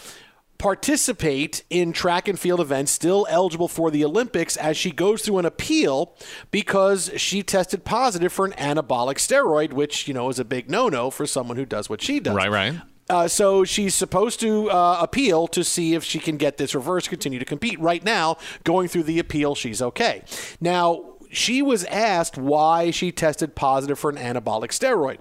participate 0.58 1.64
in 1.70 1.94
track 1.94 2.28
and 2.28 2.40
field 2.40 2.60
events, 2.60 2.92
still 2.92 3.28
eligible 3.30 3.68
for 3.68 3.92
the 3.92 4.04
Olympics 4.06 4.56
as 4.58 4.78
she 4.78 4.92
goes 4.92 5.22
through 5.22 5.40
an 5.40 5.46
appeal 5.46 6.16
because 6.52 7.12
she 7.18 7.44
tested 7.44 7.84
positive 7.84 8.32
for 8.32 8.46
an 8.46 8.54
anabolic 8.54 9.18
steroid, 9.18 9.74
which, 9.74 10.08
you 10.08 10.14
know, 10.14 10.30
is 10.30 10.40
a 10.40 10.46
big 10.46 10.70
no 10.70 10.88
no 10.90 11.10
for 11.10 11.26
someone 11.26 11.58
who 11.58 11.66
does 11.66 11.90
what 11.90 12.02
she 12.02 12.20
does. 12.20 12.36
Right, 12.36 12.52
right. 12.52 12.76
Uh, 13.08 13.28
so 13.28 13.64
she's 13.64 13.94
supposed 13.94 14.40
to 14.40 14.70
uh, 14.72 14.98
appeal 15.00 15.48
to 15.48 15.64
see 15.64 15.94
if 15.94 16.04
she 16.04 16.18
can 16.20 16.38
get 16.38 16.58
this 16.58 16.74
reverse, 16.74 17.08
continue 17.08 17.38
to 17.38 17.46
compete. 17.46 17.80
Right 17.80 18.04
now, 18.04 18.38
going 18.64 18.88
through 18.88 19.04
the 19.04 19.20
appeal, 19.20 19.54
she's 19.54 19.82
okay. 19.82 20.24
Now, 20.60 21.16
she 21.30 21.62
was 21.62 21.84
asked 21.86 22.38
why 22.38 22.92
she 22.92 23.12
tested 23.12 23.56
positive 23.56 24.00
for 24.00 24.10
an 24.10 24.16
anabolic 24.16 24.70
steroid. 24.70 25.20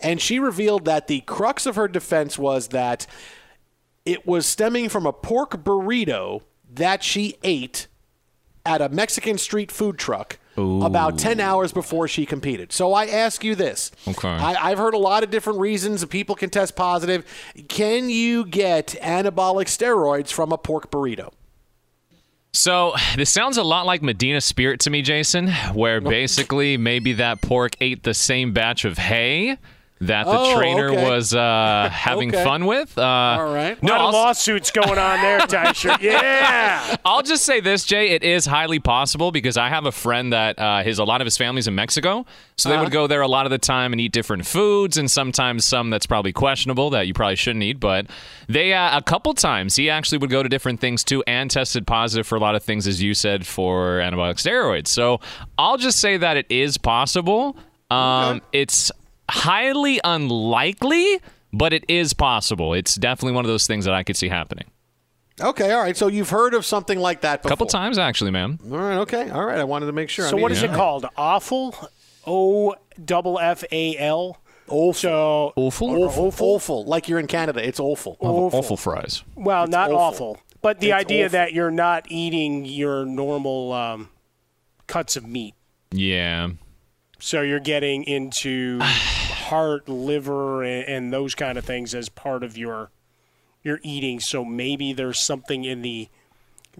And 0.00 0.20
she 0.20 0.38
revealed 0.38 0.84
that 0.86 1.08
the 1.08 1.20
crux 1.22 1.66
of 1.66 1.76
her 1.76 1.88
defense 1.88 2.38
was 2.38 2.68
that 2.68 3.06
it 4.06 4.26
was 4.26 4.46
stemming 4.46 4.88
from 4.88 5.04
a 5.04 5.12
pork 5.12 5.62
burrito 5.62 6.42
that 6.72 7.02
she 7.02 7.36
ate 7.42 7.88
at 8.64 8.80
a 8.80 8.88
Mexican 8.88 9.36
street 9.36 9.70
food 9.70 9.98
truck 9.98 10.38
about 10.56 11.18
10 11.18 11.38
hours 11.38 11.70
before 11.70 12.08
she 12.08 12.24
competed. 12.24 12.72
So 12.72 12.94
I 12.94 13.06
ask 13.06 13.44
you 13.44 13.54
this. 13.54 13.92
Okay. 14.08 14.26
I, 14.26 14.70
I've 14.70 14.78
heard 14.78 14.94
a 14.94 14.98
lot 14.98 15.22
of 15.22 15.30
different 15.30 15.58
reasons 15.58 16.02
people 16.06 16.34
can 16.34 16.48
test 16.48 16.74
positive. 16.74 17.26
Can 17.68 18.08
you 18.08 18.46
get 18.46 18.96
anabolic 19.02 19.66
steroids 19.66 20.32
from 20.32 20.52
a 20.52 20.58
pork 20.58 20.90
burrito? 20.90 21.32
So 22.54 22.94
this 23.16 23.28
sounds 23.28 23.58
a 23.58 23.62
lot 23.62 23.84
like 23.84 24.02
Medina 24.02 24.40
Spirit 24.40 24.80
to 24.80 24.90
me, 24.90 25.02
Jason, 25.02 25.48
where 25.74 26.00
basically 26.00 26.78
maybe 26.78 27.12
that 27.14 27.42
pork 27.42 27.76
ate 27.82 28.02
the 28.02 28.14
same 28.14 28.54
batch 28.54 28.86
of 28.86 28.96
hay 28.96 29.58
that 30.00 30.24
the 30.24 30.38
Oh, 30.38 30.54
trainer 30.58 30.90
okay. 30.90 31.02
was 31.08 31.32
uh, 31.34 31.88
having 31.92 32.28
Okay. 32.34 32.44
fun 32.44 32.66
with. 32.66 32.98
Uh, 32.98 33.02
All 33.02 33.54
right. 33.54 33.82
No, 33.82 33.92
a 33.92 33.96
lot 33.96 34.00
I'll 34.00 34.08
of 34.08 34.14
lawsuits 34.14 34.70
going 34.70 34.98
on 34.98 35.20
there, 35.22 35.38
Teicher. 35.46 35.98
Yeah. 36.02 36.96
I'll 37.04 37.22
just 37.22 37.44
say 37.44 37.60
this, 37.60 37.84
Jay. 37.84 38.10
It 38.10 38.22
is 38.22 38.44
highly 38.44 38.78
possible 38.78 39.32
because 39.32 39.56
I 39.56 39.70
have 39.70 39.86
a 39.86 39.92
friend 39.92 40.32
that 40.34 40.58
uh, 40.58 40.82
his 40.82 40.98
a 40.98 41.04
lot 41.04 41.22
of 41.22 41.24
his 41.24 41.38
family's 41.38 41.66
in 41.66 41.74
Mexico, 41.74 42.26
so 42.58 42.68
they 42.68 42.74
Uh-huh. 42.74 42.84
would 42.84 42.92
go 42.92 43.06
there 43.06 43.22
a 43.22 43.28
lot 43.28 43.46
of 43.46 43.50
the 43.50 43.58
time 43.58 43.92
and 43.94 44.00
eat 44.00 44.12
different 44.12 44.44
foods, 44.46 44.98
and 44.98 45.10
sometimes 45.10 45.64
some 45.64 45.88
that's 45.88 46.06
probably 46.06 46.32
questionable 46.32 46.90
that 46.90 47.06
you 47.06 47.14
probably 47.14 47.36
shouldn't 47.36 47.62
eat. 47.62 47.80
But 47.80 48.06
they 48.48 48.74
uh, 48.74 48.98
a 48.98 49.02
couple 49.02 49.32
times 49.32 49.76
he 49.76 49.88
actually 49.88 50.18
would 50.18 50.30
go 50.30 50.42
to 50.42 50.48
different 50.50 50.78
things 50.80 51.04
too 51.04 51.24
and 51.26 51.50
tested 51.50 51.86
positive 51.86 52.26
for 52.26 52.36
a 52.36 52.40
lot 52.40 52.54
of 52.54 52.62
things, 52.62 52.86
as 52.86 53.02
you 53.02 53.14
said, 53.14 53.46
for 53.46 53.98
anabolic 54.00 54.34
steroids. 54.36 54.88
So 54.88 55.20
I'll 55.56 55.78
just 55.78 56.00
say 56.00 56.18
that 56.18 56.36
it 56.36 56.46
is 56.50 56.76
possible. 56.76 57.56
Um, 57.90 58.42
It's 58.52 58.92
highly 59.30 60.00
unlikely, 60.04 61.20
but 61.52 61.72
it 61.72 61.84
is 61.88 62.12
possible. 62.12 62.74
It's 62.74 62.94
definitely 62.94 63.34
one 63.34 63.44
of 63.44 63.48
those 63.48 63.66
things 63.66 63.84
that 63.84 63.94
I 63.94 64.02
could 64.02 64.16
see 64.16 64.28
happening. 64.28 64.66
Okay, 65.40 65.70
all 65.72 65.82
right. 65.82 65.96
So 65.96 66.06
you've 66.06 66.30
heard 66.30 66.54
of 66.54 66.64
something 66.64 66.98
like 66.98 67.20
that 67.20 67.44
A 67.44 67.48
couple 67.48 67.66
times, 67.66 67.98
actually, 67.98 68.30
man. 68.30 68.58
All 68.70 68.78
right, 68.78 68.96
okay. 68.98 69.28
All 69.30 69.44
right. 69.44 69.58
I 69.58 69.64
wanted 69.64 69.86
to 69.86 69.92
make 69.92 70.08
sure. 70.08 70.24
I 70.26 70.30
So 70.30 70.36
mean, 70.36 70.42
what 70.42 70.52
is 70.52 70.62
it 70.62 70.72
called? 70.72 71.04
Awful? 71.16 71.74
O 72.26 72.74
double 73.04 73.38
F 73.38 73.62
A 73.70 73.98
L. 73.98 74.38
Awful. 74.68 74.94
So 74.94 75.52
awful. 75.54 75.90
Awful. 76.04 76.32
Awful. 76.40 76.84
Like 76.86 77.08
you're 77.08 77.18
in 77.18 77.26
Canada. 77.26 77.64
It's 77.66 77.78
awful. 77.78 78.16
Awful. 78.18 78.58
Awful 78.58 78.76
fries. 78.78 79.22
Well, 79.34 79.66
not 79.66 79.90
awful. 79.90 79.98
awful. 80.32 80.40
but 80.62 80.80
the 80.80 80.88
It's 80.88 81.04
idea 81.04 81.26
awful. 81.26 81.32
that 81.38 81.52
you're 81.52 81.70
not 81.70 82.06
eating 82.08 82.64
your 82.64 83.04
normal 83.04 83.72
um, 83.74 84.08
cuts 84.88 85.16
of 85.16 85.26
meat. 85.28 85.54
Yeah. 85.92 86.48
So 87.18 87.42
you're 87.42 87.60
getting 87.60 88.04
into 88.04 88.78
heart, 88.80 89.88
liver, 89.88 90.62
and, 90.62 90.88
and 90.88 91.12
those 91.12 91.34
kind 91.34 91.58
of 91.58 91.64
things 91.64 91.94
as 91.94 92.08
part 92.08 92.42
of 92.42 92.56
your 92.56 92.90
your 93.62 93.80
eating. 93.82 94.20
So 94.20 94.44
maybe 94.44 94.92
there's 94.92 95.18
something 95.18 95.64
in 95.64 95.82
the 95.82 96.08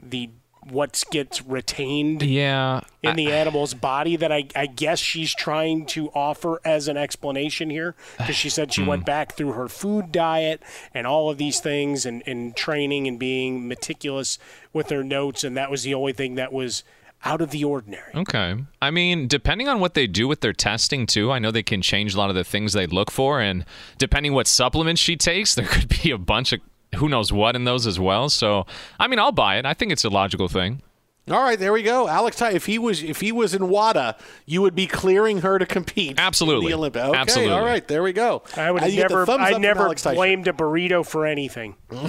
the 0.00 0.30
what 0.68 1.04
gets 1.10 1.42
retained 1.42 2.22
Yeah. 2.22 2.80
in 3.02 3.14
the 3.14 3.30
animal's 3.30 3.72
body 3.72 4.16
that 4.16 4.32
I, 4.32 4.48
I 4.56 4.66
guess 4.66 4.98
she's 4.98 5.32
trying 5.32 5.86
to 5.86 6.10
offer 6.10 6.60
as 6.64 6.88
an 6.88 6.96
explanation 6.96 7.70
here 7.70 7.94
because 8.18 8.34
she 8.34 8.48
said 8.48 8.72
she 8.72 8.82
went 8.84 9.02
hmm. 9.02 9.06
back 9.06 9.34
through 9.36 9.52
her 9.52 9.68
food 9.68 10.10
diet 10.10 10.60
and 10.92 11.06
all 11.06 11.30
of 11.30 11.38
these 11.38 11.60
things 11.60 12.04
and, 12.04 12.22
and 12.26 12.56
training 12.56 13.06
and 13.06 13.18
being 13.18 13.68
meticulous 13.68 14.38
with 14.72 14.90
her 14.90 15.04
notes 15.04 15.44
and 15.44 15.56
that 15.56 15.70
was 15.70 15.84
the 15.84 15.94
only 15.94 16.12
thing 16.12 16.34
that 16.34 16.52
was 16.52 16.82
out 17.24 17.40
of 17.40 17.50
the 17.50 17.64
ordinary. 17.64 18.12
Okay. 18.14 18.56
I 18.80 18.90
mean, 18.90 19.26
depending 19.26 19.68
on 19.68 19.80
what 19.80 19.94
they 19.94 20.06
do 20.06 20.28
with 20.28 20.40
their 20.40 20.52
testing 20.52 21.06
too, 21.06 21.32
I 21.32 21.38
know 21.38 21.50
they 21.50 21.62
can 21.62 21.82
change 21.82 22.14
a 22.14 22.18
lot 22.18 22.30
of 22.30 22.36
the 22.36 22.44
things 22.44 22.72
they 22.72 22.86
look 22.86 23.10
for, 23.10 23.40
and 23.40 23.64
depending 23.98 24.32
what 24.32 24.46
supplements 24.46 25.00
she 25.00 25.16
takes, 25.16 25.54
there 25.56 25.66
could 25.66 25.88
be 25.88 26.10
a 26.10 26.18
bunch 26.18 26.52
of 26.52 26.60
who 26.96 27.08
knows 27.08 27.32
what 27.32 27.56
in 27.56 27.64
those 27.64 27.86
as 27.86 27.98
well. 27.98 28.28
So, 28.28 28.64
I 28.98 29.08
mean, 29.08 29.18
I'll 29.18 29.32
buy 29.32 29.58
it. 29.58 29.66
I 29.66 29.74
think 29.74 29.92
it's 29.92 30.04
a 30.04 30.08
logical 30.08 30.48
thing. 30.48 30.82
All 31.28 31.42
right, 31.42 31.58
there 31.58 31.72
we 31.72 31.82
go. 31.82 32.06
Alex 32.06 32.36
Ty, 32.36 32.52
if 32.52 32.66
he 32.66 32.78
was 32.78 33.02
if 33.02 33.20
he 33.20 33.32
was 33.32 33.52
in 33.52 33.68
WADA, 33.68 34.16
you 34.44 34.62
would 34.62 34.76
be 34.76 34.86
clearing 34.86 35.40
her 35.40 35.58
to 35.58 35.66
compete. 35.66 36.14
Absolutely. 36.18 36.66
In 36.66 36.70
the 36.70 36.76
Olympics. 36.76 37.04
Okay, 37.04 37.18
Absolutely. 37.18 37.52
all 37.52 37.64
right, 37.64 37.86
there 37.88 38.04
we 38.04 38.12
go. 38.12 38.44
I 38.56 38.70
would 38.70 38.84
you 38.84 38.92
get 38.92 39.08
the 39.08 39.24
never 39.24 39.32
I 39.32 39.58
never 39.58 39.82
Alex 39.86 40.04
blamed 40.04 40.46
a 40.46 40.52
burrito 40.52 41.04
for 41.04 41.26
anything. 41.26 41.76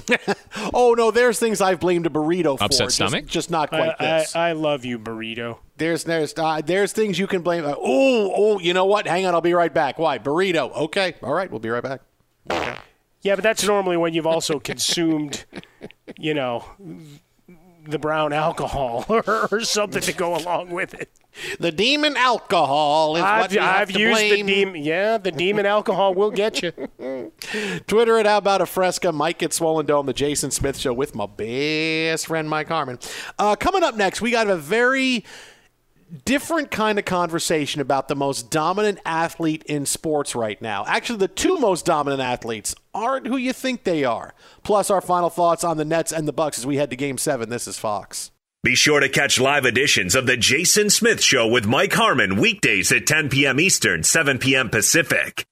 Oh 0.73 0.95
no, 0.97 1.11
there's 1.11 1.39
things 1.39 1.61
I've 1.61 1.79
blamed 1.79 2.05
a 2.07 2.09
burrito 2.09 2.57
for. 2.57 2.63
Upset 2.65 2.87
just- 2.87 2.95
stomach? 2.95 3.25
Just, 3.27 3.49
not 3.51 3.69
quite 3.69 3.95
I, 3.99 4.19
this. 4.19 4.35
I, 4.35 4.49
I 4.49 4.51
love 4.53 4.85
you, 4.85 4.97
burrito. 4.99 5.59
there's 5.77 6.03
there's 6.03 6.33
uh, 6.37 6.61
there's 6.63 6.91
things 6.91 7.17
you 7.19 7.27
can 7.27 7.41
blame. 7.41 7.65
Uh, 7.65 7.73
oh 7.77 8.33
oh, 8.35 8.59
you 8.59 8.73
know 8.73 8.85
what? 8.85 9.07
Hang 9.07 9.25
on, 9.25 9.33
I'll 9.33 9.41
be 9.41 9.53
right 9.53 9.73
back. 9.73 9.97
Why 9.99 10.19
burrito? 10.19 10.71
Okay, 10.75 11.15
all 11.21 11.33
right, 11.33 11.49
we'll 11.49 11.59
be 11.59 11.69
right 11.69 11.83
back. 11.83 12.01
Yeah, 13.21 13.35
but 13.35 13.43
that's 13.43 13.63
normally 13.65 13.97
when 13.97 14.13
you've 14.13 14.27
also 14.27 14.59
consumed, 14.59 15.45
you 16.17 16.33
know, 16.33 16.65
the 17.87 17.99
brown 17.99 18.33
alcohol 18.33 19.05
or, 19.09 19.47
or 19.51 19.61
something 19.61 20.01
to 20.01 20.13
go 20.13 20.35
along 20.35 20.69
with 20.69 20.93
it. 20.93 21.09
The 21.59 21.71
demon 21.71 22.17
alcohol 22.17 23.15
is 23.15 23.21
I've, 23.23 23.41
what 23.41 23.51
have 23.51 23.81
I've 23.89 23.93
to 23.93 23.99
used 23.99 24.13
blame. 24.19 24.45
the 24.47 24.53
demon. 24.53 24.83
Yeah, 24.83 25.17
the 25.19 25.31
demon 25.31 25.65
alcohol 25.65 26.15
will 26.15 26.31
get 26.31 26.63
you. 26.63 26.71
Twitter 27.87 28.17
at 28.17 28.25
How 28.25 28.37
About 28.37 28.61
a 28.61 28.65
Fresca. 28.65 29.11
Mike 29.11 29.43
at 29.43 29.53
Swollen 29.53 29.85
Dome, 29.85 30.07
the 30.07 30.13
Jason 30.13 30.49
Smith 30.51 30.77
Show 30.77 30.93
with 30.93 31.13
my 31.13 31.27
best 31.27 32.27
friend 32.27 32.49
Mike 32.49 32.69
Harmon. 32.69 32.97
Uh, 33.37 33.55
coming 33.55 33.83
up 33.83 33.95
next, 33.95 34.19
we 34.19 34.31
got 34.31 34.47
a 34.47 34.57
very 34.57 35.23
different 36.25 36.71
kind 36.71 36.99
of 36.99 37.05
conversation 37.05 37.81
about 37.81 38.07
the 38.07 38.15
most 38.15 38.49
dominant 38.49 38.99
athlete 39.05 39.63
in 39.63 39.85
sports 39.85 40.35
right 40.35 40.61
now. 40.61 40.85
Actually, 40.87 41.19
the 41.19 41.27
two 41.27 41.57
most 41.57 41.85
dominant 41.85 42.21
athletes 42.21 42.75
aren't 42.93 43.27
who 43.27 43.37
you 43.37 43.53
think 43.53 43.83
they 43.83 44.03
are. 44.03 44.33
Plus, 44.63 44.89
our 44.89 45.01
final 45.01 45.29
thoughts 45.29 45.63
on 45.63 45.77
the 45.77 45.85
Nets 45.85 46.11
and 46.11 46.27
the 46.27 46.33
Bucks 46.33 46.57
as 46.57 46.65
we 46.65 46.77
head 46.77 46.89
to 46.89 46.95
Game 46.95 47.17
Seven. 47.17 47.49
This 47.49 47.67
is 47.67 47.77
Fox. 47.79 48.31
Be 48.63 48.75
sure 48.75 48.99
to 48.99 49.07
catch 49.07 49.39
live 49.39 49.65
editions 49.65 50.15
of 50.15 50.25
The 50.25 50.35
Jason 50.35 50.89
Smith 50.89 51.21
Show 51.21 51.47
with 51.47 51.65
Mike 51.65 51.93
Harmon 51.93 52.37
weekdays 52.37 52.91
at 52.91 53.07
10 53.07 53.29
p.m. 53.29 53.59
Eastern, 53.59 54.03
7 54.03 54.39
p.m. 54.39 54.69
Pacific. 54.69 55.45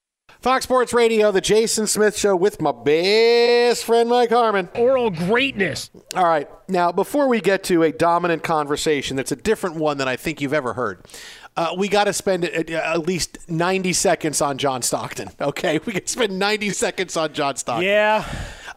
Fox 0.45 0.63
Sports 0.65 0.93
Radio, 0.93 1.31
The 1.31 1.41
Jason 1.41 1.87
Smith 1.87 2.15
Show 2.15 2.35
with 2.35 2.61
my 2.61 2.71
best 2.71 3.83
friend 3.83 4.07
Mike 4.07 4.29
Harmon. 4.29 4.69
Oral 4.75 5.09
greatness. 5.09 5.89
All 6.15 6.27
right. 6.27 6.47
Now, 6.67 6.91
before 6.91 7.27
we 7.27 7.41
get 7.41 7.63
to 7.63 7.81
a 7.81 7.91
dominant 7.91 8.43
conversation 8.43 9.17
that's 9.17 9.31
a 9.31 9.35
different 9.35 9.77
one 9.77 9.97
than 9.97 10.07
I 10.07 10.17
think 10.17 10.41
you've 10.41 10.53
ever 10.53 10.73
heard, 10.73 11.03
uh, 11.57 11.73
we 11.75 11.87
got 11.87 12.03
to 12.03 12.13
spend 12.13 12.45
at, 12.45 12.69
at 12.69 13.07
least 13.07 13.39
90 13.49 13.91
seconds 13.93 14.39
on 14.39 14.59
John 14.59 14.83
Stockton. 14.83 15.29
Okay. 15.41 15.79
We 15.83 15.93
can 15.93 16.05
spend 16.05 16.37
90 16.37 16.69
seconds 16.69 17.17
on 17.17 17.33
John 17.33 17.55
Stockton. 17.55 17.87
Yeah. 17.87 18.23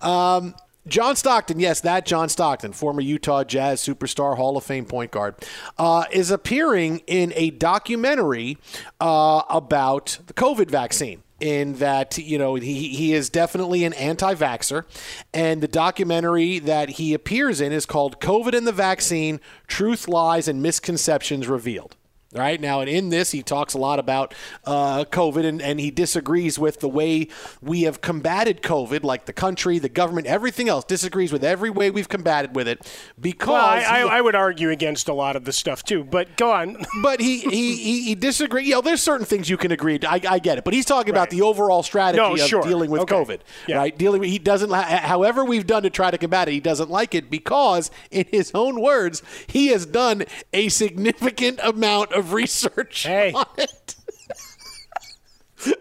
Um, 0.00 0.54
John 0.86 1.16
Stockton, 1.16 1.60
yes, 1.60 1.82
that 1.82 2.06
John 2.06 2.30
Stockton, 2.30 2.72
former 2.72 3.02
Utah 3.02 3.44
Jazz 3.44 3.82
superstar, 3.82 4.38
Hall 4.38 4.56
of 4.56 4.64
Fame 4.64 4.86
point 4.86 5.10
guard, 5.10 5.34
uh, 5.76 6.04
is 6.10 6.30
appearing 6.30 7.02
in 7.06 7.34
a 7.36 7.50
documentary 7.50 8.56
uh, 9.02 9.42
about 9.50 10.18
the 10.28 10.32
COVID 10.32 10.70
vaccine. 10.70 11.24
In 11.40 11.74
that, 11.74 12.18
you 12.18 12.36
know, 12.36 12.56
he, 12.56 12.88
he 12.88 13.12
is 13.12 13.30
definitely 13.30 13.84
an 13.84 13.92
anti 13.92 14.34
vaxxer. 14.34 14.84
And 15.32 15.62
the 15.62 15.68
documentary 15.68 16.58
that 16.58 16.90
he 16.90 17.14
appears 17.14 17.60
in 17.60 17.70
is 17.72 17.86
called 17.86 18.20
COVID 18.20 18.56
and 18.56 18.66
the 18.66 18.72
Vaccine 18.72 19.40
Truth, 19.68 20.08
Lies, 20.08 20.48
and 20.48 20.60
Misconceptions 20.60 21.46
Revealed. 21.46 21.96
Right 22.34 22.60
now, 22.60 22.80
and 22.80 22.90
in 22.90 23.08
this, 23.08 23.30
he 23.30 23.42
talks 23.42 23.72
a 23.72 23.78
lot 23.78 23.98
about 23.98 24.34
uh, 24.66 25.04
COVID, 25.06 25.46
and, 25.46 25.62
and 25.62 25.80
he 25.80 25.90
disagrees 25.90 26.58
with 26.58 26.80
the 26.80 26.88
way 26.88 27.28
we 27.62 27.82
have 27.84 28.02
combated 28.02 28.60
COVID, 28.60 29.02
like 29.02 29.24
the 29.24 29.32
country, 29.32 29.78
the 29.78 29.88
government, 29.88 30.26
everything 30.26 30.68
else. 30.68 30.84
Disagrees 30.84 31.32
with 31.32 31.42
every 31.42 31.70
way 31.70 31.90
we've 31.90 32.10
combated 32.10 32.54
with 32.54 32.68
it 32.68 32.86
because 33.18 33.48
Well, 33.48 33.64
I, 33.64 33.76
I, 33.78 34.02
he- 34.02 34.08
I 34.10 34.20
would 34.20 34.34
argue 34.34 34.68
against 34.68 35.08
a 35.08 35.14
lot 35.14 35.36
of 35.36 35.46
the 35.46 35.52
stuff 35.54 35.82
too, 35.84 36.04
but 36.04 36.36
go 36.36 36.52
on. 36.52 36.76
but 37.02 37.18
he 37.20 37.38
he 37.38 37.76
he, 37.76 38.02
he 38.02 38.14
disagrees. 38.14 38.68
You 38.68 38.74
know, 38.74 38.80
there's 38.82 39.00
certain 39.00 39.24
things 39.24 39.48
you 39.48 39.56
can 39.56 39.72
agree. 39.72 39.98
I, 40.06 40.20
I 40.28 40.38
get 40.38 40.58
it, 40.58 40.64
but 40.64 40.74
he's 40.74 40.84
talking 40.84 41.10
about 41.10 41.30
the 41.30 41.40
overall 41.40 41.82
strategy 41.82 42.18
No, 42.22 42.34
of 42.34 42.40
sure. 42.40 42.60
dealing 42.62 42.90
with 42.90 43.00
Okay. 43.02 43.14
COVID. 43.14 43.40
Right, 43.74 43.96
dealing. 43.96 44.20
With, 44.20 44.28
he 44.28 44.38
doesn't. 44.38 44.70
However, 44.70 45.46
we've 45.46 45.66
done 45.66 45.82
to 45.84 45.88
try 45.90 46.10
to 46.10 46.18
combat 46.18 46.46
it, 46.48 46.52
he 46.52 46.60
doesn't 46.60 46.90
like 46.90 47.14
it 47.14 47.30
because, 47.30 47.90
in 48.10 48.26
his 48.30 48.50
own 48.54 48.82
words, 48.82 49.22
he 49.46 49.68
has 49.68 49.86
done 49.86 50.24
a 50.52 50.68
significant 50.68 51.58
amount 51.62 52.12
of 52.12 52.17
research 52.22 53.06
on 53.06 53.44
it. 53.56 53.94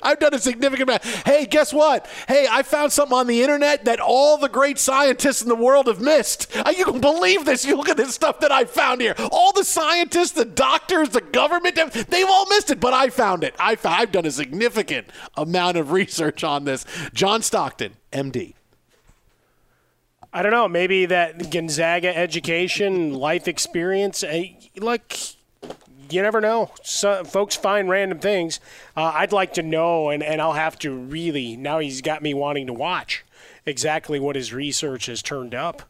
I've 0.01 0.17
done 0.17 0.33
a 0.33 0.39
significant 0.39 0.89
amount. 0.89 1.03
Hey, 1.05 1.45
guess 1.45 1.71
what? 1.71 2.07
Hey, 2.27 2.47
I 2.49 2.63
found 2.63 2.91
something 2.91 3.15
on 3.15 3.27
the 3.27 3.43
internet 3.43 3.85
that 3.85 3.99
all 3.99 4.37
the 4.37 4.49
great 4.49 4.79
scientists 4.79 5.43
in 5.43 5.49
the 5.49 5.55
world 5.55 5.85
have 5.85 6.01
missed. 6.01 6.47
Uh, 6.57 6.73
You 6.75 6.83
can 6.83 6.99
believe 6.99 7.45
this. 7.45 7.63
You 7.63 7.75
look 7.75 7.87
at 7.87 7.95
this 7.95 8.15
stuff 8.15 8.39
that 8.39 8.51
I 8.51 8.65
found 8.65 9.01
here. 9.01 9.13
All 9.31 9.53
the 9.53 9.63
scientists, 9.63 10.31
the 10.31 10.45
doctors, 10.45 11.09
the 11.09 11.21
government, 11.21 11.75
they've 11.75 12.25
all 12.27 12.47
missed 12.49 12.71
it, 12.71 12.79
but 12.79 12.93
I 12.93 13.09
found 13.09 13.43
it. 13.43 13.53
I 13.59 13.75
found, 13.75 13.95
I've 14.01 14.11
done 14.11 14.25
a 14.25 14.31
significant 14.31 15.07
amount 15.35 15.77
of 15.77 15.91
research 15.91 16.43
on 16.43 16.65
this. 16.65 16.83
John 17.13 17.43
Stockton, 17.43 17.93
MD. 18.11 18.55
I 20.33 20.41
don't 20.41 20.51
know. 20.51 20.67
Maybe 20.67 21.05
that 21.05 21.51
Gonzaga 21.51 22.15
education, 22.17 23.13
life 23.13 23.47
experience. 23.47 24.23
eh, 24.23 24.53
Like, 24.75 25.17
you 26.11 26.21
never 26.21 26.41
know. 26.41 26.71
Folks 27.25 27.55
find 27.55 27.89
random 27.89 28.19
things. 28.19 28.59
Uh, 28.95 29.11
I'd 29.15 29.31
like 29.31 29.53
to 29.53 29.63
know, 29.63 30.09
and, 30.09 30.23
and 30.23 30.41
I'll 30.41 30.53
have 30.53 30.77
to 30.79 30.91
really. 30.91 31.55
Now 31.57 31.79
he's 31.79 32.01
got 32.01 32.21
me 32.21 32.33
wanting 32.33 32.67
to 32.67 32.73
watch 32.73 33.25
exactly 33.65 34.19
what 34.19 34.35
his 34.35 34.53
research 34.53 35.07
has 35.07 35.21
turned 35.21 35.53
up. 35.53 35.83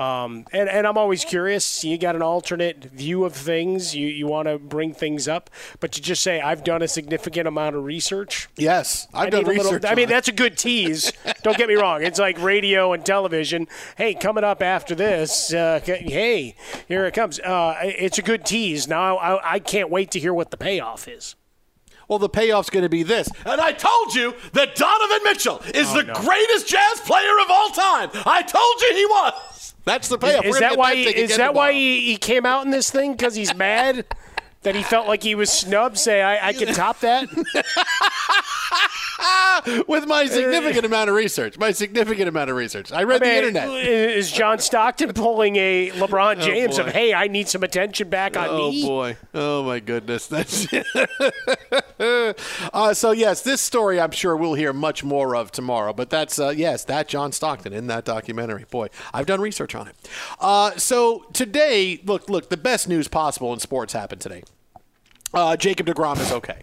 Um, 0.00 0.46
and, 0.52 0.68
and 0.70 0.86
I'm 0.86 0.96
always 0.96 1.24
curious. 1.26 1.84
You 1.84 1.98
got 1.98 2.16
an 2.16 2.22
alternate 2.22 2.84
view 2.84 3.24
of 3.26 3.34
things. 3.34 3.94
You, 3.94 4.06
you 4.06 4.26
want 4.26 4.48
to 4.48 4.58
bring 4.58 4.94
things 4.94 5.28
up, 5.28 5.50
but 5.78 5.94
you 5.96 6.02
just 6.02 6.22
say 6.22 6.40
I've 6.40 6.64
done 6.64 6.80
a 6.80 6.88
significant 6.88 7.46
amount 7.46 7.76
of 7.76 7.84
research. 7.84 8.48
Yes, 8.56 9.06
I've 9.12 9.26
I 9.26 9.30
done 9.30 9.44
a 9.44 9.48
little- 9.48 9.64
research 9.64 9.84
I 9.84 9.94
mean, 9.94 10.08
that's 10.08 10.28
a 10.28 10.32
good 10.32 10.56
tease. 10.56 11.12
Don't 11.42 11.58
get 11.58 11.68
me 11.68 11.74
wrong. 11.74 12.02
It's 12.02 12.18
like 12.18 12.40
radio 12.40 12.94
and 12.94 13.04
television. 13.04 13.68
Hey, 13.96 14.14
coming 14.14 14.42
up 14.42 14.62
after 14.62 14.94
this, 14.94 15.52
uh, 15.52 15.80
hey, 15.84 16.54
here 16.88 17.04
it 17.04 17.12
comes. 17.12 17.38
Uh, 17.38 17.76
it's 17.82 18.16
a 18.18 18.22
good 18.22 18.46
tease. 18.46 18.88
Now 18.88 19.18
I, 19.18 19.54
I 19.54 19.58
can't 19.58 19.90
wait 19.90 20.10
to 20.12 20.18
hear 20.20 20.32
what 20.32 20.50
the 20.50 20.56
payoff 20.56 21.08
is. 21.08 21.34
Well, 22.08 22.18
the 22.18 22.28
payoff's 22.30 22.70
going 22.70 22.82
to 22.82 22.88
be 22.88 23.02
this. 23.04 23.28
And 23.46 23.60
I 23.60 23.70
told 23.72 24.14
you 24.16 24.34
that 24.54 24.74
Donovan 24.74 25.18
Mitchell 25.24 25.60
is 25.74 25.88
Oh, 25.90 26.02
the 26.02 26.12
greatest 26.12 26.66
jazz 26.68 27.00
player 27.02 27.38
of 27.44 27.50
all 27.50 27.68
time. 27.68 28.10
I 28.26 28.42
told 28.42 28.80
you 28.80 28.94
he 28.96 29.06
was. 29.06 29.59
That's 29.84 30.08
the 30.08 30.18
payoff. 30.18 30.44
Is, 30.44 30.58
that 30.58 30.76
why? 30.76 30.94
He, 30.94 31.04
is 31.04 31.30
again 31.30 31.38
that 31.38 31.54
why 31.54 31.72
he, 31.72 32.12
he 32.12 32.16
came 32.16 32.44
out 32.44 32.64
in 32.64 32.70
this 32.70 32.90
thing 32.90 33.12
because 33.12 33.34
he's 33.34 33.54
mad 33.56 34.04
that 34.62 34.74
he 34.74 34.82
felt 34.82 35.08
like 35.08 35.22
he 35.22 35.34
was 35.34 35.50
snubbed? 35.50 35.98
Say 35.98 36.22
I, 36.22 36.48
I 36.48 36.52
can 36.52 36.72
top 36.74 37.00
that. 37.00 37.28
With 39.86 40.06
my 40.06 40.24
significant 40.26 40.86
amount 40.86 41.10
of 41.10 41.16
research, 41.16 41.58
my 41.58 41.72
significant 41.72 42.28
amount 42.28 42.48
of 42.48 42.56
research, 42.56 42.90
I 42.92 43.02
read 43.02 43.22
I 43.22 43.26
mean, 43.26 43.34
the 43.34 43.38
internet. 43.48 43.68
Is 43.86 44.32
John 44.32 44.58
Stockton 44.58 45.12
pulling 45.12 45.56
a 45.56 45.90
LeBron 45.90 46.38
Oh, 46.38 46.40
James 46.40 46.78
of 46.78 46.86
hey, 46.86 47.12
I 47.12 47.26
need 47.26 47.48
some 47.48 47.62
attention 47.62 48.08
back 48.08 48.36
on 48.36 48.46
Oh 48.48 48.70
me? 48.70 48.86
boy! 48.86 49.16
Oh 49.34 49.62
my 49.64 49.80
goodness! 49.80 50.26
That's 50.28 50.66
uh, 52.72 52.94
so. 52.94 53.10
Yes, 53.10 53.42
this 53.42 53.60
story 53.60 54.00
I'm 54.00 54.12
sure 54.12 54.36
we'll 54.36 54.54
hear 54.54 54.72
much 54.72 55.04
more 55.04 55.36
of 55.36 55.50
tomorrow. 55.52 55.92
But 55.92 56.08
that's 56.10 56.38
uh, 56.38 56.50
yes, 56.50 56.84
that 56.84 57.08
John 57.08 57.32
Stockton 57.32 57.72
in 57.74 57.88
that 57.88 58.04
documentary. 58.06 58.64
Boy, 58.70 58.88
I've 59.12 59.26
done 59.26 59.40
research 59.40 59.74
on 59.74 59.88
it. 59.88 59.96
Uh, 60.40 60.70
so 60.76 61.26
today, 61.34 62.00
look, 62.04 62.30
look, 62.30 62.48
the 62.48 62.56
best 62.56 62.88
news 62.88 63.08
possible 63.08 63.52
in 63.52 63.58
sports 63.58 63.92
happened 63.92 64.22
today. 64.22 64.42
Uh, 65.32 65.56
Jacob 65.56 65.86
Degrom 65.86 66.18
is 66.20 66.32
okay. 66.32 66.62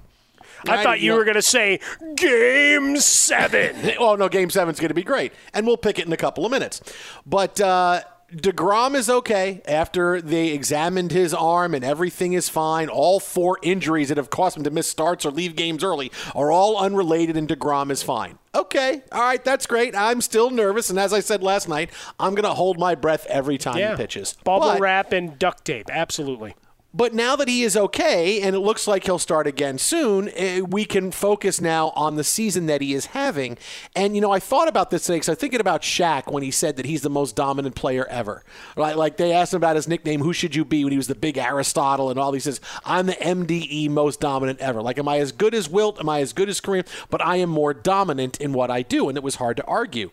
I 0.68 0.84
thought 0.84 0.99
you 0.99 1.13
were 1.13 1.24
going 1.24 1.36
to 1.36 1.41
say 1.41 1.80
Game 2.15 2.97
Seven. 2.97 3.93
oh 3.99 4.15
no, 4.15 4.28
Game 4.28 4.49
Seven's 4.49 4.80
going 4.80 4.89
to 4.89 4.95
be 4.95 5.03
great, 5.03 5.32
and 5.53 5.65
we'll 5.68 5.78
pick 5.78 5.99
it 5.99 6.05
in 6.07 6.13
a 6.13 6.18
couple 6.18 6.45
of 6.45 6.51
minutes. 6.51 6.82
But 7.26 7.61
uh, 7.61 8.01
Degrom 8.34 8.95
is 8.95 9.09
okay 9.09 9.61
after 9.68 10.20
they 10.20 10.49
examined 10.49 11.11
his 11.11 11.34
arm 11.34 11.74
and 11.74 11.86
everything 11.86 12.34
is 12.34 12.49
fine. 12.49 12.89
All 12.89 13.20
four 13.20 13.57
injuries 13.61 14.09
that 14.09 14.18
have 14.18 14.30
caused 14.30 14.57
him 14.57 14.63
to 14.63 14.72
miss 14.72 14.89
starts 14.89 15.26
or 15.26 15.32
leave 15.32 15.55
games 15.55 15.84
early 15.84 16.11
are 16.36 16.51
all 16.51 16.76
unrelated, 16.78 17.38
and 17.38 17.47
Degrom 17.47 17.91
is 17.91 18.01
fine. 18.03 18.39
Okay, 18.55 19.03
all 19.11 19.22
right, 19.22 19.43
that's 19.45 19.68
great. 19.68 19.95
I'm 19.95 20.20
still 20.22 20.49
nervous, 20.49 20.89
and 20.89 20.97
as 20.99 21.13
I 21.13 21.20
said 21.20 21.43
last 21.43 21.70
night, 21.70 21.91
I'm 22.20 22.34
going 22.34 22.43
to 22.43 22.53
hold 22.55 22.80
my 22.80 22.95
breath 22.95 23.26
every 23.28 23.57
time 23.59 23.78
Yeah. 23.78 23.91
he 23.91 23.97
pitches. 23.97 24.34
Bubble 24.43 24.70
But- 24.70 24.80
wrap 24.82 25.13
and 25.13 25.38
duct 25.38 25.63
tape. 25.63 25.89
Absolutely. 25.91 26.55
But 26.97 27.13
now 27.13 27.35
that 27.35 27.47
he 27.47 27.61
is 27.61 27.77
okay, 27.77 28.41
and 28.41 28.55
it 28.55 28.59
looks 28.59 28.87
like 28.87 29.05
he'll 29.05 29.19
start 29.19 29.45
again 29.45 29.77
soon, 29.77 30.29
eh, 30.33 30.61
we 30.61 30.83
can 30.83 31.11
focus 31.11 31.61
now 31.61 31.89
on 31.89 32.15
the 32.15 32.23
season 32.23 32.65
that 32.65 32.81
he 32.81 32.95
is 32.95 33.07
having. 33.07 33.55
And 33.95 34.15
you 34.15 34.21
know, 34.21 34.31
I 34.31 34.39
thought 34.39 34.67
about 34.67 34.89
this 34.89 35.03
today 35.03 35.17
because 35.17 35.29
I 35.29 35.31
was 35.33 35.39
thinking 35.39 35.59
about 35.59 35.83
Shaq 35.83 36.31
when 36.31 36.41
he 36.41 36.49
said 36.49 36.75
that 36.75 36.87
he's 36.87 37.03
the 37.03 37.09
most 37.11 37.35
dominant 37.35 37.75
player 37.75 38.07
ever. 38.07 38.43
Like, 38.75 38.95
like 38.95 39.17
they 39.17 39.31
asked 39.31 39.53
him 39.53 39.57
about 39.57 39.75
his 39.75 39.87
nickname, 39.87 40.21
"Who 40.21 40.33
should 40.33 40.55
you 40.55 40.65
be?" 40.65 40.83
When 40.83 40.91
he 40.91 40.97
was 40.97 41.05
the 41.05 41.13
big 41.13 41.37
Aristotle 41.37 42.09
and 42.09 42.19
all. 42.19 42.31
He 42.31 42.39
says, 42.39 42.59
"I'm 42.83 43.05
the 43.05 43.21
MDE 43.21 43.89
most 43.89 44.19
dominant 44.19 44.59
ever." 44.59 44.81
Like, 44.81 44.97
am 44.97 45.07
I 45.07 45.19
as 45.19 45.31
good 45.31 45.53
as 45.53 45.69
Wilt? 45.69 45.99
Am 45.99 46.09
I 46.09 46.21
as 46.21 46.33
good 46.33 46.49
as 46.49 46.59
Kareem? 46.59 46.87
But 47.11 47.23
I 47.23 47.35
am 47.35 47.51
more 47.51 47.75
dominant 47.75 48.41
in 48.41 48.53
what 48.53 48.71
I 48.71 48.81
do, 48.81 49.07
and 49.07 49.15
it 49.15 49.23
was 49.23 49.35
hard 49.35 49.57
to 49.57 49.65
argue. 49.65 50.09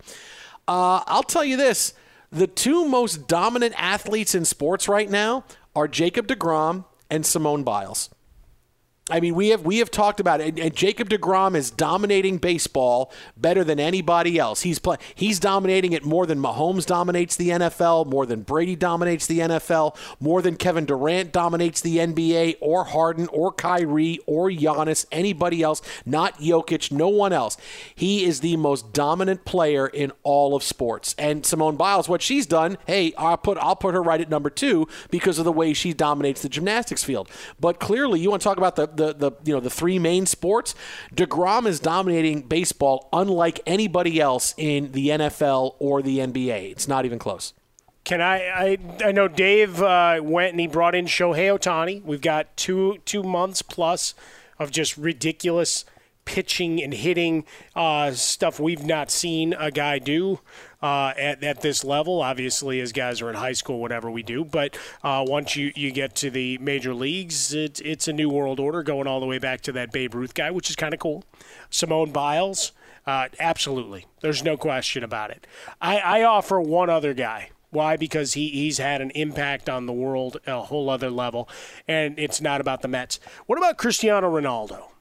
Uh, 0.69 1.01
I'll 1.07 1.23
tell 1.23 1.45
you 1.45 1.57
this: 1.57 1.95
the 2.31 2.47
two 2.47 2.87
most 2.87 3.27
dominant 3.27 3.75
athletes 3.79 4.35
in 4.35 4.45
sports 4.45 4.87
right 4.87 5.09
now 5.09 5.45
are 5.75 5.89
Jacob 5.89 6.29
DeGrom 6.29 6.85
and 7.11 7.27
Simone 7.27 7.65
Biles. 7.65 8.14
I 9.11 9.21
mean, 9.21 9.35
we 9.35 9.49
have 9.49 9.67
we 9.67 9.79
have 9.79 9.91
talked 9.91 10.19
about 10.19 10.41
it, 10.41 10.49
and, 10.49 10.59
and 10.59 10.75
Jacob 10.75 11.11
Degrom 11.11 11.55
is 11.55 11.71
dominating 11.71 12.39
baseball 12.39 13.13
better 13.37 13.63
than 13.63 13.79
anybody 13.79 14.39
else. 14.39 14.63
He's 14.63 14.79
play, 14.79 14.97
he's 15.15 15.39
dominating 15.39 15.93
it 15.93 16.07
more 16.07 16.25
than 16.25 16.39
Mahomes 16.39 16.87
dominates 16.87 17.37
the 17.37 17.51
NFL, 17.51 18.07
more 18.07 18.25
than 18.25 18.41
Brady 18.41 18.77
dominates 18.77 19.27
the 19.27 19.41
NFL, 19.41 19.95
more 20.21 20.41
than 20.41 20.57
Kevin 20.57 20.87
Durant 20.87 21.33
dominates 21.33 21.83
the 21.83 21.99
NBA, 21.99 22.57
or 22.63 22.85
Harden, 22.85 23.29
or 23.29 23.53
Kyrie, 23.53 24.21
or 24.25 24.49
Giannis, 24.49 25.05
anybody 25.13 25.63
else. 25.63 25.83
Not 26.07 26.39
Jokic, 26.39 26.91
no 26.91 27.09
one 27.09 27.35
else. 27.35 27.59
He 27.95 28.25
is 28.25 28.41
the 28.41 28.57
most 28.57 28.95
dominant 28.95 29.45
player 29.45 29.87
in 29.87 30.13
all 30.23 30.57
of 30.57 30.63
sports. 30.63 31.15
And 31.19 31.45
Simone 31.45 31.77
Biles, 31.77 32.09
what 32.09 32.23
she's 32.23 32.47
done, 32.47 32.79
hey, 32.87 33.13
I'll 33.19 33.37
put 33.37 33.59
I'll 33.59 33.77
put 33.77 33.93
her 33.93 34.03
right 34.03 34.23
at 34.23 34.31
number 34.31 34.49
two 34.49 34.89
because 35.11 35.39
of 35.39 35.45
the 35.45 35.53
way 35.53 35.75
she 35.75 35.93
dominates 35.93 36.41
the 36.41 36.49
gymnastics 36.49 37.05
field. 37.05 37.29
But 37.61 37.79
clearly, 37.79 38.19
you 38.21 38.31
want 38.31 38.41
to 38.41 38.45
talk 38.45 38.57
about 38.57 38.77
the 38.77 38.94
the 38.97 39.15
the 39.15 39.33
you 39.45 39.55
know 39.55 39.61
the 39.61 39.71
three 39.71 39.99
main 39.99 40.27
sports, 40.27 40.75
Degrom 41.15 41.67
is 41.67 41.81
dominating 41.81 42.43
baseball 42.43 43.09
unlike 43.13 43.61
anybody 43.67 44.21
else 44.21 44.55
in 44.57 44.93
the 44.93 45.09
NFL 45.09 45.77
or 45.79 46.03
the 46.03 46.19
NBA. 46.19 46.71
It's 46.71 46.89
not 46.89 47.05
even 47.05 47.19
close. 47.19 47.53
Can 48.05 48.21
I? 48.21 48.39
I, 48.49 48.79
I 49.07 49.13
know 49.13 49.29
Dave 49.29 49.83
uh, 49.83 50.21
went 50.23 50.53
and 50.53 50.61
he 50.61 50.67
brought 50.67 50.95
in 50.95 51.07
Shohei 51.07 51.59
Ohtani. 51.59 52.03
We've 52.03 52.21
got 52.21 52.55
two 52.57 52.99
two 53.05 53.23
months 53.23 53.63
plus 53.63 54.15
of 54.59 54.71
just 54.71 54.97
ridiculous 54.97 55.85
pitching 56.25 56.83
and 56.83 56.95
hitting 56.95 57.45
uh, 57.75 58.13
stuff 58.13 58.59
we've 58.59 58.85
not 58.85 59.11
seen 59.11 59.53
a 59.55 59.71
guy 59.71 59.99
do 59.99 60.41
uh, 60.83 61.13
at, 61.17 61.43
at 61.43 61.61
this 61.63 61.85
level. 61.85 62.23
Obviously, 62.23 62.81
as 62.81 62.93
guys 62.93 63.23
are 63.23 63.31
in 63.31 63.37
high 63.37 63.53
school, 63.53 63.81
whatever 63.81 64.11
we 64.11 64.23
do. 64.23 64.45
But 64.45 64.77
uh, 65.03 65.25
once 65.27 65.57
you, 65.57 65.73
you 65.75 65.91
get 65.93 66.15
to 66.17 66.31
the 66.31 66.59
major 66.59 66.95
leagues, 66.95 67.53
it, 67.53 67.81
it's 67.81 68.09
a 68.09 68.13
new 68.13 68.29
world 68.29 68.61
order 68.61 68.83
going 68.83 69.07
all 69.07 69.21
the 69.21 69.27
way 69.27 69.39
back 69.39 69.61
to 69.63 69.73
that 69.73 69.93
Babe 69.93 70.15
Ruth 70.15 70.35
guy, 70.35 70.51
which 70.51 70.71
is 70.71 70.77
kind 70.77 70.95
of 70.95 71.01
cool. 71.01 71.25
Simone 71.71 72.11
Biles, 72.11 72.73
uh, 73.07 73.29
absolutely. 73.39 74.07
There's 74.21 74.43
no 74.43 74.57
question 74.57 75.03
about 75.05 75.31
it. 75.31 75.47
I, 75.81 75.99
I 75.99 76.23
offer 76.23 76.61
one 76.61 76.91
other 76.91 77.15
guy. 77.15 77.51
Why? 77.71 77.97
Because 77.97 78.35
he, 78.35 78.51
he's 78.51 78.79
had 78.79 79.01
an 79.01 79.11
impact 79.11 79.69
on 79.69 79.87
the 79.87 79.93
world 79.93 80.39
a 80.47 80.63
whole 80.63 80.89
other 80.89 81.11
level, 81.11 81.49
and 81.89 82.17
it's 82.21 82.41
not 82.41 82.61
about 82.61 82.83
the 82.83 82.89
Mets. 82.89 83.19
What 83.47 83.59
about 83.59 83.79
Cristiano 83.79 84.31
Ronaldo? 84.31 84.94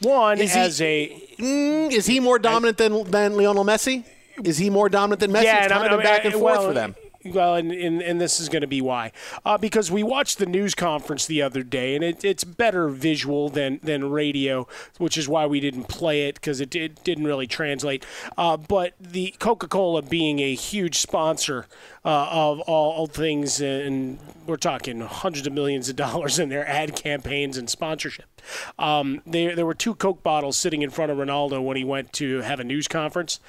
One 0.00 0.38
Is 0.40 0.54
he- 0.78 0.84
a 0.84 1.22
Mm, 1.38 1.92
is 1.92 2.06
he 2.06 2.18
more 2.20 2.38
dominant 2.38 2.78
than 2.78 3.10
than 3.10 3.36
Lionel 3.36 3.64
Messi? 3.64 4.04
Is 4.42 4.58
he 4.58 4.70
more 4.70 4.88
dominant 4.88 5.20
than 5.20 5.30
Messi? 5.32 5.44
Yeah, 5.44 5.56
it's 5.64 5.64
and 5.64 5.72
kind 5.72 5.84
I'm- 5.84 5.92
of 5.92 6.00
I'm- 6.00 6.04
back 6.16 6.24
and 6.24 6.34
uh, 6.34 6.38
forth 6.38 6.58
well, 6.58 6.68
for 6.68 6.72
them. 6.74 6.94
Well, 7.24 7.56
and, 7.56 7.72
and, 7.72 8.00
and 8.02 8.20
this 8.20 8.38
is 8.38 8.48
going 8.48 8.60
to 8.60 8.68
be 8.68 8.80
why. 8.80 9.10
Uh, 9.44 9.58
because 9.58 9.90
we 9.90 10.04
watched 10.04 10.38
the 10.38 10.46
news 10.46 10.76
conference 10.76 11.26
the 11.26 11.42
other 11.42 11.64
day, 11.64 11.96
and 11.96 12.04
it, 12.04 12.24
it's 12.24 12.44
better 12.44 12.88
visual 12.88 13.48
than, 13.48 13.80
than 13.82 14.10
radio, 14.10 14.68
which 14.98 15.18
is 15.18 15.28
why 15.28 15.44
we 15.44 15.58
didn't 15.58 15.88
play 15.88 16.28
it 16.28 16.36
because 16.36 16.60
it, 16.60 16.70
did, 16.70 17.02
didn't 17.02 17.24
really 17.24 17.48
translate. 17.48 18.06
Uh, 18.38 18.56
but 18.56 18.94
the 19.00 19.34
Coca 19.40 19.66
Cola 19.66 20.02
being 20.02 20.38
a 20.38 20.54
huge 20.54 20.98
sponsor 20.98 21.66
uh, 22.04 22.28
of 22.30 22.60
all, 22.60 22.92
all 22.92 23.06
things, 23.08 23.60
and 23.60 24.20
we're 24.46 24.56
talking 24.56 25.00
hundreds 25.00 25.48
of 25.48 25.52
millions 25.52 25.88
of 25.88 25.96
dollars 25.96 26.38
in 26.38 26.48
their 26.48 26.68
ad 26.68 26.94
campaigns 26.94 27.56
and 27.58 27.68
sponsorship. 27.68 28.26
Um, 28.78 29.22
there, 29.26 29.56
there 29.56 29.66
were 29.66 29.74
two 29.74 29.94
Coke 29.94 30.22
bottles 30.22 30.56
sitting 30.58 30.82
in 30.82 30.90
front 30.90 31.10
of 31.10 31.18
Ronaldo 31.18 31.62
when 31.62 31.76
he 31.76 31.84
went 31.84 32.12
to 32.14 32.40
have 32.42 32.60
a 32.60 32.64
news 32.64 32.88
conference 32.88 33.40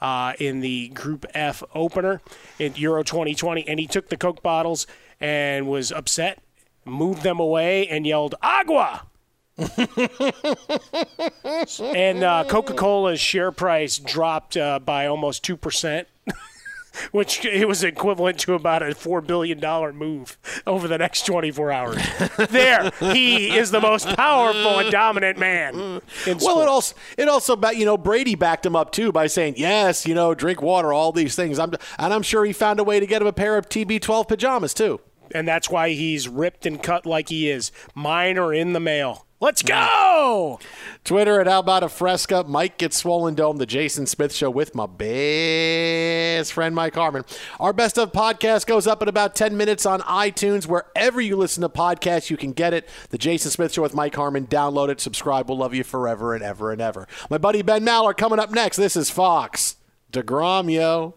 uh, 0.00 0.34
in 0.38 0.60
the 0.60 0.88
Group 0.88 1.24
F 1.34 1.62
opener 1.74 2.20
in 2.58 2.74
Euro 2.76 3.02
2020, 3.02 3.66
and 3.66 3.80
he 3.80 3.86
took 3.86 4.08
the 4.08 4.16
Coke 4.16 4.42
bottles 4.42 4.86
and 5.20 5.66
was 5.68 5.90
upset, 5.92 6.40
moved 6.84 7.22
them 7.22 7.40
away, 7.40 7.88
and 7.88 8.06
yelled 8.06 8.34
"Agua." 8.42 9.06
and 11.78 12.24
uh, 12.24 12.44
Coca-Cola's 12.48 13.20
share 13.20 13.52
price 13.52 13.98
dropped 13.98 14.56
uh, 14.56 14.80
by 14.80 15.06
almost 15.06 15.44
two 15.44 15.56
percent. 15.56 16.08
Which 17.12 17.44
it 17.44 17.66
was 17.66 17.82
equivalent 17.82 18.38
to 18.40 18.54
about 18.54 18.82
a 18.82 18.94
four 18.94 19.20
billion 19.20 19.58
dollar 19.60 19.92
move 19.92 20.38
over 20.66 20.86
the 20.88 20.98
next 20.98 21.26
twenty 21.26 21.50
four 21.50 21.70
hours. 21.72 22.02
there, 22.50 22.90
he 23.00 23.56
is 23.56 23.70
the 23.70 23.80
most 23.80 24.06
powerful 24.08 24.78
and 24.78 24.90
dominant 24.90 25.38
man. 25.38 26.00
Well, 26.26 26.60
it 26.60 26.68
also 26.68 26.94
it 27.18 27.28
also 27.28 27.60
you 27.72 27.84
know 27.84 27.96
Brady 27.96 28.34
backed 28.34 28.64
him 28.66 28.76
up 28.76 28.92
too 28.92 29.12
by 29.12 29.26
saying 29.26 29.54
yes, 29.56 30.06
you 30.06 30.14
know, 30.14 30.34
drink 30.34 30.62
water, 30.62 30.92
all 30.92 31.12
these 31.12 31.34
things. 31.34 31.58
I'm 31.58 31.72
and 31.98 32.12
I'm 32.12 32.22
sure 32.22 32.44
he 32.44 32.52
found 32.52 32.80
a 32.80 32.84
way 32.84 33.00
to 33.00 33.06
get 33.06 33.22
him 33.22 33.28
a 33.28 33.32
pair 33.32 33.56
of 33.56 33.68
TB12 33.68 34.28
pajamas 34.28 34.74
too. 34.74 35.00
and 35.34 35.48
that's 35.48 35.70
why 35.70 35.90
he's 35.90 36.28
ripped 36.28 36.66
and 36.66 36.82
cut 36.82 37.06
like 37.06 37.28
he 37.28 37.48
is. 37.50 37.72
Mine 37.94 38.38
are 38.38 38.52
in 38.54 38.72
the 38.72 38.80
mail. 38.80 39.26
Let's 39.44 39.60
go. 39.60 40.58
Twitter 41.04 41.38
at 41.38 41.46
How 41.46 41.58
About 41.58 41.82
a 41.82 41.90
Fresca. 41.90 42.44
Mike 42.48 42.78
gets 42.78 42.96
swollen 42.96 43.34
dome. 43.34 43.58
The 43.58 43.66
Jason 43.66 44.06
Smith 44.06 44.34
Show 44.34 44.48
with 44.48 44.74
my 44.74 44.86
best 44.86 46.54
friend 46.54 46.74
Mike 46.74 46.94
Harmon. 46.94 47.26
Our 47.60 47.74
best 47.74 47.98
of 47.98 48.10
podcast 48.10 48.64
goes 48.64 48.86
up 48.86 49.02
in 49.02 49.08
about 49.08 49.34
ten 49.34 49.54
minutes 49.54 49.84
on 49.84 50.00
iTunes 50.00 50.66
wherever 50.66 51.20
you 51.20 51.36
listen 51.36 51.60
to 51.60 51.68
podcasts. 51.68 52.30
You 52.30 52.38
can 52.38 52.52
get 52.52 52.72
it. 52.72 52.88
The 53.10 53.18
Jason 53.18 53.50
Smith 53.50 53.74
Show 53.74 53.82
with 53.82 53.92
Mike 53.92 54.14
Harmon. 54.14 54.46
Download 54.46 54.88
it. 54.88 54.98
Subscribe. 54.98 55.46
We'll 55.46 55.58
love 55.58 55.74
you 55.74 55.84
forever 55.84 56.34
and 56.34 56.42
ever 56.42 56.72
and 56.72 56.80
ever. 56.80 57.06
My 57.28 57.36
buddy 57.36 57.60
Ben 57.60 57.84
Maller 57.84 58.16
coming 58.16 58.38
up 58.38 58.50
next. 58.50 58.78
This 58.78 58.96
is 58.96 59.10
Fox 59.10 59.76
Degrom, 60.10 60.72
yo. 60.72 61.16